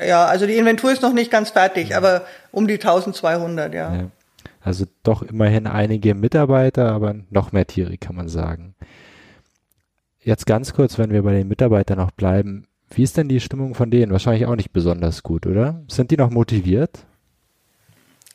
Ja, 0.04 0.26
also 0.26 0.46
die 0.46 0.56
Inventur 0.56 0.90
ist 0.92 1.02
noch 1.02 1.12
nicht 1.12 1.30
ganz 1.30 1.50
fertig, 1.50 1.94
aber 1.94 2.24
um 2.52 2.66
die 2.66 2.74
1200, 2.74 3.74
ja. 3.74 3.94
ja. 3.94 4.04
Also 4.62 4.86
doch 5.02 5.22
immerhin 5.22 5.66
einige 5.66 6.14
Mitarbeiter, 6.14 6.90
aber 6.92 7.14
noch 7.30 7.52
mehr 7.52 7.66
Tiere, 7.66 7.96
kann 7.98 8.16
man 8.16 8.28
sagen. 8.28 8.74
Jetzt 10.22 10.46
ganz 10.46 10.74
kurz, 10.74 10.98
wenn 10.98 11.12
wir 11.12 11.22
bei 11.22 11.32
den 11.32 11.48
Mitarbeitern 11.48 11.98
noch 11.98 12.10
bleiben. 12.10 12.66
Wie 12.92 13.02
ist 13.04 13.16
denn 13.16 13.28
die 13.28 13.40
Stimmung 13.40 13.74
von 13.74 13.90
denen? 13.90 14.12
Wahrscheinlich 14.12 14.46
auch 14.46 14.56
nicht 14.56 14.72
besonders 14.72 15.22
gut, 15.22 15.46
oder? 15.46 15.80
Sind 15.88 16.10
die 16.10 16.16
noch 16.16 16.30
motiviert? 16.30 16.98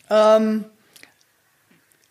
Ähm, 0.10 0.66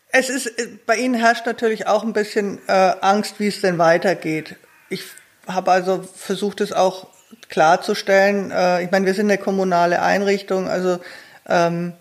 es 0.09 0.29
ist, 0.29 0.51
bei 0.85 0.97
ihnen 0.97 1.15
herrscht 1.15 1.45
natürlich 1.45 1.87
auch 1.87 2.03
ein 2.03 2.13
bisschen 2.13 2.59
äh, 2.67 2.93
Angst, 3.01 3.39
wie 3.39 3.47
es 3.47 3.61
denn 3.61 3.77
weitergeht. 3.77 4.55
Ich 4.89 5.03
habe 5.47 5.71
also 5.71 6.03
versucht, 6.03 6.61
es 6.61 6.71
auch 6.71 7.07
klarzustellen. 7.49 8.51
Äh, 8.51 8.83
ich 8.83 8.91
meine, 8.91 9.05
wir 9.05 9.13
sind 9.13 9.29
eine 9.29 9.39
kommunale 9.39 10.01
Einrichtung, 10.01 10.67
also 10.67 10.99
ähm, 11.47 11.93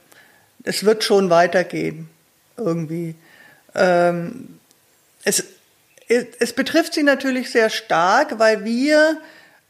es 0.62 0.85
wird 0.85 1.04
schon 1.04 1.30
weitergehen 1.30 2.09
irgendwie. 2.57 3.14
Ähm, 3.74 4.59
es, 5.24 5.44
es 6.07 6.52
betrifft 6.52 6.94
sie 6.94 7.02
natürlich 7.02 7.50
sehr 7.50 7.70
stark, 7.70 8.38
weil 8.38 8.64
wir 8.64 9.18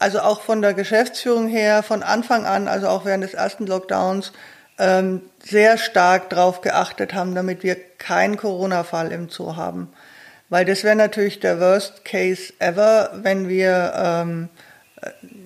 also 0.05 0.21
auch 0.21 0.43
von 0.43 0.61
der 0.61 0.75
Geschäftsführung 0.75 1.49
her, 1.49 1.83
von 1.83 2.03
Anfang 2.03 2.45
an, 2.45 2.69
also 2.69 2.89
auch 2.89 3.07
während 3.07 3.25
des 3.25 3.33
ersten 3.33 3.67
Lockdowns, 3.67 4.33
ähm, 4.79 5.23
sehr 5.43 5.79
stark 5.79 6.29
darauf 6.29 6.61
geachtet 6.61 7.15
haben, 7.15 7.35
damit 7.35 7.63
wir 7.63 7.75
keinen 7.97 8.37
Corona-Fall 8.37 9.13
im 9.13 9.31
Zoo 9.31 9.57
haben. 9.57 9.89
Weil 10.51 10.67
das 10.67 10.85
wäre 10.85 10.95
natürlich 10.95 11.41
der 11.41 11.59
Worst 11.59 12.05
Case 12.05 12.53
ever, 12.59 13.13
wenn 13.23 13.49
wir 13.49 13.95
ähm, 13.97 14.49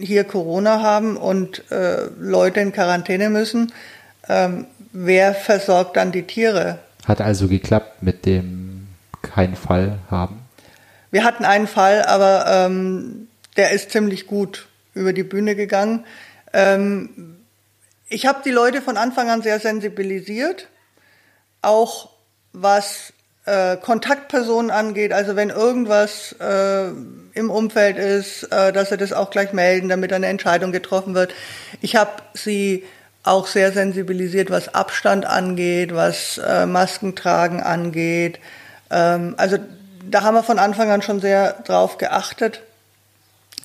hier 0.00 0.24
Corona 0.24 0.82
haben 0.82 1.16
und 1.16 1.70
äh, 1.70 2.08
Leute 2.18 2.58
in 2.58 2.72
Quarantäne 2.72 3.30
müssen. 3.30 3.72
Ähm, 4.28 4.66
wer 4.92 5.34
versorgt 5.34 5.96
dann 5.96 6.10
die 6.10 6.24
Tiere? 6.24 6.80
Hat 7.06 7.20
also 7.20 7.46
geklappt 7.46 8.02
mit 8.02 8.26
dem 8.26 8.88
keinen 9.22 9.54
Fall 9.54 10.00
haben? 10.10 10.40
Wir 11.12 11.22
hatten 11.22 11.44
einen 11.44 11.68
Fall, 11.68 12.02
aber 12.02 12.44
ähm, 12.48 13.27
der 13.58 13.72
ist 13.72 13.90
ziemlich 13.90 14.26
gut 14.26 14.66
über 14.94 15.12
die 15.12 15.24
Bühne 15.24 15.54
gegangen. 15.54 16.06
Ähm, 16.54 17.36
ich 18.08 18.24
habe 18.24 18.40
die 18.44 18.50
Leute 18.50 18.80
von 18.80 18.96
Anfang 18.96 19.28
an 19.28 19.42
sehr 19.42 19.60
sensibilisiert, 19.60 20.68
auch 21.60 22.08
was 22.52 23.12
äh, 23.44 23.76
Kontaktpersonen 23.76 24.70
angeht. 24.70 25.12
Also 25.12 25.36
wenn 25.36 25.50
irgendwas 25.50 26.34
äh, 26.40 26.88
im 27.34 27.50
Umfeld 27.50 27.98
ist, 27.98 28.44
äh, 28.44 28.72
dass 28.72 28.88
sie 28.88 28.96
das 28.96 29.12
auch 29.12 29.30
gleich 29.30 29.52
melden, 29.52 29.88
damit 29.88 30.12
eine 30.12 30.26
Entscheidung 30.26 30.72
getroffen 30.72 31.14
wird. 31.14 31.34
Ich 31.82 31.96
habe 31.96 32.22
sie 32.34 32.84
auch 33.24 33.46
sehr 33.46 33.72
sensibilisiert, 33.72 34.50
was 34.50 34.74
Abstand 34.74 35.26
angeht, 35.26 35.94
was 35.94 36.38
äh, 36.38 36.64
Maskentragen 36.64 37.60
angeht. 37.60 38.38
Ähm, 38.90 39.34
also 39.36 39.58
da 40.08 40.22
haben 40.22 40.34
wir 40.34 40.42
von 40.42 40.58
Anfang 40.58 40.90
an 40.90 41.02
schon 41.02 41.20
sehr 41.20 41.52
drauf 41.64 41.98
geachtet, 41.98 42.62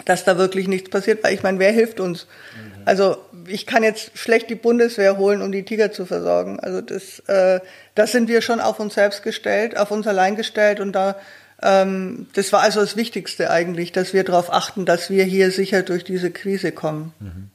dass 0.06 0.23
da 0.23 0.38
wirklich 0.38 0.67
nichts 0.67 0.89
passiert, 0.89 1.23
weil 1.23 1.34
ich 1.34 1.43
meine, 1.43 1.60
wer 1.60 1.71
hilft 1.71 1.99
uns? 1.99 2.25
Mhm. 2.56 2.82
Also 2.86 3.17
ich 3.47 3.65
kann 3.65 3.84
jetzt 3.84 4.17
schlecht 4.17 4.49
die 4.49 4.56
Bundeswehr 4.56 5.17
holen, 5.17 5.41
um 5.41 5.51
die 5.51 5.63
Tiger 5.63 5.91
zu 5.91 6.06
versorgen. 6.06 6.60
Also 6.60 6.82
das, 6.82 7.19
äh, 7.27 7.60
das 7.95 8.12
sind 8.12 8.27
wir 8.27 8.41
schon 8.41 8.60
auf 8.60 8.79
uns 8.79 8.95
selbst 8.95 9.23
gestellt, 9.23 9.77
auf 9.77 9.91
uns 9.91 10.08
allein 10.08 10.36
gestellt 10.36 10.79
und 10.79 10.93
da 10.93 11.15
ähm, 11.62 12.27
das 12.34 12.51
war 12.51 12.62
also 12.62 12.82
das 12.82 12.97
Wichtigste 12.97 13.49
eigentlich, 13.49 13.91
dass 13.91 14.13
wir 14.13 14.23
darauf 14.23 14.51
achten, 14.51 14.86
dass 14.86 15.10
wir 15.10 15.23
hier 15.23 15.49
sicher 15.51 15.82
durch 15.82 16.03
diese 16.03 16.29
Krise 16.29 16.71
kommen. 16.71 17.13
Mhm. 17.19 17.49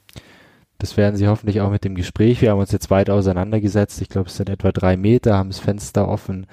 Das 0.79 0.97
werden 0.97 1.17
Sie 1.17 1.27
hoffentlich 1.27 1.61
auch 1.61 1.71
mit 1.71 1.85
dem 1.85 1.97
Gespräch. 1.97 2.41
Wir 2.41 2.53
haben 2.53 2.61
uns 2.61 2.71
jetzt 2.71 2.89
weit 2.89 3.11
auseinandergesetzt. 3.11 4.01
Ich 4.01 4.09
glaube, 4.09 4.29
es 4.29 4.37
sind 4.37 4.49
etwa 4.49 4.71
drei 4.71 4.97
Meter, 4.97 5.35
haben 5.35 5.51
das 5.51 5.59
Fenster 5.59 6.09
offen. 6.09 6.47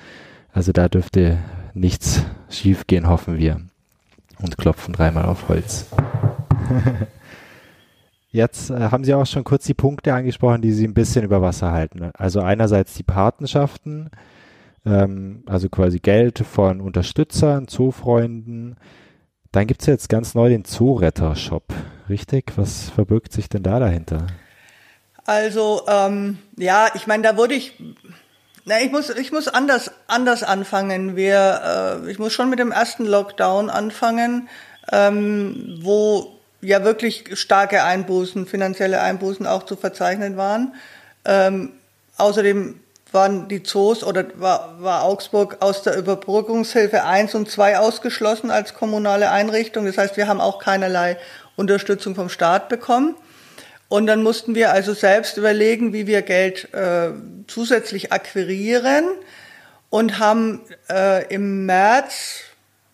Also 0.52 0.72
da 0.72 0.90
dürfte 0.90 1.38
nichts 1.74 2.24
schiefgehen, 2.50 3.08
hoffen 3.08 3.38
wir. 3.38 3.62
Und 4.42 4.58
klopfen 4.58 4.94
dreimal 4.94 5.26
auf 5.26 5.48
Holz. 5.50 5.88
Jetzt 8.32 8.70
äh, 8.70 8.90
haben 8.92 9.06
Sie 9.06 9.14
auch 9.14 9.26
schon 9.26 9.46
kurz 9.46 9.66
die 9.66 9.74
Punkte 9.74 10.14
angesprochen, 10.14 10.62
die 10.62 10.74
Sie 10.74 10.86
ein 10.86 10.94
bisschen 10.94 11.24
über 11.24 11.42
Wasser 11.42 11.72
halten. 11.72 12.12
Also 12.16 12.42
einerseits 12.42 12.94
die 12.96 13.04
Patenschaften, 13.04 14.12
ähm, 14.86 15.44
also 15.46 15.70
quasi 15.70 16.00
Geld 16.00 16.40
von 16.40 16.82
Unterstützern, 16.82 17.70
Zoofreunden. 17.70 18.76
Dann 19.54 19.68
gibt 19.68 19.82
es 19.82 19.88
jetzt 19.88 20.10
ganz 20.10 20.36
neu 20.36 20.50
den 20.50 20.66
Zooretter-Shop, 20.66 21.74
richtig? 22.10 22.52
Was 22.58 22.90
verbirgt 22.90 23.32
sich 23.32 23.48
denn 23.48 23.64
da 23.64 23.80
dahinter? 23.80 24.28
Also 25.26 25.84
ähm, 25.88 26.38
ja, 26.58 26.90
ich 26.94 27.08
meine, 27.08 27.24
da 27.24 27.38
wurde 27.38 27.54
ich, 27.54 27.82
na, 28.66 28.82
ich 28.82 28.92
muss, 28.92 29.12
ich 29.12 29.32
muss 29.32 29.48
anders, 29.48 29.92
anders 30.08 30.42
anfangen. 30.42 31.16
Wir, 31.16 32.02
äh, 32.04 32.12
ich 32.12 32.18
muss 32.18 32.34
schon 32.34 32.50
mit 32.50 32.58
dem 32.58 32.72
ersten 32.72 33.06
Lockdown 33.06 33.70
anfangen, 33.70 34.50
ähm, 34.92 35.78
wo 35.82 36.40
ja 36.62 36.84
wirklich 36.84 37.26
starke 37.40 37.84
Einbußen, 37.84 38.48
finanzielle 38.48 39.02
Einbußen 39.02 39.46
auch 39.46 39.64
zu 39.64 39.76
verzeichnen 39.76 40.36
waren. 40.36 40.74
Ähm, 41.26 41.74
außerdem 42.18 42.80
waren 43.12 43.48
die 43.48 43.62
Zoos 43.62 44.04
oder 44.04 44.26
war, 44.36 44.82
war 44.82 45.04
Augsburg 45.04 45.58
aus 45.60 45.84
der 45.84 45.96
Überbrückungshilfe 45.96 47.04
1 47.04 47.36
und 47.36 47.50
2 47.50 47.78
ausgeschlossen 47.78 48.50
als 48.50 48.74
kommunale 48.74 49.30
Einrichtung. 49.30 49.86
Das 49.86 50.00
heißt, 50.00 50.18
wir 50.18 50.28
haben 50.28 50.42
auch 50.42 50.58
keinerlei 50.58 51.18
Unterstützung 51.56 52.16
vom 52.16 52.30
Staat 52.30 52.68
bekommen. 52.68 53.16
Und 53.88 54.08
dann 54.08 54.24
mussten 54.24 54.56
wir 54.56 54.72
also 54.72 54.94
selbst 54.94 55.38
überlegen, 55.38 55.94
wie 55.94 56.08
wir 56.08 56.22
Geld 56.22 56.74
äh, 56.74 57.10
zusätzlich 57.48 58.12
akquirieren 58.12 59.06
und 59.90 60.20
haben 60.20 60.62
äh, 60.90 61.26
im 61.34 61.66
März, 61.66 62.42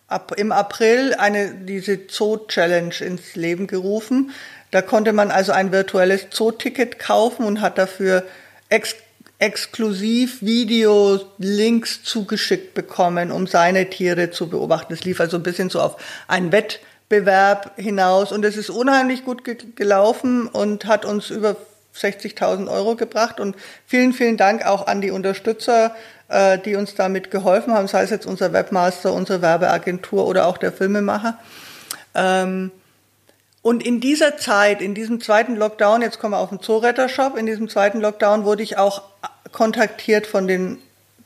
ab, 0.07 0.33
im 0.37 0.51
April 0.51 1.13
eine 1.13 1.55
diese 1.55 1.99
Zoo-Challenge 2.09 2.93
ins 2.99 3.35
Leben 3.35 3.67
gerufen. 3.67 4.31
Da 4.71 4.81
konnte 4.81 5.13
man 5.13 5.31
also 5.31 5.51
ein 5.51 5.71
virtuelles 5.71 6.27
Zoo-Ticket 6.31 6.99
kaufen 6.99 7.45
und 7.45 7.61
hat 7.61 7.77
dafür 7.77 8.23
ex 8.69 8.95
exklusiv 9.39 10.43
Videos, 10.43 11.25
Links 11.39 12.03
zugeschickt 12.03 12.75
bekommen, 12.75 13.31
um 13.31 13.47
seine 13.47 13.89
Tiere 13.89 14.29
zu 14.29 14.47
beobachten. 14.47 14.93
Es 14.93 15.03
lief 15.03 15.19
also 15.19 15.37
ein 15.37 15.41
bisschen 15.41 15.71
so 15.71 15.81
auf 15.81 15.97
einen 16.27 16.51
Wettbewerb 17.11 17.73
hinaus 17.75 18.31
und 18.31 18.45
es 18.45 18.57
ist 18.57 18.69
unheimlich 18.69 19.25
gut 19.25 19.43
ge 19.43 19.57
gelaufen 19.75 20.47
und 20.47 20.85
hat 20.85 21.05
uns 21.05 21.29
über 21.29 21.57
60.000 21.95 22.71
Euro 22.71 22.95
gebracht 22.95 23.39
und 23.39 23.55
vielen, 23.85 24.13
vielen 24.13 24.37
Dank 24.37 24.65
auch 24.65 24.87
an 24.87 25.01
die 25.01 25.11
Unterstützer, 25.11 25.93
äh, 26.29 26.57
die 26.57 26.75
uns 26.75 26.95
damit 26.95 27.31
geholfen 27.31 27.73
haben, 27.73 27.87
sei 27.87 28.03
es 28.03 28.09
jetzt 28.09 28.25
unser 28.25 28.53
Webmaster, 28.53 29.13
unsere 29.13 29.41
Werbeagentur 29.41 30.25
oder 30.25 30.47
auch 30.47 30.57
der 30.57 30.71
Filmemacher. 30.71 31.37
Ähm, 32.15 32.71
und 33.61 33.85
in 33.85 33.99
dieser 33.99 34.37
Zeit, 34.37 34.81
in 34.81 34.95
diesem 34.95 35.21
zweiten 35.21 35.55
Lockdown, 35.55 36.01
jetzt 36.01 36.17
kommen 36.17 36.33
wir 36.33 36.39
auf 36.39 36.49
den 36.49 36.61
Zooretter-Shop, 36.61 37.37
in 37.37 37.45
diesem 37.45 37.67
zweiten 37.69 37.99
Lockdown 37.99 38.45
wurde 38.45 38.63
ich 38.63 38.77
auch 38.77 39.03
kontaktiert 39.51 40.25
von 40.25 40.47
den 40.47 40.77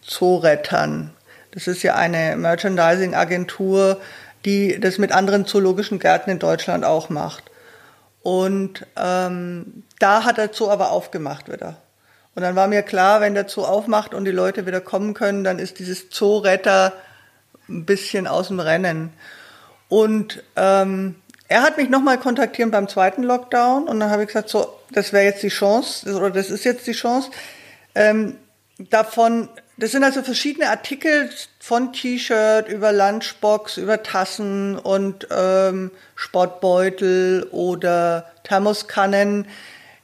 Zoorettern. 0.01 1.11
Das 1.51 1.67
ist 1.67 1.83
ja 1.83 1.95
eine 1.95 2.35
Merchandising-Agentur, 2.35 4.01
die 4.45 4.79
das 4.79 4.97
mit 4.97 5.11
anderen 5.11 5.45
zoologischen 5.45 5.99
Gärten 5.99 6.29
in 6.29 6.39
Deutschland 6.39 6.85
auch 6.85 7.09
macht. 7.09 7.43
Und 8.21 8.85
ähm, 8.95 9.83
da 9.99 10.23
hat 10.23 10.37
der 10.37 10.53
Zoo 10.53 10.69
aber 10.69 10.91
aufgemacht 10.91 11.51
wieder. 11.51 11.77
Und 12.35 12.41
dann 12.41 12.55
war 12.55 12.67
mir 12.67 12.81
klar, 12.81 13.21
wenn 13.21 13.33
der 13.33 13.47
Zoo 13.47 13.63
aufmacht 13.63 14.13
und 14.13 14.25
die 14.25 14.31
Leute 14.31 14.65
wieder 14.65 14.81
kommen 14.81 15.13
können, 15.13 15.43
dann 15.43 15.59
ist 15.59 15.79
dieses 15.79 16.09
Zooretter 16.09 16.93
ein 17.69 17.85
bisschen 17.85 18.27
aus 18.27 18.49
dem 18.49 18.59
Rennen. 18.59 19.13
Und 19.87 20.43
ähm, 20.55 21.15
er 21.47 21.61
hat 21.61 21.77
mich 21.77 21.89
nochmal 21.89 22.17
kontaktiert 22.17 22.71
beim 22.71 22.87
zweiten 22.87 23.23
Lockdown 23.23 23.87
und 23.87 23.99
dann 23.99 24.09
habe 24.09 24.23
ich 24.23 24.27
gesagt, 24.27 24.49
so, 24.49 24.67
das 24.91 25.13
wäre 25.13 25.25
jetzt 25.25 25.43
die 25.43 25.49
Chance, 25.49 26.15
oder 26.15 26.31
das 26.31 26.49
ist 26.49 26.65
jetzt 26.65 26.87
die 26.87 26.93
Chance. 26.93 27.29
Ähm, 27.93 28.37
davon, 28.77 29.49
das 29.77 29.91
sind 29.91 30.03
also 30.03 30.23
verschiedene 30.23 30.69
Artikel 30.69 31.29
von 31.59 31.91
T-Shirt 31.91 32.69
über 32.69 32.93
Lunchbox, 32.93 33.77
über 33.77 34.03
Tassen 34.03 34.77
und 34.77 35.27
ähm, 35.31 35.91
Sportbeutel 36.15 37.47
oder 37.51 38.31
Thermoskannen, 38.43 39.47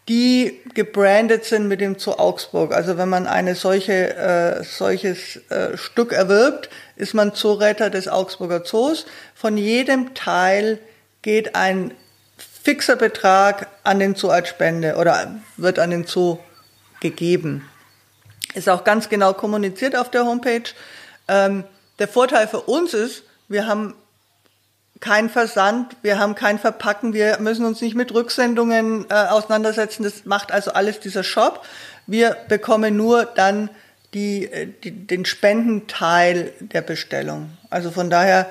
die 0.09 0.59
gebrandet 0.73 1.45
sind 1.45 1.69
mit 1.69 1.79
dem 1.79 1.97
Zoo 1.97 2.11
Augsburg. 2.11 2.73
Also 2.73 2.97
wenn 2.97 3.07
man 3.07 3.27
eine 3.27 3.55
solche 3.55 4.13
äh, 4.15 4.63
solches 4.63 5.37
äh, 5.49 5.77
Stück 5.77 6.11
erwirbt, 6.11 6.69
ist 6.97 7.13
man 7.13 7.33
Zooretter 7.33 7.89
des 7.89 8.09
Augsburger 8.09 8.65
Zoos. 8.65 9.05
Von 9.35 9.57
jedem 9.57 10.13
Teil 10.15 10.79
geht 11.21 11.55
ein 11.55 11.93
fixer 12.63 12.97
Betrag 12.97 13.67
an 13.83 13.99
den 13.99 14.15
Zoo 14.15 14.29
als 14.29 14.49
Spende 14.49 14.97
oder 14.97 15.39
wird 15.55 15.79
an 15.79 15.91
den 15.91 16.05
Zoo 16.05 16.39
gegeben. 16.99 17.70
Ist 18.53 18.69
auch 18.69 18.83
ganz 18.83 19.09
genau 19.09 19.33
kommuniziert 19.33 19.95
auf 19.95 20.11
der 20.11 20.25
Homepage. 20.25 20.63
Ähm, 21.27 21.63
der 21.99 22.07
Vorteil 22.07 22.47
für 22.47 22.61
uns 22.61 22.93
ist, 22.93 23.23
wir 23.47 23.67
haben 23.67 23.95
kein 24.99 25.29
Versand, 25.29 25.95
wir 26.03 26.19
haben 26.19 26.35
kein 26.35 26.59
Verpacken, 26.59 27.13
wir 27.13 27.39
müssen 27.39 27.65
uns 27.65 27.81
nicht 27.81 27.95
mit 27.95 28.13
Rücksendungen 28.13 29.05
äh, 29.09 29.13
auseinandersetzen. 29.13 30.03
Das 30.03 30.25
macht 30.25 30.51
also 30.51 30.71
alles 30.71 30.99
dieser 30.99 31.23
Shop. 31.23 31.65
Wir 32.07 32.37
bekommen 32.47 32.95
nur 32.95 33.25
dann 33.25 33.69
die, 34.13 34.45
äh, 34.51 34.67
die, 34.83 34.91
den 34.91 35.25
Spendenteil 35.25 36.53
der 36.59 36.81
Bestellung. 36.81 37.57
Also 37.69 37.91
von 37.91 38.09
daher 38.09 38.49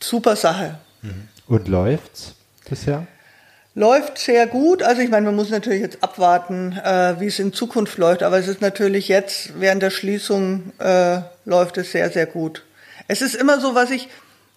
super 0.00 0.36
Sache. 0.36 0.78
Mhm. 1.02 1.28
Und 1.46 1.68
läuft's 1.68 2.34
bisher? 2.68 3.06
Läuft 3.74 4.18
sehr 4.18 4.46
gut. 4.46 4.82
Also 4.82 5.00
ich 5.00 5.08
meine, 5.08 5.26
man 5.26 5.36
muss 5.36 5.48
natürlich 5.48 5.80
jetzt 5.80 6.02
abwarten, 6.02 6.72
äh, 6.84 7.18
wie 7.20 7.26
es 7.26 7.38
in 7.38 7.54
Zukunft 7.54 7.96
läuft. 7.96 8.22
Aber 8.22 8.38
es 8.38 8.46
ist 8.46 8.60
natürlich 8.60 9.08
jetzt 9.08 9.58
während 9.60 9.82
der 9.82 9.90
Schließung 9.90 10.72
äh, 10.78 11.20
läuft 11.46 11.78
es 11.78 11.92
sehr, 11.92 12.10
sehr 12.10 12.26
gut. 12.26 12.64
Es 13.08 13.22
ist 13.22 13.34
immer 13.34 13.60
so, 13.60 13.74
was 13.74 13.90
ich, 13.90 14.08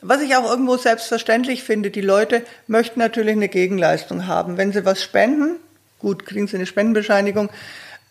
was 0.01 0.21
ich 0.21 0.35
auch 0.35 0.49
irgendwo 0.49 0.75
selbstverständlich 0.75 1.63
finde. 1.63 1.91
Die 1.91 2.01
Leute 2.01 2.43
möchten 2.67 2.99
natürlich 2.99 3.33
eine 3.33 3.47
Gegenleistung 3.47 4.27
haben. 4.27 4.57
Wenn 4.57 4.73
sie 4.73 4.83
was 4.83 5.01
spenden, 5.01 5.59
gut, 5.99 6.25
kriegen 6.25 6.47
sie 6.47 6.57
eine 6.57 6.65
Spendenbescheinigung. 6.65 7.49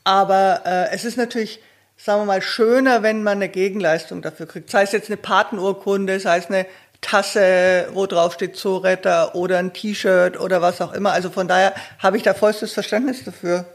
Aber 0.05 0.63
äh, 0.65 0.95
es 0.95 1.05
ist 1.05 1.19
natürlich, 1.19 1.61
sagen 1.99 2.23
wir 2.23 2.27
mal, 2.27 2.43
schöner, 2.43 3.03
wenn 3.03 3.23
man 3.23 3.39
eine 3.39 3.51
Gegenleistung 3.51 4.23
dafür 4.23 4.47
kriegt. 4.47 4.71
Sei 4.71 4.83
es 4.83 4.93
jetzt 4.93 5.11
eine 5.11 5.19
Patenurkunde, 5.19 6.19
sei 6.19 6.39
es 6.39 6.47
eine 6.47 6.65
Tasse, 7.05 7.89
wo 7.93 8.07
drauf 8.07 8.33
steht 8.35 8.57
Zooretter 8.57 9.35
oder 9.35 9.59
ein 9.59 9.73
T-Shirt 9.73 10.41
oder 10.41 10.63
was 10.63 10.81
auch 10.81 10.93
immer. 10.93 11.13
Also 11.13 11.31
von 11.31 11.47
daher 11.47 11.75
habe 11.99 12.17
ich 12.17 12.23
da 12.23 12.33
vollstes 12.33 12.73
Verständnis 12.73 13.23
dafür. 13.25 13.67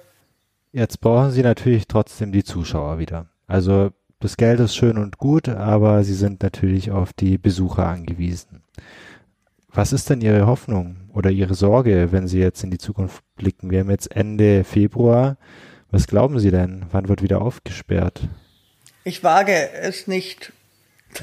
Jetzt 0.72 1.00
brauchen 1.00 1.32
Sie 1.32 1.44
natürlich 1.44 1.88
trotzdem 1.88 2.32
die 2.32 2.44
Zuschauer 2.44 2.98
wieder. 2.98 3.28
Also 3.48 3.92
das 4.20 4.36
Geld 4.36 4.60
ist 4.60 4.76
schön 4.76 4.98
und 4.98 5.18
gut, 5.18 5.48
aber 5.48 6.04
Sie 6.04 6.16
sind 6.16 6.42
natürlich 6.42 6.92
auf 6.92 7.14
die 7.14 7.38
Besucher 7.38 7.88
angewiesen. 7.88 8.64
Was 9.72 9.94
ist 9.94 10.10
denn 10.10 10.22
Ihre 10.22 10.48
Hoffnung 10.48 10.98
oder 11.14 11.30
Ihre 11.30 11.54
Sorge, 11.54 12.12
wenn 12.12 12.28
Sie 12.28 12.40
jetzt 12.40 12.64
in 12.64 12.72
die 12.72 12.80
Zukunft 12.80 13.24
blicken? 13.36 13.70
Wir 13.70 13.82
haben 13.82 13.92
jetzt 13.92 14.16
Ende 14.16 14.64
Februar. 14.64 15.38
Was 15.92 16.08
glauben 16.08 16.40
Sie 16.40 16.52
denn? 16.52 16.88
Wann 16.92 17.08
wird 17.08 17.22
wieder 17.22 17.42
aufgesperrt? 17.42 18.28
Ich 19.04 19.24
wage 19.24 19.72
es 19.74 20.08
nicht. 20.08 20.52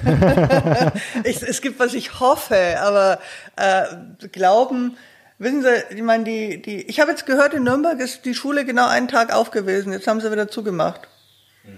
ich, 1.24 1.42
es 1.42 1.60
gibt, 1.60 1.78
was 1.78 1.94
ich 1.94 2.20
hoffe, 2.20 2.76
aber 2.80 3.20
äh, 3.56 4.28
glauben, 4.28 4.96
wissen 5.38 5.62
Sie, 5.62 5.94
ich 5.94 6.02
meine, 6.02 6.24
die, 6.24 6.60
die, 6.60 6.82
ich 6.82 7.00
habe 7.00 7.10
jetzt 7.10 7.26
gehört, 7.26 7.54
in 7.54 7.64
Nürnberg 7.64 8.00
ist 8.00 8.24
die 8.24 8.34
Schule 8.34 8.64
genau 8.64 8.86
einen 8.86 9.08
Tag 9.08 9.32
auf 9.32 9.50
gewesen. 9.50 9.92
Jetzt 9.92 10.06
haben 10.06 10.20
sie 10.20 10.30
wieder 10.30 10.48
zugemacht. 10.48 11.08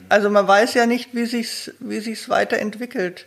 Also 0.09 0.31
man 0.31 0.47
weiß 0.47 0.75
ja 0.75 0.87
nicht, 0.87 1.15
wie 1.15 1.27
sich's, 1.27 1.73
wie 1.81 2.01
sich's 2.01 2.29
weiterentwickelt. 2.29 3.27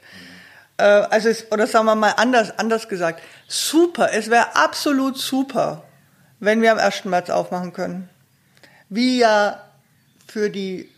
Äh, 0.77 0.83
also 0.83 1.29
es, 1.29 1.51
oder 1.51 1.67
sagen 1.67 1.85
wir 1.85 1.95
mal 1.95 2.13
anders, 2.17 2.57
anders 2.57 2.87
gesagt, 2.87 3.21
super. 3.47 4.09
Es 4.13 4.29
wäre 4.29 4.55
absolut 4.55 5.17
super, 5.17 5.83
wenn 6.39 6.61
wir 6.61 6.71
am 6.71 6.79
1. 6.79 7.05
März 7.05 7.29
aufmachen 7.29 7.73
können. 7.73 8.09
Wie 8.89 9.19
ja 9.19 9.61
für 10.27 10.49
die 10.49 10.89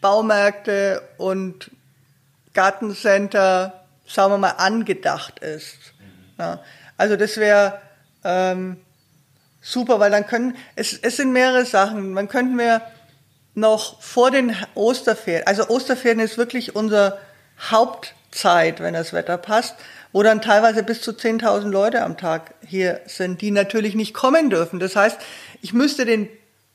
Baumärkte 0.00 1.02
und 1.16 1.70
Gartencenter, 2.54 3.84
sagen 4.06 4.32
wir 4.32 4.38
mal, 4.38 4.50
angedacht 4.50 5.40
ist. 5.40 5.76
Ja, 6.38 6.60
also 6.96 7.16
das 7.16 7.36
wäre 7.36 7.80
ähm, 8.24 8.78
super, 9.60 10.00
weil 10.00 10.10
dann 10.10 10.26
können, 10.26 10.56
es, 10.76 10.98
es 10.98 11.16
sind 11.16 11.32
mehrere 11.32 11.64
Sachen. 11.64 12.12
Man 12.12 12.28
könnten 12.28 12.58
wir 12.58 12.82
noch 13.54 14.00
vor 14.00 14.30
den 14.30 14.54
Osterferien, 14.74 15.46
also 15.46 15.68
Osterferien 15.68 16.20
ist 16.20 16.38
wirklich 16.38 16.76
unser 16.76 17.18
Hauptzeit, 17.70 18.80
wenn 18.80 18.94
das 18.94 19.12
Wetter 19.12 19.36
passt, 19.36 19.74
wo 20.12 20.22
dann 20.22 20.40
teilweise 20.40 20.82
bis 20.82 21.02
zu 21.02 21.10
10.000 21.10 21.68
Leute 21.68 22.02
am 22.02 22.16
Tag 22.16 22.54
hier 22.64 23.00
sind, 23.06 23.40
die 23.42 23.50
natürlich 23.50 23.94
nicht 23.94 24.14
kommen 24.14 24.48
dürfen. 24.48 24.78
Das 24.78 24.96
heißt, 24.96 25.18
ich 25.60 25.72
müsste 25.72 26.06
den 26.06 26.28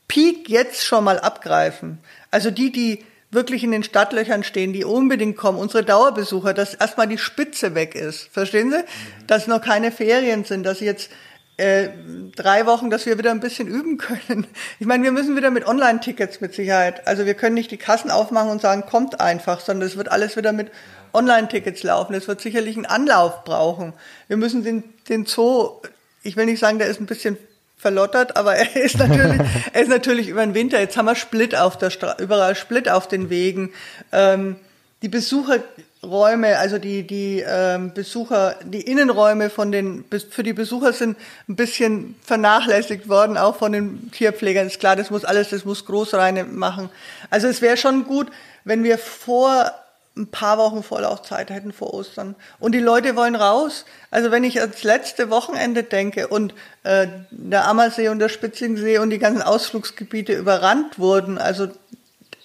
Peak 0.08 0.48
jetzt 0.48 0.84
schon 0.84 1.04
mal 1.04 1.18
abgreifen. 1.18 1.98
Also 2.30 2.50
die, 2.50 2.70
die 2.70 3.04
wirklich 3.34 3.64
in 3.64 3.72
den 3.72 3.82
Stadtlöchern 3.82 4.44
stehen, 4.44 4.72
die 4.72 4.84
unbedingt 4.84 5.36
kommen, 5.36 5.58
unsere 5.58 5.84
Dauerbesucher, 5.84 6.54
dass 6.54 6.74
erstmal 6.74 7.08
die 7.08 7.18
Spitze 7.18 7.74
weg 7.74 7.94
ist. 7.94 8.28
Verstehen 8.32 8.70
Sie? 8.70 8.78
Mhm. 8.78 9.26
Dass 9.26 9.46
noch 9.46 9.60
keine 9.60 9.92
Ferien 9.92 10.44
sind, 10.44 10.64
dass 10.64 10.80
jetzt 10.80 11.10
äh, 11.56 11.90
drei 12.34 12.66
Wochen, 12.66 12.90
dass 12.90 13.06
wir 13.06 13.16
wieder 13.16 13.30
ein 13.30 13.40
bisschen 13.40 13.68
üben 13.68 13.96
können. 13.96 14.46
Ich 14.80 14.86
meine, 14.86 15.04
wir 15.04 15.12
müssen 15.12 15.36
wieder 15.36 15.50
mit 15.50 15.66
Online-Tickets 15.66 16.40
mit 16.40 16.54
Sicherheit. 16.54 17.06
Also 17.06 17.26
wir 17.26 17.34
können 17.34 17.54
nicht 17.54 17.70
die 17.70 17.76
Kassen 17.76 18.10
aufmachen 18.10 18.50
und 18.50 18.60
sagen, 18.60 18.84
kommt 18.86 19.20
einfach, 19.20 19.60
sondern 19.60 19.88
es 19.88 19.96
wird 19.96 20.10
alles 20.10 20.36
wieder 20.36 20.52
mit 20.52 20.70
Online-Tickets 21.12 21.82
laufen. 21.84 22.14
Es 22.14 22.26
wird 22.26 22.40
sicherlich 22.40 22.76
einen 22.76 22.86
Anlauf 22.86 23.44
brauchen. 23.44 23.92
Wir 24.26 24.36
müssen 24.36 24.64
den, 24.64 24.82
den 25.08 25.26
Zoo, 25.26 25.80
ich 26.22 26.36
will 26.36 26.46
nicht 26.46 26.58
sagen, 26.58 26.78
der 26.78 26.88
ist 26.88 27.00
ein 27.00 27.06
bisschen 27.06 27.38
verlottert, 27.76 28.36
aber 28.36 28.54
er 28.56 28.76
ist 28.84 28.98
natürlich, 28.98 29.40
er 29.72 29.82
ist 29.82 29.88
natürlich 29.88 30.28
über 30.28 30.44
den 30.44 30.54
Winter. 30.54 30.80
Jetzt 30.80 30.96
haben 30.96 31.06
wir 31.06 31.16
Split 31.16 31.54
auf 31.54 31.78
der 31.78 31.90
Straße, 31.90 32.22
überall 32.22 32.54
Split 32.54 32.88
auf 32.88 33.08
den 33.08 33.30
Wegen. 33.30 33.72
Ähm, 34.12 34.56
die 35.02 35.08
Besucherräume, 35.08 36.58
also 36.58 36.78
die, 36.78 37.06
die 37.06 37.44
ähm, 37.46 37.92
Besucher, 37.92 38.56
die 38.64 38.80
Innenräume 38.80 39.50
von 39.50 39.70
den, 39.70 40.04
für 40.30 40.42
die 40.42 40.54
Besucher 40.54 40.94
sind 40.94 41.18
ein 41.46 41.56
bisschen 41.56 42.14
vernachlässigt 42.24 43.08
worden, 43.08 43.36
auch 43.36 43.56
von 43.56 43.72
den 43.72 44.10
Tierpflegern. 44.12 44.66
Ist 44.66 44.80
klar, 44.80 44.96
das 44.96 45.10
muss 45.10 45.26
alles, 45.26 45.50
das 45.50 45.66
muss 45.66 45.84
Großreine 45.84 46.44
machen. 46.44 46.88
Also 47.28 47.48
es 47.48 47.60
wäre 47.60 47.76
schon 47.76 48.04
gut, 48.04 48.28
wenn 48.64 48.82
wir 48.82 48.96
vor 48.96 49.70
ein 50.16 50.28
paar 50.28 50.58
Wochen 50.58 50.82
Vorlaufzeit 50.84 51.50
hätten 51.50 51.72
vor 51.72 51.92
Ostern. 51.92 52.36
Und 52.60 52.72
die 52.72 52.80
Leute 52.80 53.16
wollen 53.16 53.34
raus. 53.34 53.84
Also 54.12 54.30
wenn 54.30 54.44
ich 54.44 54.60
ans 54.60 54.84
letzte 54.84 55.28
Wochenende 55.28 55.82
denke 55.82 56.28
und 56.28 56.54
äh, 56.84 57.08
der 57.30 57.66
Ammersee 57.66 58.08
und 58.08 58.20
der 58.20 58.28
Spitzingsee 58.28 58.98
und 58.98 59.10
die 59.10 59.18
ganzen 59.18 59.42
Ausflugsgebiete 59.42 60.32
überrannt 60.32 61.00
wurden, 61.00 61.36
also 61.36 61.68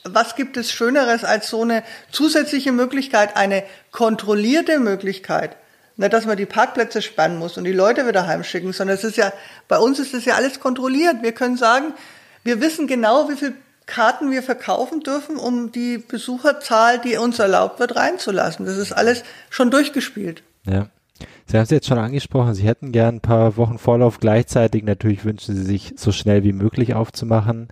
was 0.03 0.35
gibt 0.35 0.57
es 0.57 0.71
Schöneres 0.71 1.23
als 1.23 1.49
so 1.49 1.61
eine 1.61 1.83
zusätzliche 2.11 2.71
Möglichkeit, 2.71 3.35
eine 3.35 3.63
kontrollierte 3.91 4.79
Möglichkeit? 4.79 5.55
Nicht, 5.97 6.13
dass 6.13 6.25
man 6.25 6.37
die 6.37 6.45
Parkplätze 6.45 7.01
spannen 7.01 7.37
muss 7.37 7.57
und 7.57 7.65
die 7.65 7.73
Leute 7.73 8.07
wieder 8.07 8.25
heimschicken, 8.25 8.73
sondern 8.73 8.95
es 8.95 9.03
ist 9.03 9.17
ja, 9.17 9.31
bei 9.67 9.77
uns 9.77 9.99
ist 9.99 10.13
das 10.13 10.25
ja 10.25 10.35
alles 10.35 10.59
kontrolliert. 10.59 11.17
Wir 11.21 11.33
können 11.33 11.57
sagen, 11.57 11.93
wir 12.43 12.61
wissen 12.61 12.87
genau, 12.87 13.29
wie 13.29 13.35
viel 13.35 13.53
Karten 13.89 14.29
wir 14.29 14.43
verkaufen 14.43 15.01
dürfen, 15.01 15.37
um 15.37 15.71
die 15.71 15.97
Besucherzahl, 15.97 16.99
die 16.99 17.17
uns 17.17 17.39
erlaubt 17.39 17.79
wird, 17.79 17.95
reinzulassen. 17.95 18.65
Das 18.65 18.77
ist 18.77 18.91
alles 18.91 19.23
schon 19.49 19.71
durchgespielt. 19.71 20.43
Ja. 20.65 20.87
Sie 21.47 21.57
haben 21.57 21.63
es 21.63 21.71
jetzt 21.71 21.87
schon 21.87 21.97
angesprochen, 21.97 22.53
Sie 22.53 22.67
hätten 22.67 22.91
gern 22.91 23.15
ein 23.15 23.21
paar 23.21 23.57
Wochen 23.57 23.79
Vorlauf 23.79 24.19
gleichzeitig. 24.19 24.83
Natürlich 24.83 25.25
wünschen 25.25 25.55
Sie 25.55 25.63
sich 25.63 25.95
so 25.97 26.11
schnell 26.11 26.43
wie 26.43 26.53
möglich 26.53 26.93
aufzumachen. 26.93 27.69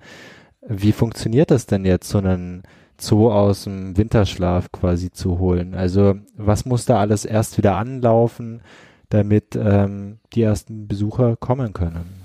Wie 0.67 0.91
funktioniert 0.91 1.51
das 1.51 1.67
denn 1.67 1.85
jetzt, 1.85 2.09
so 2.09 2.17
einen 2.17 2.63
Zoo 2.99 3.31
aus 3.31 3.65
dem 3.65 3.95
Winterschlaf 3.95 4.71
quasi 4.71 5.11
zu 5.11 5.37
holen? 5.37 5.75
Also 5.75 6.15
was 6.35 6.65
muss 6.65 6.85
da 6.85 6.99
alles 6.99 7.23
erst 7.23 7.59
wieder 7.59 7.75
anlaufen? 7.77 8.61
Damit 9.09 9.55
ähm, 9.55 10.19
die 10.33 10.41
ersten 10.41 10.87
Besucher 10.87 11.35
kommen 11.37 11.73
können. 11.73 12.23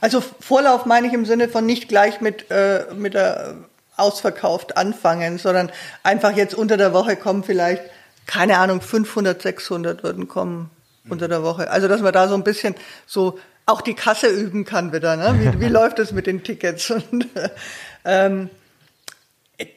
Also 0.00 0.20
Vorlauf 0.20 0.86
meine 0.86 1.06
ich 1.06 1.12
im 1.12 1.24
Sinne 1.24 1.48
von 1.48 1.64
nicht 1.64 1.88
gleich 1.88 2.20
mit, 2.20 2.50
äh, 2.50 2.86
mit 2.96 3.14
der 3.14 3.54
ausverkauft 3.96 4.76
anfangen, 4.76 5.38
sondern 5.38 5.70
einfach 6.02 6.36
jetzt 6.36 6.54
unter 6.54 6.76
der 6.76 6.92
Woche 6.92 7.16
kommen 7.16 7.44
vielleicht, 7.44 7.82
keine 8.26 8.58
Ahnung, 8.58 8.80
500, 8.80 9.40
600 9.40 10.02
würden 10.02 10.28
kommen 10.28 10.70
unter 11.08 11.28
der 11.28 11.42
Woche. 11.42 11.70
Also 11.70 11.88
dass 11.88 12.02
man 12.02 12.12
da 12.12 12.28
so 12.28 12.34
ein 12.34 12.44
bisschen 12.44 12.74
so 13.06 13.38
auch 13.64 13.80
die 13.80 13.94
Kasse 13.94 14.28
üben 14.28 14.64
kann 14.64 14.92
wieder. 14.92 15.16
Ne? 15.16 15.38
Wie, 15.40 15.60
wie 15.60 15.68
läuft 15.72 15.98
es 15.98 16.12
mit 16.12 16.26
den 16.26 16.42
Tickets? 16.42 16.90
Und, 16.90 17.26
ähm, 18.04 18.50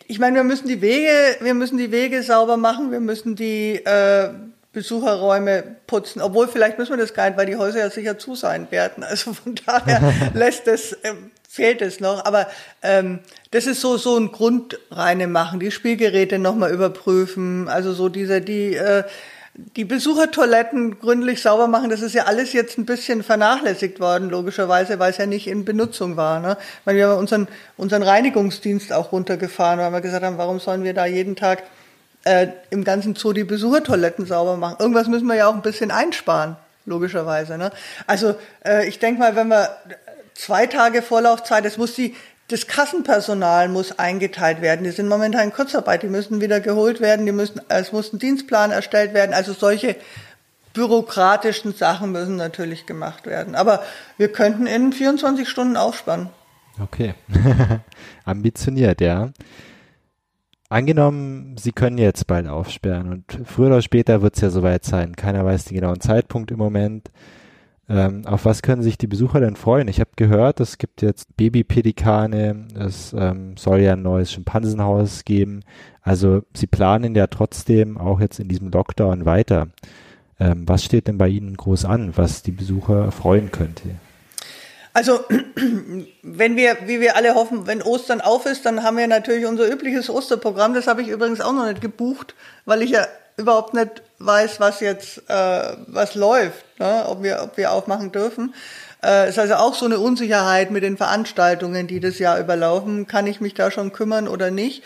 ich 0.07 0.19
meine, 0.19 0.35
wir 0.35 0.43
müssen 0.43 0.67
die 0.67 0.81
Wege, 0.81 1.37
wir 1.39 1.53
müssen 1.53 1.77
die 1.77 1.91
Wege 1.91 2.21
sauber 2.21 2.57
machen, 2.57 2.91
wir 2.91 2.99
müssen 2.99 3.35
die 3.35 3.75
äh, 3.75 4.29
Besucherräume 4.71 5.63
putzen, 5.87 6.21
obwohl 6.21 6.47
vielleicht 6.47 6.77
müssen 6.77 6.91
wir 6.91 6.97
das 6.97 7.13
gar 7.13 7.27
nicht, 7.27 7.37
weil 7.37 7.47
die 7.47 7.55
Häuser 7.55 7.79
ja 7.79 7.89
sicher 7.89 8.19
zu 8.19 8.35
sein 8.35 8.67
werden. 8.69 9.03
Also 9.03 9.33
von 9.33 9.55
daher 9.65 10.13
lässt 10.33 10.67
es, 10.67 10.93
äh, 10.93 11.13
fehlt 11.47 11.81
es 11.81 11.99
noch. 11.99 12.25
Aber 12.25 12.47
ähm, 12.83 13.19
das 13.51 13.65
ist 13.65 13.81
so 13.81 13.97
so 13.97 14.15
ein 14.17 14.31
Grundreine 14.31 15.27
machen, 15.27 15.59
die 15.59 15.71
Spielgeräte 15.71 16.37
nochmal 16.37 16.71
überprüfen, 16.71 17.67
also 17.67 17.93
so 17.93 18.09
diese 18.09 18.41
die 18.41 18.75
äh, 18.75 19.03
die 19.75 19.85
Besuchertoiletten 19.85 20.99
gründlich 20.99 21.41
sauber 21.41 21.67
machen, 21.67 21.89
das 21.89 22.01
ist 22.01 22.13
ja 22.13 22.25
alles 22.25 22.53
jetzt 22.53 22.77
ein 22.77 22.85
bisschen 22.85 23.23
vernachlässigt 23.23 23.99
worden, 23.99 24.29
logischerweise, 24.29 24.99
weil 24.99 25.11
es 25.11 25.17
ja 25.17 25.25
nicht 25.25 25.47
in 25.47 25.65
Benutzung 25.65 26.15
war. 26.17 26.39
Ne? 26.39 26.57
Weil 26.85 26.95
wir 26.95 27.09
haben 27.09 27.19
unseren, 27.19 27.47
unseren 27.75 28.03
Reinigungsdienst 28.03 28.93
auch 28.93 29.11
runtergefahren, 29.11 29.79
weil 29.79 29.91
wir 29.91 30.01
gesagt 30.01 30.23
haben, 30.23 30.37
warum 30.37 30.59
sollen 30.59 30.83
wir 30.83 30.93
da 30.93 31.05
jeden 31.05 31.35
Tag 31.35 31.63
äh, 32.23 32.47
im 32.69 32.83
ganzen 32.83 33.15
Zoo 33.15 33.33
die 33.33 33.43
Besuchertoiletten 33.43 34.25
sauber 34.25 34.57
machen. 34.57 34.77
Irgendwas 34.79 35.07
müssen 35.07 35.27
wir 35.27 35.35
ja 35.35 35.47
auch 35.47 35.55
ein 35.55 35.61
bisschen 35.61 35.91
einsparen, 35.91 36.55
logischerweise. 36.85 37.57
Ne? 37.57 37.71
Also 38.07 38.35
äh, 38.65 38.87
ich 38.87 38.99
denke 38.99 39.19
mal, 39.19 39.35
wenn 39.35 39.47
wir 39.47 39.69
zwei 40.35 40.67
Tage 40.67 41.01
Vorlaufzeit, 41.01 41.65
es 41.65 41.77
muss 41.77 41.93
die, 41.93 42.15
das 42.49 42.67
Kassenpersonal 42.67 43.69
muss 43.69 43.97
eingeteilt 43.99 44.61
werden. 44.61 44.83
Die 44.83 44.91
sind 44.91 45.07
momentan 45.07 45.45
in 45.45 45.53
Kurzarbeit, 45.53 46.03
die 46.03 46.07
müssen 46.07 46.41
wieder 46.41 46.59
geholt 46.59 46.99
werden, 46.99 47.25
die 47.25 47.31
müssen, 47.31 47.61
es 47.69 47.91
muss 47.91 48.11
ein 48.11 48.19
Dienstplan 48.19 48.71
erstellt 48.71 49.13
werden. 49.13 49.33
Also 49.33 49.53
solche 49.53 49.95
bürokratischen 50.73 51.73
Sachen 51.73 52.11
müssen 52.11 52.35
natürlich 52.35 52.85
gemacht 52.85 53.25
werden. 53.25 53.55
Aber 53.55 53.83
wir 54.17 54.31
könnten 54.31 54.67
in 54.67 54.93
24 54.93 55.47
Stunden 55.47 55.77
aufspannen. 55.77 56.29
Okay. 56.81 57.13
Ambitioniert, 58.25 59.01
ja. 59.01 59.29
Angenommen, 60.71 61.55
Sie 61.57 61.71
können 61.71 61.97
jetzt 61.97 62.27
bald 62.27 62.47
aufsperren 62.47 63.11
und 63.11 63.47
früher 63.47 63.67
oder 63.67 63.81
später 63.81 64.21
wird 64.21 64.35
es 64.35 64.41
ja 64.41 64.51
soweit 64.51 64.85
sein. 64.85 65.15
Keiner 65.15 65.43
weiß 65.43 65.65
den 65.65 65.75
genauen 65.75 65.99
Zeitpunkt 65.99 66.51
im 66.51 66.59
Moment. 66.59 67.09
Ähm, 67.89 68.27
auf 68.27 68.45
was 68.45 68.61
können 68.61 68.83
sich 68.83 68.99
die 68.99 69.07
Besucher 69.07 69.39
denn 69.39 69.55
freuen? 69.55 69.87
Ich 69.87 69.99
habe 69.99 70.11
gehört, 70.15 70.59
es 70.59 70.77
gibt 70.77 71.01
jetzt 71.01 71.35
Babypedikane, 71.37 72.67
es 72.75 73.15
ähm, 73.17 73.57
soll 73.57 73.79
ja 73.79 73.93
ein 73.93 74.03
neues 74.03 74.31
Schimpansenhaus 74.31 75.25
geben. 75.25 75.61
Also 76.03 76.43
Sie 76.53 76.67
planen 76.67 77.15
ja 77.15 77.25
trotzdem 77.25 77.97
auch 77.97 78.19
jetzt 78.19 78.39
in 78.39 78.47
diesem 78.47 78.69
Lockdown 78.69 79.25
weiter. 79.25 79.69
Ähm, 80.39 80.67
was 80.67 80.83
steht 80.85 81.07
denn 81.07 81.17
bei 81.17 81.29
Ihnen 81.29 81.57
groß 81.57 81.85
an, 81.85 82.15
was 82.15 82.43
die 82.43 82.51
Besucher 82.51 83.11
freuen 83.11 83.49
könnte? 83.51 83.89
Also, 84.99 85.23
wenn 86.23 86.57
wir, 86.57 86.75
wie 86.87 86.99
wir 86.99 87.15
alle 87.15 87.33
hoffen, 87.33 87.67
wenn 87.67 87.81
Ostern 87.81 88.19
auf 88.19 88.45
ist, 88.45 88.65
dann 88.65 88.83
haben 88.83 88.97
wir 88.97 89.07
natürlich 89.07 89.45
unser 89.45 89.71
übliches 89.71 90.09
Osterprogramm. 90.09 90.73
Das 90.73 90.87
habe 90.87 91.01
ich 91.01 91.07
übrigens 91.07 91.39
auch 91.39 91.53
noch 91.53 91.65
nicht 91.67 91.79
gebucht, 91.79 92.35
weil 92.65 92.81
ich 92.81 92.89
ja 92.89 93.07
überhaupt 93.37 93.73
nicht 93.73 94.01
weiß, 94.17 94.59
was 94.59 94.81
jetzt 94.81 95.19
äh, 95.29 95.77
was 95.87 96.15
läuft, 96.15 96.65
ne? 96.79 97.05
ob 97.07 97.23
wir 97.23 97.39
ob 97.41 97.55
wir 97.55 97.71
aufmachen 97.71 98.11
dürfen. 98.11 98.53
Äh, 99.01 99.29
ist 99.29 99.39
also 99.39 99.53
auch 99.53 99.73
so 99.73 99.85
eine 99.85 99.99
Unsicherheit 99.99 100.69
mit 100.69 100.83
den 100.83 100.97
Veranstaltungen, 100.97 101.87
die 101.87 102.01
das 102.01 102.19
Jahr 102.19 102.37
überlaufen. 102.37 103.07
Kann 103.07 103.25
ich 103.25 103.39
mich 103.39 103.53
da 103.53 103.71
schon 103.71 103.93
kümmern 103.93 104.27
oder 104.27 104.51
nicht? 104.51 104.83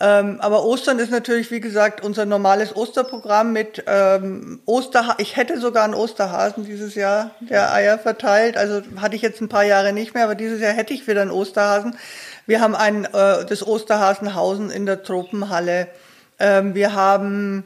Ähm, 0.00 0.40
aber 0.40 0.64
Ostern 0.64 0.98
ist 0.98 1.12
natürlich, 1.12 1.52
wie 1.52 1.60
gesagt, 1.60 2.02
unser 2.02 2.24
normales 2.24 2.74
Osterprogramm 2.74 3.52
mit 3.52 3.84
ähm, 3.86 4.60
Osterha 4.66 5.14
Ich 5.18 5.36
hätte 5.36 5.60
sogar 5.60 5.84
einen 5.84 5.94
Osterhasen 5.94 6.64
dieses 6.64 6.96
Jahr, 6.96 7.30
der 7.40 7.72
Eier 7.72 7.98
verteilt. 7.98 8.56
Also 8.56 8.82
hatte 9.00 9.14
ich 9.14 9.22
jetzt 9.22 9.40
ein 9.40 9.48
paar 9.48 9.64
Jahre 9.64 9.92
nicht 9.92 10.12
mehr, 10.14 10.24
aber 10.24 10.34
dieses 10.34 10.60
Jahr 10.60 10.72
hätte 10.72 10.94
ich 10.94 11.06
wieder 11.06 11.22
einen 11.22 11.30
Osterhasen. 11.30 11.96
Wir 12.46 12.60
haben 12.60 12.74
ein 12.74 13.04
äh, 13.04 13.44
das 13.44 13.64
Osterhasenhausen 13.64 14.70
in 14.70 14.84
der 14.84 15.04
Tropenhalle. 15.04 15.86
Ähm, 16.40 16.74
wir 16.74 16.94
haben 16.94 17.62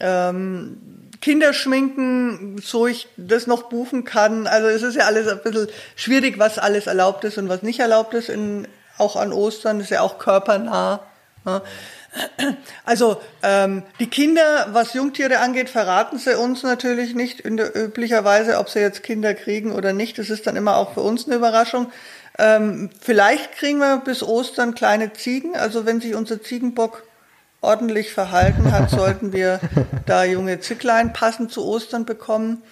ähm, 0.00 0.76
Kinderschminken, 1.22 2.60
so 2.62 2.86
ich 2.86 3.08
das 3.16 3.46
noch 3.46 3.70
buchen 3.70 4.04
kann. 4.04 4.46
Also 4.46 4.68
es 4.68 4.82
ist 4.82 4.96
ja 4.96 5.06
alles 5.06 5.26
ein 5.28 5.40
bisschen 5.42 5.68
schwierig, 5.96 6.38
was 6.38 6.58
alles 6.58 6.86
erlaubt 6.86 7.24
ist 7.24 7.38
und 7.38 7.48
was 7.48 7.62
nicht 7.62 7.80
erlaubt 7.80 8.12
ist, 8.12 8.28
in, 8.28 8.68
auch 8.98 9.16
an 9.16 9.32
Ostern. 9.32 9.78
Das 9.78 9.86
ist 9.86 9.90
ja 9.90 10.02
auch 10.02 10.18
körpernah. 10.18 11.00
Also 12.84 13.20
ähm, 13.42 13.82
die 13.98 14.08
Kinder, 14.08 14.68
was 14.70 14.94
Jungtiere 14.94 15.40
angeht, 15.40 15.68
verraten 15.68 16.18
sie 16.18 16.38
uns 16.38 16.62
natürlich 16.62 17.14
nicht 17.14 17.40
in 17.40 17.56
der, 17.56 17.74
üblicherweise, 17.74 18.58
ob 18.58 18.68
sie 18.68 18.78
jetzt 18.78 19.02
Kinder 19.02 19.34
kriegen 19.34 19.72
oder 19.72 19.92
nicht. 19.92 20.18
Das 20.18 20.30
ist 20.30 20.46
dann 20.46 20.56
immer 20.56 20.76
auch 20.76 20.94
für 20.94 21.00
uns 21.00 21.26
eine 21.26 21.36
Überraschung. 21.36 21.90
Ähm, 22.38 22.90
vielleicht 23.00 23.52
kriegen 23.52 23.78
wir 23.78 23.98
bis 23.98 24.22
Ostern 24.22 24.74
kleine 24.74 25.12
Ziegen. 25.12 25.56
Also 25.56 25.86
wenn 25.86 26.00
sich 26.00 26.14
unser 26.14 26.40
Ziegenbock 26.42 27.02
ordentlich 27.60 28.12
verhalten 28.12 28.70
hat, 28.70 28.90
sollten 28.90 29.32
wir 29.32 29.60
da 30.06 30.24
junge 30.24 30.60
Zicklein 30.60 31.12
passend 31.12 31.50
zu 31.50 31.64
Ostern 31.64 32.04
bekommen. 32.04 32.62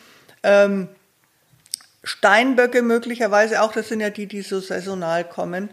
Ähm, 0.43 0.89
Steinböcke 2.05 2.83
möglicherweise 2.83 3.63
auch, 3.63 3.73
das 3.73 3.89
sind 3.89 4.01
ja 4.01 4.11
die, 4.11 4.27
die 4.27 4.43
so 4.43 4.61
saisonal 4.61 5.25
kommen. 5.25 5.69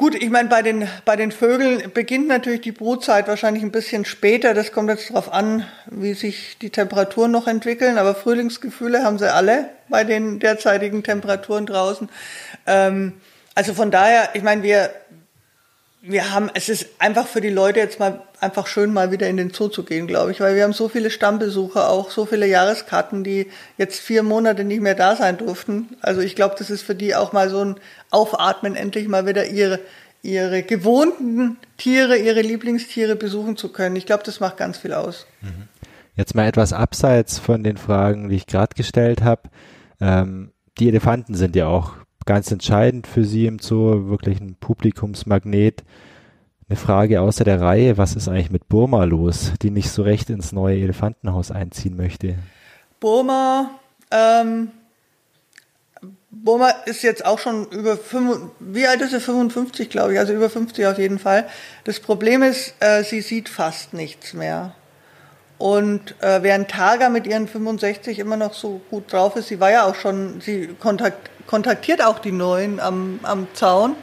Gut, 0.00 0.14
ich 0.14 0.30
meine, 0.30 0.48
bei 0.48 0.62
den, 0.62 0.88
bei 1.04 1.14
den 1.14 1.30
Vögeln 1.30 1.92
beginnt 1.92 2.26
natürlich 2.26 2.62
die 2.62 2.72
Brutzeit 2.72 3.28
wahrscheinlich 3.28 3.62
ein 3.62 3.70
bisschen 3.70 4.06
später. 4.06 4.54
Das 4.54 4.72
kommt 4.72 4.88
jetzt 4.88 5.10
darauf 5.10 5.30
an, 5.30 5.66
wie 5.90 6.14
sich 6.14 6.56
die 6.56 6.70
Temperaturen 6.70 7.30
noch 7.30 7.46
entwickeln. 7.46 7.98
Aber 7.98 8.14
Frühlingsgefühle 8.14 9.04
haben 9.04 9.18
sie 9.18 9.30
alle 9.30 9.68
bei 9.90 10.04
den 10.04 10.38
derzeitigen 10.38 11.02
Temperaturen 11.02 11.66
draußen. 11.66 12.08
Ähm, 12.66 13.20
also 13.54 13.74
von 13.74 13.90
daher, 13.90 14.30
ich 14.32 14.42
meine, 14.42 14.62
wir, 14.62 14.88
wir 16.02 16.32
haben, 16.32 16.50
es 16.54 16.68
ist 16.68 16.86
einfach 16.98 17.26
für 17.26 17.40
die 17.40 17.50
Leute 17.50 17.80
jetzt 17.80 18.00
mal 18.00 18.22
einfach 18.40 18.66
schön, 18.66 18.92
mal 18.92 19.12
wieder 19.12 19.28
in 19.28 19.36
den 19.36 19.50
Zoo 19.50 19.68
zu 19.68 19.84
gehen, 19.84 20.06
glaube 20.06 20.30
ich, 20.30 20.40
weil 20.40 20.56
wir 20.56 20.64
haben 20.64 20.72
so 20.72 20.88
viele 20.88 21.10
Stammbesucher, 21.10 21.90
auch 21.90 22.10
so 22.10 22.24
viele 22.24 22.46
Jahreskarten, 22.46 23.22
die 23.22 23.48
jetzt 23.76 24.00
vier 24.00 24.22
Monate 24.22 24.64
nicht 24.64 24.80
mehr 24.80 24.94
da 24.94 25.14
sein 25.14 25.36
durften. 25.36 25.90
Also 26.00 26.22
ich 26.22 26.36
glaube, 26.36 26.54
das 26.58 26.70
ist 26.70 26.82
für 26.82 26.94
die 26.94 27.14
auch 27.14 27.32
mal 27.32 27.50
so 27.50 27.62
ein 27.62 27.76
Aufatmen, 28.10 28.76
endlich 28.76 29.08
mal 29.08 29.26
wieder 29.26 29.46
ihre, 29.46 29.78
ihre 30.22 30.62
gewohnten 30.62 31.58
Tiere, 31.76 32.16
ihre 32.16 32.40
Lieblingstiere 32.40 33.14
besuchen 33.14 33.58
zu 33.58 33.70
können. 33.70 33.96
Ich 33.96 34.06
glaube, 34.06 34.22
das 34.24 34.40
macht 34.40 34.56
ganz 34.56 34.78
viel 34.78 34.94
aus. 34.94 35.26
Mhm. 35.42 35.68
Jetzt 36.16 36.34
mal 36.34 36.46
etwas 36.46 36.72
abseits 36.72 37.38
von 37.38 37.62
den 37.62 37.76
Fragen, 37.76 38.30
die 38.30 38.36
ich 38.36 38.46
gerade 38.46 38.74
gestellt 38.74 39.22
habe. 39.22 39.42
Ähm, 40.00 40.52
die 40.78 40.88
Elefanten 40.88 41.34
sind 41.34 41.56
ja 41.56 41.66
auch 41.66 41.92
ganz 42.30 42.52
entscheidend 42.52 43.08
für 43.08 43.24
Sie 43.24 43.46
im 43.46 43.58
Zoo, 43.58 44.08
wirklich 44.08 44.40
ein 44.40 44.54
Publikumsmagnet. 44.54 45.82
Eine 46.68 46.76
Frage 46.76 47.22
außer 47.22 47.42
der 47.42 47.60
Reihe, 47.60 47.98
was 47.98 48.14
ist 48.14 48.28
eigentlich 48.28 48.52
mit 48.52 48.68
Burma 48.68 49.02
los, 49.02 49.52
die 49.62 49.72
nicht 49.72 49.90
so 49.90 50.04
recht 50.04 50.30
ins 50.30 50.52
neue 50.52 50.78
Elefantenhaus 50.80 51.50
einziehen 51.50 51.96
möchte? 51.96 52.36
Burma, 53.00 53.70
ähm, 54.12 54.68
Burma 56.30 56.68
ist 56.86 57.02
jetzt 57.02 57.26
auch 57.26 57.40
schon 57.40 57.66
über, 57.70 57.96
5, 57.96 58.52
wie 58.60 58.86
alt 58.86 59.00
ist 59.00 59.10
sie? 59.10 59.18
55, 59.18 59.90
glaube 59.90 60.12
ich, 60.12 60.20
also 60.20 60.32
über 60.32 60.48
50 60.48 60.86
auf 60.86 60.98
jeden 60.98 61.18
Fall. 61.18 61.48
Das 61.82 61.98
Problem 61.98 62.44
ist, 62.44 62.74
äh, 62.78 63.02
sie 63.02 63.22
sieht 63.22 63.48
fast 63.48 63.92
nichts 63.92 64.34
mehr. 64.34 64.76
Und 65.60 66.14
äh, 66.22 66.42
während 66.42 66.70
Targa 66.70 67.10
mit 67.10 67.26
ihren 67.26 67.46
65 67.46 68.18
immer 68.18 68.38
noch 68.38 68.54
so 68.54 68.80
gut 68.88 69.12
drauf 69.12 69.36
ist, 69.36 69.48
sie 69.48 69.60
war 69.60 69.70
ja 69.70 69.84
auch 69.84 69.94
schon, 69.94 70.40
sie 70.40 70.68
kontakt, 70.68 71.28
kontaktiert 71.46 72.02
auch 72.02 72.18
die 72.18 72.32
Neuen 72.32 72.80
am, 72.80 73.20
am 73.24 73.46
Zaun, 73.52 73.94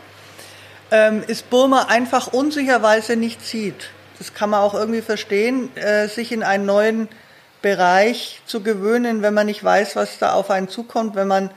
ähm, 0.91 1.24
ist 1.26 1.50
Burma 1.50 1.88
einfach 1.89 2.28
unsicher, 2.28 2.84
weil 2.84 3.02
sie 3.02 3.15
nicht 3.15 3.43
sieht. 3.43 3.89
Das 4.20 4.36
kann 4.36 4.52
man 4.52 4.60
auch 4.60 4.76
irgendwie 4.76 5.02
verstehen, 5.02 5.76
äh, 5.78 6.08
sich 6.08 6.32
in 6.32 6.43
einen 6.43 6.67
neuen 6.67 7.08
Bereich 7.63 8.39
zu 8.46 8.62
gewöhnen, 8.62 9.24
wenn 9.24 9.34
man 9.34 9.48
nicht 9.48 9.63
weiß, 9.63 9.96
was 9.96 10.20
da 10.20 10.34
auf 10.34 10.52
einen 10.52 10.70
zukommt. 10.70 11.15
Wenn 11.15 11.28
man 11.28 11.50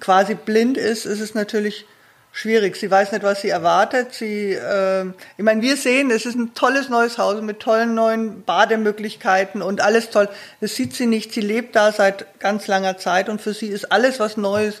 quasi 0.00 0.34
blind 0.34 0.78
ist, 0.78 1.04
ist 1.04 1.20
es 1.20 1.34
natürlich 1.34 1.84
schwierig. 2.32 2.76
Sie 2.76 2.90
weiß 2.90 3.12
nicht, 3.12 3.22
was 3.22 3.42
sie 3.42 3.50
erwartet. 3.50 4.14
Sie, 4.14 4.52
äh, 4.52 5.04
ich 5.36 5.44
meine, 5.44 5.62
wir 5.62 5.76
sehen, 5.76 6.10
es 6.10 6.26
ist 6.26 6.34
ein 6.34 6.54
tolles 6.54 6.88
neues 6.88 7.18
Haus 7.18 7.40
mit 7.42 7.60
tollen 7.60 7.94
neuen 7.94 8.42
Bademöglichkeiten 8.42 9.62
und 9.62 9.80
alles 9.80 10.10
toll. 10.10 10.28
Das 10.60 10.74
sieht 10.74 10.94
sie 10.94 11.06
nicht. 11.06 11.32
Sie 11.32 11.42
lebt 11.42 11.76
da 11.76 11.92
seit 11.92 12.40
ganz 12.40 12.66
langer 12.66 12.96
Zeit 12.96 13.28
und 13.28 13.40
für 13.40 13.54
sie 13.54 13.68
ist 13.68 13.92
alles 13.92 14.18
was 14.18 14.36
Neues 14.36 14.80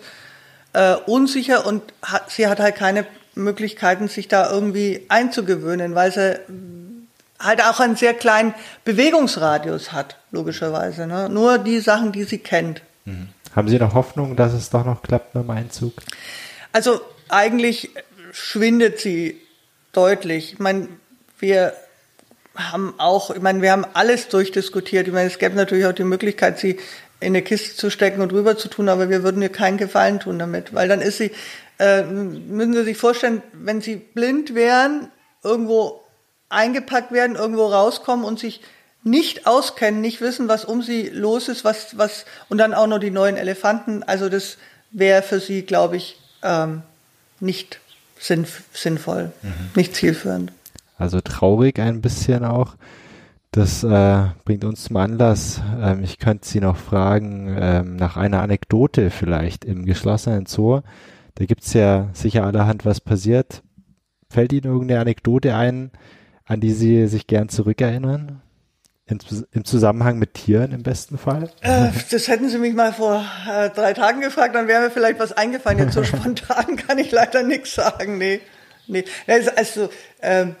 äh, 0.72 0.94
unsicher 1.06 1.66
und 1.66 1.82
hat, 2.02 2.30
sie 2.30 2.48
hat 2.48 2.58
halt 2.58 2.76
keine 2.76 3.06
Möglichkeiten, 3.34 4.08
sich 4.08 4.28
da 4.28 4.50
irgendwie 4.50 5.04
einzugewöhnen, 5.08 5.94
weil 5.94 6.12
sie 6.12 6.38
halt 7.38 7.62
auch 7.62 7.80
einen 7.80 7.96
sehr 7.96 8.14
kleinen 8.14 8.54
Bewegungsradius 8.84 9.92
hat, 9.92 10.16
logischerweise. 10.30 11.06
Ne? 11.06 11.28
Nur 11.28 11.58
die 11.58 11.80
Sachen, 11.80 12.12
die 12.12 12.24
sie 12.24 12.38
kennt. 12.38 12.82
Mhm. 13.04 13.28
Haben 13.54 13.68
Sie 13.68 13.78
noch 13.78 13.92
Hoffnung, 13.92 14.34
dass 14.34 14.54
es 14.54 14.70
doch 14.70 14.86
noch 14.86 15.02
klappt 15.02 15.34
mit 15.34 15.44
dem 15.44 15.50
Einzug? 15.50 15.92
Also 16.72 17.02
eigentlich 17.32 17.90
schwindet 18.32 19.00
sie 19.00 19.40
deutlich. 19.92 20.54
Ich 20.54 20.58
meine, 20.58 20.88
wir 21.38 21.74
haben 22.54 22.94
auch, 22.98 23.30
ich 23.30 23.40
meine, 23.40 23.62
wir 23.62 23.72
haben 23.72 23.86
alles 23.94 24.28
durchdiskutiert. 24.28 25.06
Ich 25.06 25.12
meine, 25.12 25.28
es 25.28 25.38
gäbe 25.38 25.56
natürlich 25.56 25.86
auch 25.86 25.92
die 25.92 26.04
Möglichkeit, 26.04 26.58
sie 26.58 26.78
in 27.20 27.28
eine 27.28 27.42
Kiste 27.42 27.76
zu 27.76 27.90
stecken 27.90 28.20
und 28.20 28.32
rüber 28.32 28.58
zu 28.58 28.68
tun, 28.68 28.88
aber 28.88 29.08
wir 29.08 29.22
würden 29.22 29.40
ihr 29.42 29.48
keinen 29.48 29.78
Gefallen 29.78 30.20
tun 30.20 30.38
damit, 30.38 30.74
weil 30.74 30.88
dann 30.88 31.00
ist 31.00 31.18
sie, 31.18 31.30
äh, 31.78 32.02
müssen 32.02 32.74
Sie 32.74 32.84
sich 32.84 32.96
vorstellen, 32.96 33.42
wenn 33.52 33.80
sie 33.80 33.96
blind 33.96 34.54
wären, 34.54 35.10
irgendwo 35.42 36.02
eingepackt 36.48 37.12
werden, 37.12 37.36
irgendwo 37.36 37.66
rauskommen 37.66 38.24
und 38.24 38.40
sich 38.40 38.60
nicht 39.04 39.46
auskennen, 39.46 40.00
nicht 40.00 40.20
wissen, 40.20 40.48
was 40.48 40.64
um 40.64 40.82
sie 40.82 41.08
los 41.08 41.48
ist, 41.48 41.64
was, 41.64 41.96
was, 41.96 42.24
und 42.48 42.58
dann 42.58 42.74
auch 42.74 42.86
noch 42.86 42.98
die 42.98 43.10
neuen 43.10 43.36
Elefanten, 43.36 44.02
also 44.02 44.28
das 44.28 44.58
wäre 44.90 45.22
für 45.22 45.40
sie, 45.40 45.62
glaube 45.62 45.96
ich, 45.96 46.18
ähm, 46.42 46.82
nicht 47.42 47.80
sinn, 48.18 48.46
sinnvoll, 48.72 49.32
mhm. 49.42 49.50
nicht 49.74 49.94
zielführend. 49.94 50.52
Also 50.96 51.20
traurig 51.20 51.78
ein 51.80 52.00
bisschen 52.00 52.44
auch. 52.44 52.76
Das 53.50 53.84
äh, 53.84 54.28
bringt 54.44 54.64
uns 54.64 54.84
zum 54.84 54.96
Anlass. 54.96 55.60
Ähm, 55.78 56.02
ich 56.02 56.18
könnte 56.18 56.48
Sie 56.48 56.60
noch 56.60 56.76
fragen 56.76 57.54
ähm, 57.58 57.96
nach 57.96 58.16
einer 58.16 58.40
Anekdote 58.40 59.10
vielleicht 59.10 59.64
im 59.66 59.84
geschlossenen 59.84 60.46
Zoo. 60.46 60.80
Da 61.34 61.44
gibt's 61.44 61.74
ja 61.74 62.08
sicher 62.14 62.44
allerhand, 62.46 62.86
was 62.86 63.00
passiert. 63.00 63.62
Fällt 64.30 64.52
Ihnen 64.54 64.72
irgendeine 64.72 65.00
Anekdote 65.00 65.54
ein, 65.54 65.90
an 66.46 66.60
die 66.60 66.72
Sie 66.72 67.06
sich 67.08 67.26
gern 67.26 67.50
zurückerinnern? 67.50 68.40
Im 69.52 69.64
Zusammenhang 69.64 70.18
mit 70.18 70.34
Tieren 70.34 70.72
im 70.72 70.82
besten 70.82 71.18
Fall? 71.18 71.50
Äh, 71.60 71.90
das 72.10 72.28
hätten 72.28 72.48
Sie 72.48 72.58
mich 72.58 72.74
mal 72.74 72.92
vor 72.92 73.24
äh, 73.50 73.70
drei 73.70 73.92
Tagen 73.92 74.20
gefragt, 74.20 74.54
dann 74.54 74.68
wäre 74.68 74.82
mir 74.82 74.90
vielleicht 74.90 75.18
was 75.18 75.32
eingefallen. 75.32 75.78
Jetzt 75.78 75.94
so 75.94 76.04
spontan 76.04 76.76
kann 76.76 76.98
ich 76.98 77.10
leider 77.10 77.42
nichts 77.42 77.74
sagen. 77.74 78.18
Nee, 78.18 78.40
nee. 78.86 79.04
Also, 79.56 79.90
ähm, 80.20 80.56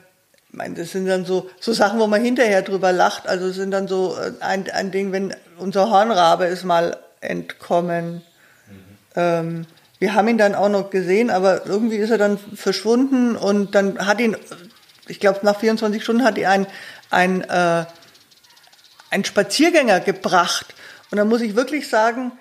meine, 0.52 0.74
das 0.74 0.92
sind 0.92 1.06
dann 1.06 1.24
so, 1.24 1.50
so 1.60 1.72
Sachen, 1.72 1.98
wo 1.98 2.06
man 2.06 2.22
hinterher 2.22 2.62
drüber 2.62 2.92
lacht. 2.92 3.26
Also 3.26 3.46
es 3.46 3.56
sind 3.56 3.70
dann 3.70 3.88
so 3.88 4.16
äh, 4.16 4.32
ein, 4.40 4.70
ein 4.70 4.90
Ding, 4.90 5.12
wenn 5.12 5.34
unser 5.58 5.90
Hornrabe 5.90 6.44
ist 6.44 6.64
mal 6.64 6.98
entkommen. 7.20 8.22
Mhm. 8.68 8.96
Ähm, 9.16 9.66
wir 9.98 10.14
haben 10.14 10.28
ihn 10.28 10.38
dann 10.38 10.54
auch 10.54 10.68
noch 10.68 10.90
gesehen, 10.90 11.30
aber 11.30 11.66
irgendwie 11.66 11.96
ist 11.96 12.10
er 12.10 12.18
dann 12.18 12.38
verschwunden 12.54 13.36
und 13.36 13.74
dann 13.74 14.04
hat 14.06 14.20
ihn, 14.20 14.36
ich 15.08 15.20
glaube, 15.20 15.40
nach 15.42 15.58
24 15.58 16.02
Stunden 16.02 16.24
hat 16.24 16.36
ihn 16.38 16.46
ein, 16.46 16.66
ein 17.10 17.42
äh, 17.42 17.84
ein 19.12 19.24
Spaziergänger 19.24 20.00
gebracht. 20.00 20.74
Und 21.10 21.18
da 21.18 21.24
muss 21.24 21.42
ich 21.42 21.54
wirklich 21.54 21.88
sagen, 21.88 22.32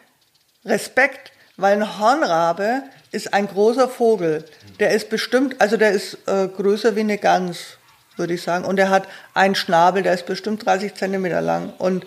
Respekt, 0.65 1.31
weil 1.57 1.75
ein 1.75 1.99
Hornrabe 1.99 2.83
ist 3.11 3.33
ein 3.33 3.47
großer 3.47 3.89
Vogel. 3.89 4.45
Der 4.79 4.91
ist 4.91 5.09
bestimmt, 5.09 5.59
also 5.59 5.77
der 5.77 5.91
ist 5.91 6.17
äh, 6.27 6.47
größer 6.47 6.95
wie 6.95 7.01
eine 7.01 7.17
Gans, 7.17 7.77
würde 8.15 8.33
ich 8.33 8.41
sagen. 8.41 8.63
Und 8.63 8.79
er 8.79 8.89
hat 8.89 9.07
einen 9.33 9.55
Schnabel, 9.55 10.01
der 10.01 10.13
ist 10.13 10.25
bestimmt 10.25 10.65
30 10.65 10.95
Zentimeter 10.95 11.41
lang 11.41 11.73
und 11.77 12.05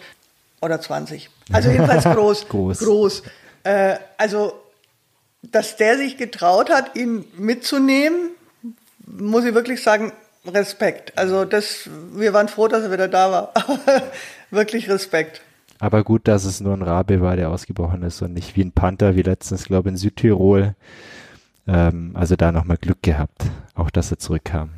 oder 0.63 0.81
20. 0.81 1.29
Also 1.53 1.71
jedenfalls 1.71 2.05
groß. 2.17 2.49
groß. 2.49 2.79
groß. 2.79 3.23
Äh, 3.65 3.97
also, 4.17 4.59
dass 5.43 5.77
der 5.77 5.99
sich 5.99 6.17
getraut 6.17 6.71
hat, 6.71 6.97
ihn 6.97 7.27
mitzunehmen, 7.37 8.31
muss 9.07 9.45
ich 9.45 9.53
wirklich 9.53 9.83
sagen, 9.83 10.13
Respekt. 10.47 11.17
Also 11.17 11.45
das, 11.45 11.89
wir 12.13 12.33
waren 12.33 12.49
froh, 12.49 12.69
dass 12.69 12.83
er 12.83 12.93
wieder 12.93 13.09
da 13.09 13.31
war. 13.31 13.55
Wirklich 14.51 14.89
Respekt. 14.89 15.41
Aber 15.79 16.05
gut, 16.05 16.29
dass 16.29 16.45
es 16.45 16.61
nur 16.61 16.75
ein 16.75 16.83
Rabe 16.83 17.21
war, 17.21 17.37
der 17.37 17.51
ausgebrochen 17.51 18.03
ist 18.03 18.23
und 18.23 18.33
nicht 18.33 18.57
wie 18.57 18.63
ein 18.63 18.73
Panther, 18.73 19.17
wie 19.17 19.23
letztens, 19.23 19.65
glaube 19.65 19.89
ich, 19.89 19.93
in 19.93 19.97
Südtirol. 19.97 20.75
Ähm, 21.67 22.13
also 22.15 22.37
da 22.37 22.53
nochmal 22.53 22.77
Glück 22.77 23.03
gehabt, 23.03 23.43
auch 23.75 23.91
dass 23.91 24.11
er 24.11 24.19
zurückkam. 24.19 24.71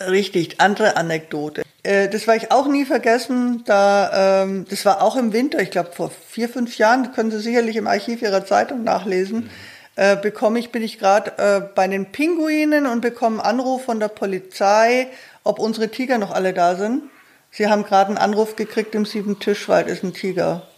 Richtig, 0.00 0.60
andere 0.60 0.96
Anekdote. 0.96 1.62
Äh, 1.82 2.08
das 2.08 2.26
werde 2.26 2.44
ich 2.44 2.52
auch 2.52 2.68
nie 2.68 2.84
vergessen. 2.84 3.62
Da, 3.66 4.42
ähm, 4.42 4.64
das 4.70 4.84
war 4.84 5.02
auch 5.02 5.16
im 5.16 5.32
Winter, 5.32 5.60
ich 5.60 5.70
glaube 5.70 5.90
vor 5.92 6.10
vier, 6.28 6.48
fünf 6.48 6.78
Jahren, 6.78 7.12
können 7.12 7.30
Sie 7.30 7.40
sicherlich 7.40 7.76
im 7.76 7.86
Archiv 7.86 8.22
Ihrer 8.22 8.44
Zeitung 8.44 8.84
nachlesen. 8.84 9.50
Äh, 9.98 10.14
bekomme 10.14 10.60
ich, 10.60 10.70
bin 10.70 10.84
ich 10.84 11.00
gerade 11.00 11.36
äh, 11.38 11.60
bei 11.74 11.88
den 11.88 12.12
Pinguinen 12.12 12.86
und 12.86 13.00
bekomme 13.00 13.42
einen 13.42 13.58
Anruf 13.58 13.84
von 13.84 13.98
der 13.98 14.06
Polizei, 14.06 15.08
ob 15.42 15.58
unsere 15.58 15.88
Tiger 15.88 16.18
noch 16.18 16.30
alle 16.30 16.54
da 16.54 16.76
sind. 16.76 17.02
Sie 17.50 17.66
haben 17.66 17.82
gerade 17.82 18.10
einen 18.10 18.18
Anruf 18.18 18.54
gekriegt 18.54 18.94
im 18.94 19.04
Sieben 19.04 19.40
Tischwald, 19.40 19.88
ist 19.88 20.04
ein 20.04 20.14
Tiger. 20.14 20.68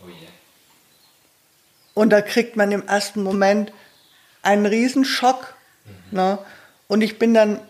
Und 1.93 2.09
da 2.09 2.23
kriegt 2.23 2.57
man 2.57 2.73
im 2.73 2.89
ersten 2.89 3.23
Moment 3.23 3.75
einen 4.41 4.65
Riesenschock. 4.65 5.55
Mhm. 5.85 6.17
Ne? 6.17 6.39
Und 6.89 7.03
ich 7.03 7.19
bin 7.19 7.35
dann 7.35 7.61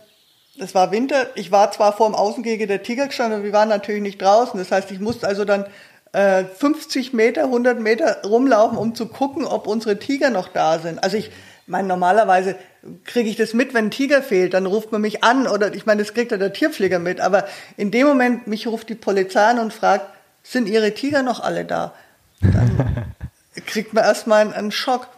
es 0.61 0.75
war 0.75 0.93
Winter. 0.93 1.31
Ich 1.35 1.51
war 1.51 1.73
zwar 1.73 1.97
vor 1.97 2.09
dem 2.09 2.15
Außengehege 2.15 2.67
der 2.67 2.83
Tiger 2.83 3.07
gestanden, 3.07 3.35
aber 3.35 3.45
wir 3.45 3.53
waren 3.53 3.69
natürlich 3.69 4.03
nicht 4.03 4.23
draußen. 4.23 4.59
Das 4.59 4.71
heißt, 4.71 4.91
ich 4.91 5.01
musste 5.01 5.27
also 5.27 5.45
dann 5.45 5.67
äh, 6.13 6.45
50 6.45 7.13
Meter, 7.13 7.45
100 7.45 7.81
Meter 7.81 8.23
rumlaufen, 8.25 8.79
um 8.79 8.95
zu 8.95 9.07
gucken, 9.07 9.45
ob 9.45 9.67
unsere 9.67 9.99
Tiger 9.99 10.31
noch 10.31 10.49
da 10.49 10.79
sind. 10.79 11.03
Also 11.03 11.17
ich 11.17 11.31
meine, 11.67 11.89
normalerweise 11.89 12.57
kriege 13.05 13.29
ich 13.29 13.37
das 13.37 13.55
mit, 13.55 13.75
wenn 13.75 13.87
ein 13.87 13.91
Tiger 13.91 14.23
fehlt, 14.23 14.55
dann 14.55 14.67
ruft 14.67 14.91
man 14.93 15.01
mich 15.01 15.23
an 15.23 15.47
oder 15.47 15.73
ich 15.75 15.87
meine, 15.87 16.03
das 16.03 16.15
kriegt 16.15 16.33
ja 16.33 16.39
der 16.39 16.53
Tierpfleger 16.53 16.99
mit. 16.99 17.21
Aber 17.21 17.47
in 17.77 17.91
dem 17.91 18.07
Moment, 18.07 18.47
mich 18.47 18.67
ruft 18.67 18.89
die 18.89 18.95
Polizei 18.95 19.45
an 19.45 19.59
und 19.59 19.73
fragt, 19.73 20.07
sind 20.43 20.69
Ihre 20.69 20.93
Tiger 20.95 21.23
noch 21.23 21.41
alle 21.41 21.65
da? 21.65 21.95
Dann 22.41 23.15
kriegt 23.67 23.93
man 23.93 24.05
erstmal 24.05 24.41
einen, 24.41 24.53
einen 24.53 24.73
Schock. 24.73 25.09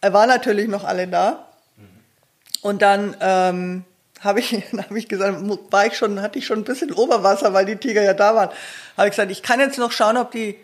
Er 0.00 0.12
war 0.12 0.26
natürlich 0.26 0.68
noch 0.68 0.84
alle 0.84 1.06
da. 1.06 1.46
Und 2.62 2.82
dann 2.82 3.14
ähm, 3.20 3.84
habe 4.24 4.40
ich, 4.40 4.52
hab 4.76 4.92
ich 4.92 5.08
gesagt, 5.08 5.38
war 5.70 5.86
ich 5.86 5.96
schon, 5.96 6.20
hatte 6.20 6.38
ich 6.38 6.46
schon 6.46 6.58
ein 6.60 6.64
bisschen 6.64 6.92
Oberwasser, 6.92 7.52
weil 7.52 7.66
die 7.66 7.76
Tiger 7.76 8.02
ja 8.02 8.14
da 8.14 8.34
waren. 8.34 8.50
Habe 8.96 9.08
ich 9.08 9.12
gesagt, 9.12 9.30
ich 9.30 9.42
kann 9.42 9.60
jetzt 9.60 9.78
noch 9.78 9.92
schauen, 9.92 10.16
ob 10.16 10.30
die 10.30 10.56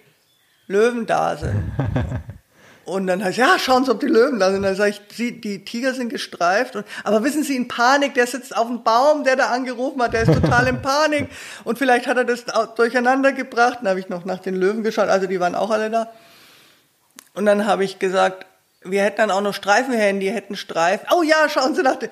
Löwen 0.67 1.07
da 1.07 1.37
sind. 1.37 1.73
Und 2.87 3.07
dann 3.07 3.23
heißt 3.23 3.39
ja, 3.39 3.57
schauen 3.59 3.85
Sie, 3.85 3.91
ob 3.93 4.01
die 4.01 4.07
Löwen 4.07 4.41
da 4.41 4.51
sind. 4.51 4.63
Dann 4.63 4.75
sage 4.75 4.91
ich, 4.91 5.01
Sie, 5.15 5.41
die 5.41 5.65
Tiger 5.65 5.95
sind 5.95 6.09
gestreift. 6.09 6.75
Und, 6.75 6.85
aber 7.05 7.23
wissen 7.23 7.45
Sie, 7.45 7.55
in 7.55 7.69
Panik, 7.69 8.15
der 8.15 8.27
sitzt 8.27 8.57
auf 8.57 8.67
dem 8.67 8.83
Baum, 8.83 9.23
der 9.23 9.37
da 9.37 9.47
angerufen 9.47 10.03
hat, 10.03 10.13
der 10.13 10.23
ist 10.23 10.33
total 10.33 10.67
in 10.67 10.83
Panik. 10.83 11.29
Und 11.63 11.79
vielleicht 11.79 12.09
hat 12.09 12.17
er 12.17 12.25
das 12.25 12.47
durcheinander 12.75 13.33
gebracht. 13.33 13.79
Dann 13.81 13.91
habe 13.91 14.01
ich 14.01 14.09
noch 14.09 14.25
nach 14.25 14.41
den 14.41 14.57
Löwen 14.57 14.83
geschaut, 14.83 15.09
also 15.09 15.29
die 15.29 15.39
waren 15.39 15.55
auch 15.55 15.71
alle 15.71 15.89
da. 15.89 16.11
Und 17.35 17.47
dann 17.47 17.67
habe 17.67 17.85
ich 17.85 18.01
gesagt, 18.01 18.45
wir 18.83 19.03
hätten 19.03 19.19
dann 19.19 19.31
auch 19.31 19.43
noch 19.43 19.55
Streifenhänden, 19.55 20.21
die 20.21 20.31
hätten 20.31 20.57
Streifen. 20.57 21.07
Oh 21.15 21.23
ja, 21.23 21.49
schauen 21.49 21.77
Sie 21.77 21.83
nach 21.83 21.97
den. 21.97 22.11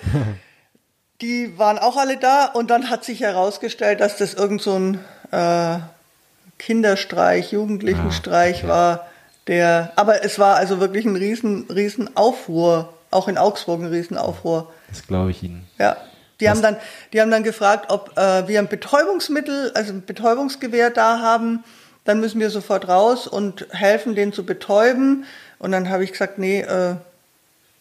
Die 1.21 1.59
waren 1.59 1.79
auch 1.79 1.97
alle 1.97 2.17
da 2.17 2.47
und 2.47 2.71
dann 2.71 2.91
hat 2.91 3.05
sich 3.05 3.21
herausgestellt, 3.21 4.01
dass 4.01 4.17
das 4.17 4.35
irgend 4.35 4.63
so 4.63 4.79
ein 4.79 5.01
äh, 5.33 5.79
Kinderstreich, 6.59 7.53
Jugendlichenstreich 7.53 8.57
ah, 8.57 8.59
okay. 8.59 8.69
war, 8.69 9.07
der, 9.49 9.93
aber 9.97 10.25
es 10.25 10.39
war 10.39 10.57
also 10.57 10.79
wirklich 10.79 11.05
ein 11.05 11.17
riesen, 11.17 11.67
riesen 11.71 12.17
Aufruhr, 12.17 12.93
auch 13.11 13.29
in 13.29 13.39
Augsburg 13.39 13.81
ein 13.81 13.87
riesen 13.87 14.17
Aufruhr. 14.17 14.73
Das 14.91 15.07
glaube 15.07 15.31
ich 15.31 15.43
Ihnen. 15.43 15.67
Ja. 15.79 15.97
Die 16.41 16.45
Was? 16.45 16.51
haben 16.51 16.63
dann, 16.63 16.77
die 17.13 17.21
haben 17.21 17.31
dann 17.31 17.43
gefragt, 17.43 17.91
ob 17.91 18.17
äh, 18.17 18.47
wir 18.47 18.61
ein 18.61 18.69
Betäubungsmittel, 18.69 19.73
also 19.75 19.93
ein 19.93 20.05
Betäubungsgewehr 20.05 20.91
da 20.91 21.21
haben. 21.21 21.65
Dann 22.05 22.21
müssen 22.21 22.41
wir 22.41 22.51
sofort 22.51 22.87
raus 22.87 23.27
und 23.27 23.67
helfen, 23.71 24.15
den 24.15 24.33
zu 24.33 24.47
betäuben. 24.47 25.25
Und 25.59 25.73
dann 25.73 25.91
habe 25.91 26.05
ich 26.05 26.13
gesagt, 26.13 26.39
nee, 26.39 26.61
äh, 26.61 26.95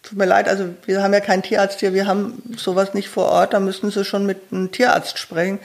tut 0.08 0.18
mir 0.18 0.26
leid, 0.26 0.47
also 0.47 0.70
wir 0.86 1.03
haben 1.03 1.14
ja 1.14 1.20
keinen 1.20 1.43
Tierarzt 1.43 1.80
hier, 1.80 1.93
wir 1.93 2.08
haben 2.08 2.41
sowas 2.55 2.93
nicht 2.93 3.10
vor 3.10 3.26
Ort, 3.26 3.53
da 3.53 3.60
müssen 3.60 3.91
Sie 3.91 4.05
schon 4.05 4.26
mit 4.26 4.51
einem 4.51 4.72
Tierarzt 4.72 5.20
sprechen. 5.20 5.60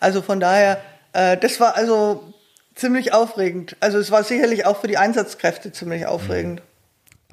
Also 0.00 0.22
von 0.22 0.40
daher, 0.40 0.78
äh, 1.12 1.36
das 1.36 1.60
war 1.60 1.76
also 1.76 2.34
ziemlich 2.74 3.12
aufregend. 3.14 3.76
Also 3.80 3.98
es 3.98 4.10
war 4.10 4.22
sicherlich 4.22 4.66
auch 4.66 4.80
für 4.80 4.88
die 4.88 4.98
Einsatzkräfte 4.98 5.72
ziemlich 5.72 6.06
aufregend. 6.06 6.62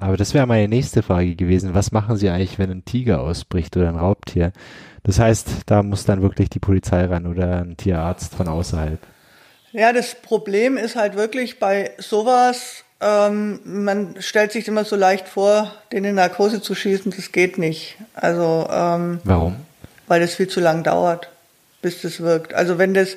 Aber 0.00 0.16
das 0.16 0.34
wäre 0.34 0.46
meine 0.46 0.68
nächste 0.68 1.02
Frage 1.02 1.36
gewesen. 1.36 1.74
Was 1.74 1.92
machen 1.92 2.16
Sie 2.16 2.28
eigentlich, 2.28 2.58
wenn 2.58 2.70
ein 2.70 2.84
Tiger 2.84 3.20
ausbricht 3.20 3.76
oder 3.76 3.88
ein 3.88 3.96
Raubtier? 3.96 4.52
Das 5.04 5.18
heißt, 5.18 5.48
da 5.66 5.82
muss 5.82 6.04
dann 6.04 6.22
wirklich 6.22 6.48
die 6.48 6.58
Polizei 6.58 7.04
ran 7.04 7.26
oder 7.26 7.58
ein 7.58 7.76
Tierarzt 7.76 8.34
von 8.34 8.48
außerhalb. 8.48 8.98
Ja, 9.72 9.92
das 9.92 10.14
Problem 10.14 10.76
ist 10.76 10.96
halt 10.96 11.14
wirklich 11.16 11.58
bei 11.58 11.92
sowas, 11.98 12.83
ähm, 13.04 13.60
man 13.64 14.14
stellt 14.20 14.52
sich 14.52 14.66
immer 14.66 14.84
so 14.84 14.96
leicht 14.96 15.28
vor, 15.28 15.70
den 15.92 16.04
in 16.04 16.14
Narkose 16.14 16.62
zu 16.62 16.74
schießen, 16.74 17.12
das 17.14 17.32
geht 17.32 17.58
nicht. 17.58 17.96
Also 18.14 18.66
ähm, 18.70 19.20
warum? 19.24 19.56
Weil 20.06 20.22
das 20.22 20.34
viel 20.34 20.48
zu 20.48 20.60
lang 20.60 20.84
dauert, 20.84 21.28
bis 21.82 22.00
das 22.00 22.20
wirkt. 22.20 22.54
Also 22.54 22.78
wenn 22.78 22.94
das, 22.94 23.16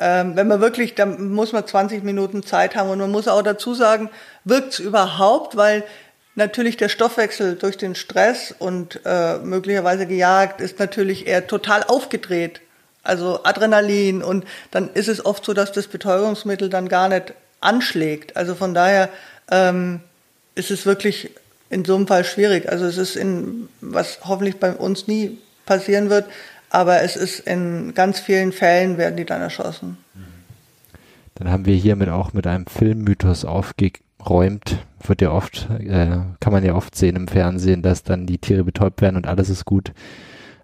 ähm, 0.00 0.34
wenn 0.34 0.48
man 0.48 0.60
wirklich, 0.60 0.96
dann 0.96 1.30
muss 1.32 1.52
man 1.52 1.64
20 1.64 2.02
Minuten 2.02 2.42
Zeit 2.42 2.74
haben 2.74 2.90
und 2.90 2.98
man 2.98 3.12
muss 3.12 3.28
auch 3.28 3.42
dazu 3.42 3.74
sagen, 3.74 4.10
wirkt 4.42 4.72
es 4.72 4.78
überhaupt, 4.80 5.56
weil 5.56 5.84
natürlich 6.34 6.76
der 6.76 6.88
Stoffwechsel 6.88 7.54
durch 7.54 7.76
den 7.76 7.94
Stress 7.94 8.52
und 8.58 9.00
äh, 9.04 9.38
möglicherweise 9.38 10.06
gejagt 10.06 10.60
ist 10.60 10.80
natürlich 10.80 11.28
eher 11.28 11.46
total 11.46 11.84
aufgedreht. 11.84 12.60
Also 13.04 13.44
Adrenalin 13.44 14.24
und 14.24 14.44
dann 14.72 14.90
ist 14.94 15.08
es 15.08 15.24
oft 15.24 15.44
so, 15.44 15.54
dass 15.54 15.70
das 15.70 15.86
Betäubungsmittel 15.86 16.68
dann 16.70 16.88
gar 16.88 17.08
nicht 17.08 17.34
anschlägt. 17.60 18.36
Also 18.36 18.54
von 18.54 18.74
daher 18.74 19.08
ähm, 19.50 20.00
ist 20.54 20.70
es 20.70 20.86
wirklich 20.86 21.30
in 21.70 21.84
so 21.84 21.96
einem 21.96 22.06
Fall 22.06 22.24
schwierig. 22.24 22.68
Also 22.68 22.86
es 22.86 22.98
ist 22.98 23.16
in, 23.16 23.68
was 23.80 24.20
hoffentlich 24.24 24.58
bei 24.58 24.72
uns 24.72 25.06
nie 25.06 25.38
passieren 25.66 26.10
wird, 26.10 26.26
aber 26.70 27.02
es 27.02 27.16
ist 27.16 27.40
in 27.40 27.94
ganz 27.94 28.20
vielen 28.20 28.52
Fällen 28.52 28.98
werden 28.98 29.16
die 29.16 29.24
dann 29.24 29.40
erschossen. 29.40 29.98
Dann 31.34 31.50
haben 31.50 31.66
wir 31.66 31.76
hiermit 31.76 32.08
auch 32.08 32.32
mit 32.32 32.46
einem 32.46 32.66
Filmmythos 32.66 33.44
aufgeräumt. 33.44 34.84
Wird 35.06 35.22
ja 35.22 35.30
oft, 35.30 35.68
äh, 35.78 36.18
kann 36.40 36.52
man 36.52 36.64
ja 36.64 36.74
oft 36.74 36.96
sehen 36.96 37.14
im 37.14 37.28
Fernsehen, 37.28 37.82
dass 37.82 38.02
dann 38.02 38.26
die 38.26 38.38
Tiere 38.38 38.64
betäubt 38.64 39.00
werden 39.02 39.16
und 39.16 39.26
alles 39.26 39.48
ist 39.48 39.64
gut. 39.64 39.92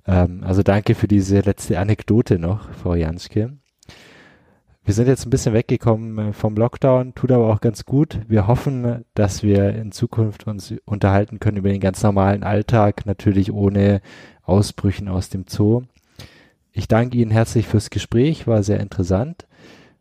Ähm, 0.06 0.42
also 0.44 0.62
danke 0.62 0.96
für 0.96 1.06
diese 1.06 1.40
letzte 1.40 1.78
Anekdote 1.78 2.40
noch, 2.40 2.68
Frau 2.82 2.94
Janske. 2.94 3.52
Wir 4.86 4.92
sind 4.92 5.08
jetzt 5.08 5.24
ein 5.24 5.30
bisschen 5.30 5.54
weggekommen 5.54 6.18
äh, 6.18 6.34
vom 6.34 6.56
Lockdown, 6.56 7.14
tut 7.14 7.32
aber 7.32 7.50
auch 7.50 7.62
ganz 7.62 7.86
gut. 7.86 8.20
Wir 8.28 8.46
hoffen, 8.46 9.06
dass 9.14 9.42
wir 9.42 9.74
in 9.74 9.92
Zukunft 9.92 10.46
uns 10.46 10.74
unterhalten 10.84 11.40
können 11.40 11.56
über 11.56 11.70
den 11.70 11.80
ganz 11.80 12.02
normalen 12.02 12.42
Alltag, 12.42 13.06
natürlich 13.06 13.50
ohne 13.50 14.02
Ausbrüchen 14.42 15.08
aus 15.08 15.30
dem 15.30 15.46
Zoo. 15.48 15.84
Ich 16.72 16.86
danke 16.86 17.16
Ihnen 17.16 17.30
herzlich 17.30 17.66
fürs 17.66 17.88
Gespräch, 17.88 18.46
war 18.46 18.62
sehr 18.62 18.80
interessant. 18.80 19.46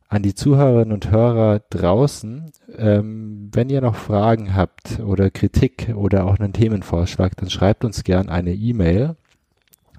An 0.10 0.22
die 0.22 0.36
Zuhörerinnen 0.36 0.92
und 0.92 1.12
Hörer 1.12 1.62
draußen, 1.70 2.52
ähm, 2.78 3.52
wenn 3.54 3.70
ihr 3.70 3.80
noch 3.80 3.96
Fragen 3.96 4.54
habt 4.54 5.00
oder 5.00 5.30
Kritik 5.30 5.94
oder 5.96 6.26
auch 6.26 6.40
einen 6.40 6.52
Themenvorschlag, 6.52 7.38
dann 7.38 7.50
schreibt 7.50 7.86
uns 7.86 8.04
gern 8.04 8.28
eine 8.28 8.54
E-Mail 8.54 9.16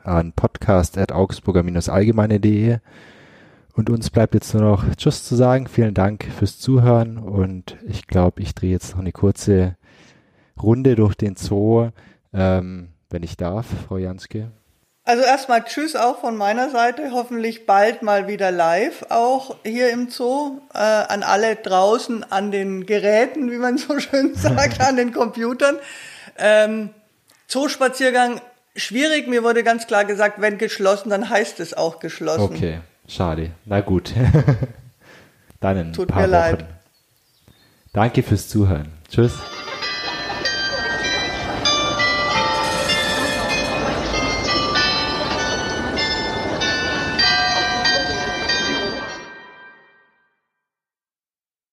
an 0.03 0.33
podcast.augsburger-allgemeine.de 0.33 2.81
und 3.75 3.91
uns 3.91 4.11
bleibt 4.11 4.35
jetzt 4.35 4.55
nur 4.55 4.63
noch 4.63 4.85
Tschüss 4.97 5.25
zu 5.25 5.35
sagen. 5.35 5.67
Vielen 5.67 5.95
Dank 5.95 6.25
fürs 6.39 6.59
Zuhören 6.59 7.19
und 7.19 7.77
ich 7.87 8.07
glaube, 8.07 8.41
ich 8.43 8.55
drehe 8.55 8.71
jetzt 8.71 8.93
noch 8.93 9.01
eine 9.01 9.13
kurze 9.13 9.77
Runde 10.61 10.95
durch 10.95 11.15
den 11.15 11.37
Zoo, 11.37 11.91
ähm, 12.33 12.91
wenn 13.11 13.23
ich 13.23 13.37
darf, 13.37 13.67
Frau 13.89 13.97
Janske. 13.97 14.51
Also 15.07 15.23
erstmal 15.23 15.65
Tschüss 15.65 15.97
auch 15.97 16.21
von 16.21 16.35
meiner 16.35 16.71
Seite. 16.71 17.11
Hoffentlich 17.13 17.67
bald 17.67 18.03
mal 18.03 18.27
wieder 18.27 18.51
live 18.51 19.05
auch 19.11 19.57
hier 19.63 19.91
im 19.91 20.09
Zoo. 20.09 20.61
Äh, 20.73 20.79
an 20.79 21.23
alle 21.23 21.57
draußen 21.57 22.25
an 22.33 22.51
den 22.51 22.87
Geräten, 22.87 23.51
wie 23.51 23.59
man 23.59 23.77
so 23.77 23.99
schön 24.01 24.35
sagt, 24.35 24.81
an 24.81 24.97
den 24.97 25.13
Computern. 25.13 25.79
Ähm, 26.39 26.91
Zoospaziergang 27.49 28.41
schwierig. 28.77 29.29
Mir 29.29 29.43
wurde 29.43 29.63
ganz 29.63 29.87
klar 29.87 30.07
gesagt, 30.07 30.41
wenn 30.41 30.57
geschlossen, 30.57 31.11
dann 31.11 31.29
heißt 31.29 31.61
es 31.61 31.75
auch 31.75 31.99
geschlossen. 32.01 32.55
Okay. 32.55 32.81
Schade. 33.09 33.51
Na 33.65 33.81
gut. 33.81 34.13
Dann 35.61 35.77
in 35.77 35.93
Tut 35.93 36.09
ein 36.09 36.13
paar 36.15 36.27
mir 36.27 36.33
Wochen. 36.33 36.33
leid. 36.33 36.65
Danke 37.93 38.23
fürs 38.23 38.49
Zuhören. 38.49 38.93
Tschüss. 39.09 39.39